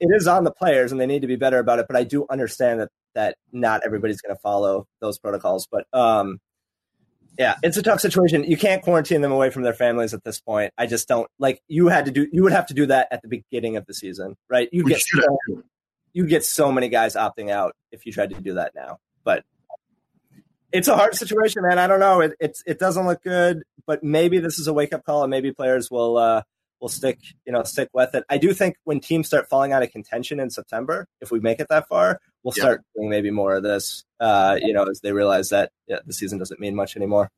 it 0.00 0.08
is 0.10 0.26
on 0.26 0.44
the 0.44 0.50
players 0.50 0.92
and 0.92 1.00
they 1.00 1.06
need 1.06 1.22
to 1.22 1.28
be 1.28 1.36
better 1.36 1.58
about 1.58 1.78
it, 1.78 1.86
but 1.88 1.96
I 1.96 2.04
do 2.04 2.26
understand 2.30 2.80
that, 2.80 2.90
that 3.14 3.36
not 3.52 3.82
everybody's 3.84 4.20
going 4.20 4.34
to 4.34 4.40
follow 4.40 4.86
those 5.00 5.18
protocols. 5.18 5.66
But, 5.70 5.86
um, 5.92 6.40
yeah, 7.38 7.56
it's 7.62 7.76
a 7.76 7.82
tough 7.82 8.00
situation. 8.00 8.44
You 8.44 8.56
can't 8.56 8.82
quarantine 8.82 9.20
them 9.20 9.32
away 9.32 9.50
from 9.50 9.62
their 9.62 9.74
families 9.74 10.14
at 10.14 10.24
this 10.24 10.40
point. 10.40 10.72
I 10.78 10.86
just 10.86 11.06
don't 11.06 11.28
like 11.38 11.60
you 11.68 11.88
had 11.88 12.06
to 12.06 12.10
do 12.10 12.26
you 12.32 12.42
would 12.42 12.52
have 12.52 12.66
to 12.66 12.74
do 12.74 12.86
that 12.86 13.08
at 13.10 13.22
the 13.22 13.28
beginning 13.28 13.76
of 13.76 13.84
the 13.86 13.94
season, 13.94 14.36
right? 14.48 14.68
You 14.72 14.84
get 14.84 15.02
so, 15.02 15.62
you 16.12 16.26
get 16.26 16.44
so 16.44 16.72
many 16.72 16.88
guys 16.88 17.14
opting 17.14 17.50
out 17.50 17.74
if 17.92 18.06
you 18.06 18.12
tried 18.12 18.30
to 18.30 18.40
do 18.40 18.54
that 18.54 18.74
now. 18.74 18.98
But 19.22 19.44
it's 20.76 20.88
a 20.88 20.96
hard 20.96 21.14
situation, 21.14 21.62
man. 21.62 21.78
I 21.78 21.86
don't 21.86 22.00
know. 22.00 22.20
It 22.20 22.34
it's 22.38 22.62
it 22.66 22.78
doesn't 22.78 23.06
look 23.06 23.22
good, 23.22 23.62
but 23.86 24.04
maybe 24.04 24.38
this 24.38 24.58
is 24.58 24.66
a 24.66 24.72
wake 24.72 24.92
up 24.92 25.04
call, 25.04 25.22
and 25.22 25.30
maybe 25.30 25.52
players 25.52 25.90
will 25.90 26.18
uh, 26.18 26.42
will 26.80 26.88
stick 26.88 27.18
you 27.46 27.52
know 27.52 27.62
stick 27.62 27.88
with 27.92 28.14
it. 28.14 28.24
I 28.28 28.38
do 28.38 28.52
think 28.52 28.76
when 28.84 29.00
teams 29.00 29.26
start 29.26 29.48
falling 29.48 29.72
out 29.72 29.82
of 29.82 29.90
contention 29.90 30.38
in 30.38 30.50
September, 30.50 31.06
if 31.20 31.30
we 31.30 31.40
make 31.40 31.60
it 31.60 31.68
that 31.70 31.88
far, 31.88 32.20
we'll 32.42 32.52
yep. 32.56 32.62
start 32.62 32.82
doing 32.94 33.08
maybe 33.08 33.30
more 33.30 33.56
of 33.56 33.62
this. 33.62 34.04
Uh, 34.20 34.58
you 34.60 34.72
know, 34.72 34.84
as 34.84 35.00
they 35.00 35.12
realize 35.12 35.48
that 35.48 35.70
yeah, 35.86 35.98
the 36.04 36.12
season 36.12 36.38
doesn't 36.38 36.60
mean 36.60 36.74
much 36.74 36.96
anymore. 36.96 37.30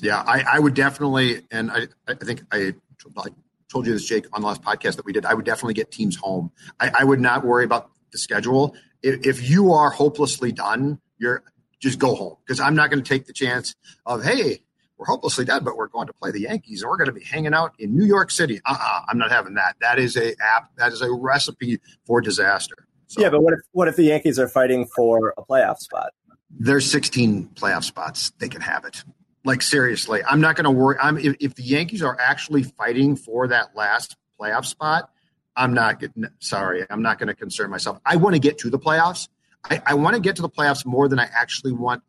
Yeah, 0.00 0.22
I, 0.26 0.44
I 0.54 0.58
would 0.58 0.74
definitely, 0.74 1.42
and 1.50 1.70
I 1.70 1.88
I 2.06 2.14
think 2.14 2.42
I. 2.52 2.74
I 3.16 3.28
told 3.70 3.86
you 3.86 3.92
this, 3.92 4.06
Jake, 4.06 4.24
on 4.32 4.40
the 4.40 4.46
last 4.46 4.62
podcast 4.62 4.96
that 4.96 5.04
we 5.04 5.12
did. 5.12 5.26
I 5.26 5.34
would 5.34 5.44
definitely 5.44 5.74
get 5.74 5.90
teams 5.90 6.16
home. 6.16 6.52
I, 6.78 6.92
I 7.00 7.04
would 7.04 7.20
not 7.20 7.44
worry 7.44 7.64
about 7.64 7.90
the 8.12 8.18
schedule. 8.18 8.74
If, 9.02 9.26
if 9.26 9.50
you 9.50 9.72
are 9.72 9.90
hopelessly 9.90 10.52
done, 10.52 11.00
you're 11.18 11.42
just 11.84 11.98
go 11.98 12.14
home 12.14 12.36
because 12.44 12.60
I'm 12.60 12.74
not 12.74 12.90
going 12.90 13.02
to 13.02 13.08
take 13.08 13.26
the 13.26 13.32
chance 13.32 13.76
of 14.06 14.24
hey, 14.24 14.62
we're 14.96 15.06
hopelessly 15.06 15.44
dead, 15.44 15.64
but 15.64 15.76
we're 15.76 15.88
going 15.88 16.06
to 16.06 16.12
play 16.14 16.30
the 16.30 16.40
Yankees 16.40 16.82
and 16.82 16.88
we're 16.88 16.96
going 16.96 17.08
to 17.08 17.12
be 17.12 17.22
hanging 17.22 17.52
out 17.52 17.74
in 17.78 17.94
New 17.96 18.06
York 18.06 18.30
City. 18.30 18.60
Uh, 18.64 18.72
uh-uh, 18.72 19.02
I'm 19.08 19.18
not 19.18 19.30
having 19.30 19.54
that. 19.54 19.76
That 19.80 19.98
is 19.98 20.16
a 20.16 20.34
app. 20.40 20.70
That 20.76 20.92
is 20.92 21.02
a 21.02 21.12
recipe 21.12 21.78
for 22.06 22.20
disaster. 22.20 22.74
So, 23.08 23.20
yeah, 23.20 23.28
but 23.28 23.42
what 23.42 23.52
if 23.52 23.60
what 23.72 23.86
if 23.86 23.96
the 23.96 24.04
Yankees 24.04 24.38
are 24.38 24.48
fighting 24.48 24.86
for 24.86 25.34
a 25.36 25.42
playoff 25.42 25.78
spot? 25.78 26.12
There's 26.50 26.90
16 26.90 27.50
playoff 27.54 27.84
spots. 27.84 28.32
They 28.38 28.48
can 28.48 28.60
have 28.62 28.84
it. 28.84 29.04
Like 29.44 29.60
seriously, 29.60 30.22
I'm 30.26 30.40
not 30.40 30.56
going 30.56 30.64
to 30.64 30.70
worry. 30.70 30.96
I'm 31.02 31.18
if, 31.18 31.36
if 31.38 31.54
the 31.54 31.64
Yankees 31.64 32.02
are 32.02 32.16
actually 32.18 32.62
fighting 32.62 33.14
for 33.14 33.46
that 33.48 33.76
last 33.76 34.16
playoff 34.40 34.64
spot, 34.64 35.10
I'm 35.54 35.74
not 35.74 36.00
getting. 36.00 36.24
Sorry, 36.38 36.86
I'm 36.88 37.02
not 37.02 37.18
going 37.18 37.28
to 37.28 37.34
concern 37.34 37.70
myself. 37.70 37.98
I 38.06 38.16
want 38.16 38.36
to 38.36 38.40
get 38.40 38.56
to 38.58 38.70
the 38.70 38.78
playoffs. 38.78 39.28
I, 39.70 39.82
I 39.86 39.94
want 39.94 40.14
to 40.14 40.20
get 40.20 40.36
to 40.36 40.42
the 40.42 40.48
playoffs 40.48 40.84
more 40.84 41.08
than 41.08 41.18
I 41.18 41.28
actually 41.34 41.72
want, 41.72 42.02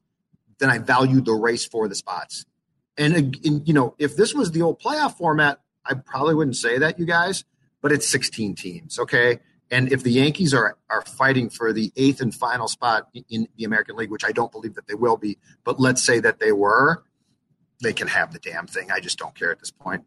than 0.60 0.70
I 0.70 0.80
value 0.80 1.22
the 1.22 1.34
race 1.34 1.66
for 1.66 1.88
the 1.88 1.96
spots. 1.96 2.46
And, 2.98 3.16
and, 3.16 3.68
you 3.68 3.74
know, 3.74 3.96
if 3.98 4.16
this 4.16 4.34
was 4.34 4.52
the 4.52 4.62
old 4.62 4.80
playoff 4.80 5.18
format, 5.18 5.60
I 5.86 5.94
probably 5.94 6.36
wouldn't 6.36 6.56
say 6.56 6.78
that, 6.80 7.00
you 7.00 7.06
guys. 7.06 7.44
But 7.82 7.92
it's 7.92 8.08
16 8.08 8.56
teams, 8.56 8.98
okay. 8.98 9.40
And 9.70 9.92
if 9.92 10.04
the 10.04 10.12
Yankees 10.12 10.54
are 10.54 10.78
are 10.90 11.02
fighting 11.02 11.50
for 11.50 11.74
the 11.74 11.92
eighth 11.96 12.22
and 12.22 12.34
final 12.34 12.68
spot 12.68 13.10
in 13.30 13.48
the 13.58 13.64
American 13.64 13.96
League, 13.96 14.12
which 14.12 14.26
I 14.26 14.32
don't 14.32 14.52
believe 14.52 14.76
that 14.76 14.88
they 14.88 14.96
will 14.96 15.18
be, 15.18 15.38
but 15.64 15.80
let's 15.80 16.02
say 16.02 16.20
that 16.20 16.40
they 16.40 16.52
were, 16.52 17.04
they 17.82 17.94
can 17.94 18.08
have 18.08 18.32
the 18.32 18.40
damn 18.40 18.68
thing. 18.68 18.92
I 18.92 19.00
just 19.00 19.18
don't 19.18 19.36
care 19.36 19.52
at 19.52 19.60
this 19.60 19.72
point. 19.72 20.06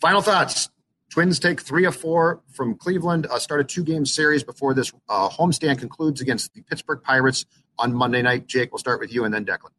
Final 0.00 0.22
thoughts. 0.22 0.70
Twins 1.10 1.38
take 1.38 1.60
three 1.60 1.84
of 1.84 1.94
four 1.94 2.42
from 2.52 2.74
Cleveland. 2.76 3.26
Uh, 3.30 3.38
start 3.38 3.60
a 3.60 3.64
two 3.64 3.84
game 3.84 4.04
series 4.04 4.42
before 4.42 4.74
this 4.74 4.92
uh, 5.08 5.28
homestand 5.28 5.78
concludes 5.78 6.20
against 6.20 6.52
the 6.54 6.62
Pittsburgh 6.62 7.00
Pirates 7.02 7.46
on 7.78 7.94
Monday 7.94 8.22
night. 8.22 8.46
Jake, 8.46 8.72
we'll 8.72 8.78
start 8.78 9.00
with 9.00 9.12
you 9.12 9.24
and 9.24 9.32
then 9.32 9.44
Declan. 9.44 9.70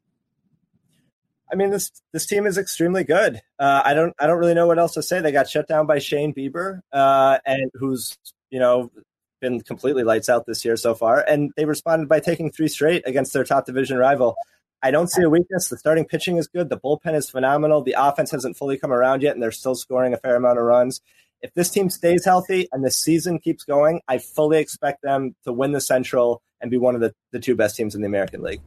I 1.50 1.54
mean 1.54 1.70
this 1.70 1.90
this 2.12 2.26
team 2.26 2.46
is 2.46 2.58
extremely 2.58 3.04
good. 3.04 3.40
Uh, 3.58 3.82
I 3.84 3.94
don't 3.94 4.14
I 4.18 4.26
don't 4.26 4.38
really 4.38 4.54
know 4.54 4.66
what 4.66 4.78
else 4.78 4.94
to 4.94 5.02
say. 5.02 5.20
They 5.20 5.32
got 5.32 5.48
shut 5.48 5.66
down 5.66 5.86
by 5.86 5.98
Shane 5.98 6.34
Bieber, 6.34 6.80
uh, 6.92 7.38
and 7.46 7.70
who's 7.74 8.16
you 8.50 8.58
know 8.58 8.90
been 9.40 9.60
completely 9.60 10.02
lights 10.02 10.28
out 10.28 10.46
this 10.46 10.64
year 10.64 10.76
so 10.76 10.94
far, 10.94 11.24
and 11.26 11.52
they 11.56 11.64
responded 11.64 12.08
by 12.08 12.20
taking 12.20 12.50
three 12.50 12.68
straight 12.68 13.06
against 13.06 13.32
their 13.32 13.44
top 13.44 13.66
division 13.66 13.96
rival. 13.96 14.36
I 14.82 14.90
don't 14.90 15.08
see 15.08 15.22
a 15.22 15.30
weakness. 15.30 15.68
The 15.68 15.76
starting 15.76 16.04
pitching 16.04 16.36
is 16.36 16.46
good. 16.46 16.68
The 16.68 16.78
bullpen 16.78 17.14
is 17.14 17.28
phenomenal. 17.28 17.82
The 17.82 17.96
offense 17.98 18.30
hasn't 18.30 18.56
fully 18.56 18.78
come 18.78 18.92
around 18.92 19.22
yet, 19.22 19.34
and 19.34 19.42
they're 19.42 19.50
still 19.50 19.74
scoring 19.74 20.14
a 20.14 20.16
fair 20.16 20.36
amount 20.36 20.58
of 20.58 20.64
runs. 20.64 21.00
If 21.40 21.52
this 21.54 21.70
team 21.70 21.90
stays 21.90 22.24
healthy 22.24 22.68
and 22.72 22.84
the 22.84 22.90
season 22.90 23.38
keeps 23.38 23.64
going, 23.64 24.00
I 24.08 24.18
fully 24.18 24.58
expect 24.58 25.02
them 25.02 25.34
to 25.44 25.52
win 25.52 25.72
the 25.72 25.80
Central 25.80 26.42
and 26.60 26.70
be 26.70 26.78
one 26.78 26.94
of 26.94 27.00
the, 27.00 27.14
the 27.32 27.38
two 27.40 27.56
best 27.56 27.76
teams 27.76 27.94
in 27.94 28.02
the 28.02 28.06
American 28.06 28.42
League. 28.42 28.60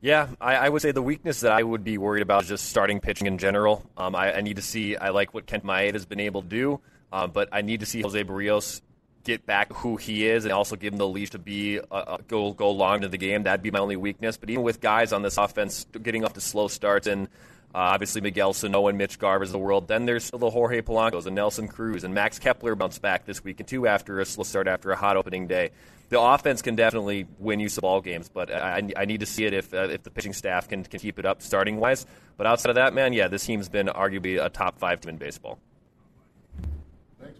Yeah, 0.00 0.28
I, 0.40 0.56
I, 0.56 0.68
would 0.68 0.82
say 0.82 0.92
the 0.92 1.02
weakness 1.02 1.40
that 1.40 1.52
I 1.52 1.62
would 1.62 1.82
be 1.82 1.96
worried 1.96 2.20
about 2.20 2.42
is 2.42 2.48
just 2.50 2.68
starting 2.68 3.00
pitching 3.00 3.26
in 3.26 3.38
general. 3.38 3.88
Um, 3.96 4.14
I, 4.14 4.36
I, 4.36 4.40
need 4.42 4.56
to 4.56 4.62
see. 4.62 4.96
I 4.96 5.08
like 5.10 5.32
what 5.32 5.46
Kenta 5.46 5.62
Maeda 5.62 5.94
has 5.94 6.04
been 6.04 6.20
able 6.20 6.42
to 6.42 6.48
do, 6.48 6.80
uh, 7.10 7.26
but 7.26 7.48
I 7.52 7.62
need 7.62 7.80
to 7.80 7.86
see 7.86 8.02
Jose 8.02 8.22
Berrios 8.22 8.82
get 9.24 9.46
back 9.46 9.72
who 9.72 9.96
he 9.96 10.26
is 10.26 10.44
and 10.44 10.52
also 10.52 10.76
give 10.76 10.92
him 10.92 10.98
the 10.98 11.08
leash 11.08 11.30
to 11.30 11.38
be 11.38 11.80
uh, 11.80 11.94
uh, 11.94 12.18
go 12.28 12.52
go 12.52 12.70
long 12.70 12.96
into 12.96 13.08
the 13.08 13.18
game. 13.18 13.44
That'd 13.44 13.62
be 13.62 13.70
my 13.70 13.78
only 13.80 13.96
weakness. 13.96 14.36
But 14.36 14.50
even 14.50 14.62
with 14.62 14.80
guys 14.80 15.12
on 15.12 15.22
this 15.22 15.38
offense 15.38 15.86
getting 16.02 16.24
off 16.24 16.34
to 16.34 16.40
slow 16.40 16.68
starts 16.68 17.06
and 17.06 17.28
uh, 17.74 17.78
obviously 17.78 18.20
Miguel 18.20 18.52
Sano 18.52 18.86
and 18.86 18.96
Mitch 18.96 19.18
Garver's 19.18 19.50
the 19.50 19.58
world. 19.58 19.88
Then 19.88 20.06
there's 20.06 20.24
still 20.24 20.38
the 20.38 20.50
Jorge 20.50 20.80
Polanco's 20.80 21.26
and 21.26 21.34
Nelson 21.34 21.66
Cruz 21.66 22.04
and 22.04 22.14
Max 22.14 22.38
Kepler 22.38 22.76
bounced 22.76 23.02
back 23.02 23.24
this 23.24 23.42
week 23.42 23.58
and 23.58 23.68
two 23.68 23.86
after 23.86 24.20
a 24.20 24.24
slow 24.24 24.44
start 24.44 24.68
after 24.68 24.92
a 24.92 24.96
hot 24.96 25.16
opening 25.16 25.48
day. 25.48 25.70
The 26.10 26.20
offense 26.20 26.62
can 26.62 26.76
definitely 26.76 27.26
win 27.38 27.58
you 27.58 27.68
some 27.68 27.82
ball 27.82 28.00
games, 28.00 28.28
but 28.28 28.52
I, 28.52 28.82
I 28.96 29.06
need 29.06 29.20
to 29.20 29.26
see 29.26 29.46
it 29.46 29.54
if 29.54 29.74
uh, 29.74 29.88
if 29.88 30.02
the 30.02 30.10
pitching 30.10 30.34
staff 30.34 30.68
can, 30.68 30.84
can 30.84 31.00
keep 31.00 31.18
it 31.18 31.24
up 31.24 31.42
starting 31.42 31.78
wise. 31.78 32.06
But 32.36 32.46
outside 32.46 32.70
of 32.70 32.76
that, 32.76 32.94
man, 32.94 33.12
yeah, 33.12 33.28
this 33.28 33.44
team's 33.44 33.68
been 33.68 33.86
arguably 33.86 34.44
a 34.44 34.50
top 34.50 34.78
five 34.78 35.00
team 35.00 35.10
in 35.10 35.16
baseball. 35.16 35.58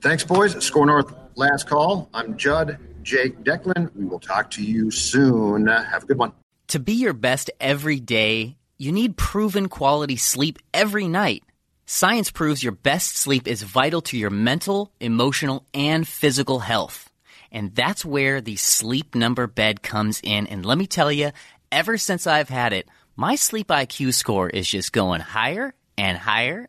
Thanks, 0.01 0.25
boys. 0.25 0.63
SKOR 0.65 0.87
North 0.87 1.15
last 1.37 1.69
call. 1.69 2.09
I'm 2.15 2.37
Judd, 2.37 2.79
Jake, 3.03 3.43
Declan. 3.45 3.95
We 3.95 4.05
will 4.05 4.21
talk 4.21 4.51
to 4.53 4.63
you 4.63 4.91
soon. 4.91 5.67
Have 5.67 6.05
a 6.05 6.07
good 6.07 6.19
one. 6.19 6.33
To 6.69 6.79
be 6.79 6.95
your 6.95 7.13
best 7.13 7.51
every 7.61 8.01
day, 8.01 8.57
you 8.79 8.93
need 8.93 9.17
proven 9.17 9.69
quality 9.69 10.17
sleep 10.17 10.59
every 10.73 11.09
night. 11.09 11.45
Science 11.87 12.31
proves 12.31 12.63
your 12.63 12.73
best 12.73 13.17
sleep 13.17 13.47
is 13.47 13.63
vital 13.63 14.01
to 14.01 14.17
your 14.17 14.31
mental, 14.31 14.91
emotional, 15.01 15.67
and 15.75 16.09
physical 16.09 16.61
health. 16.61 17.11
And 17.53 17.75
that's 17.75 18.05
where 18.05 18.41
the 18.41 18.57
sleep 18.57 19.15
number 19.15 19.47
bed 19.47 19.83
comes 19.83 20.21
in. 20.25 20.47
And 20.47 20.65
let 20.65 20.79
me 20.79 20.87
tell 20.87 21.13
you, 21.13 21.31
ever 21.71 21.99
since 21.99 22.27
I've 22.27 22.49
had 22.49 22.73
it, 22.73 22.89
my 23.17 23.37
sleep 23.37 23.69
IQ 23.69 24.15
score 24.15 24.49
is 24.49 24.67
just 24.67 24.93
going 24.93 25.21
higher 25.21 25.75
and 25.97 26.19
higher 26.19 26.69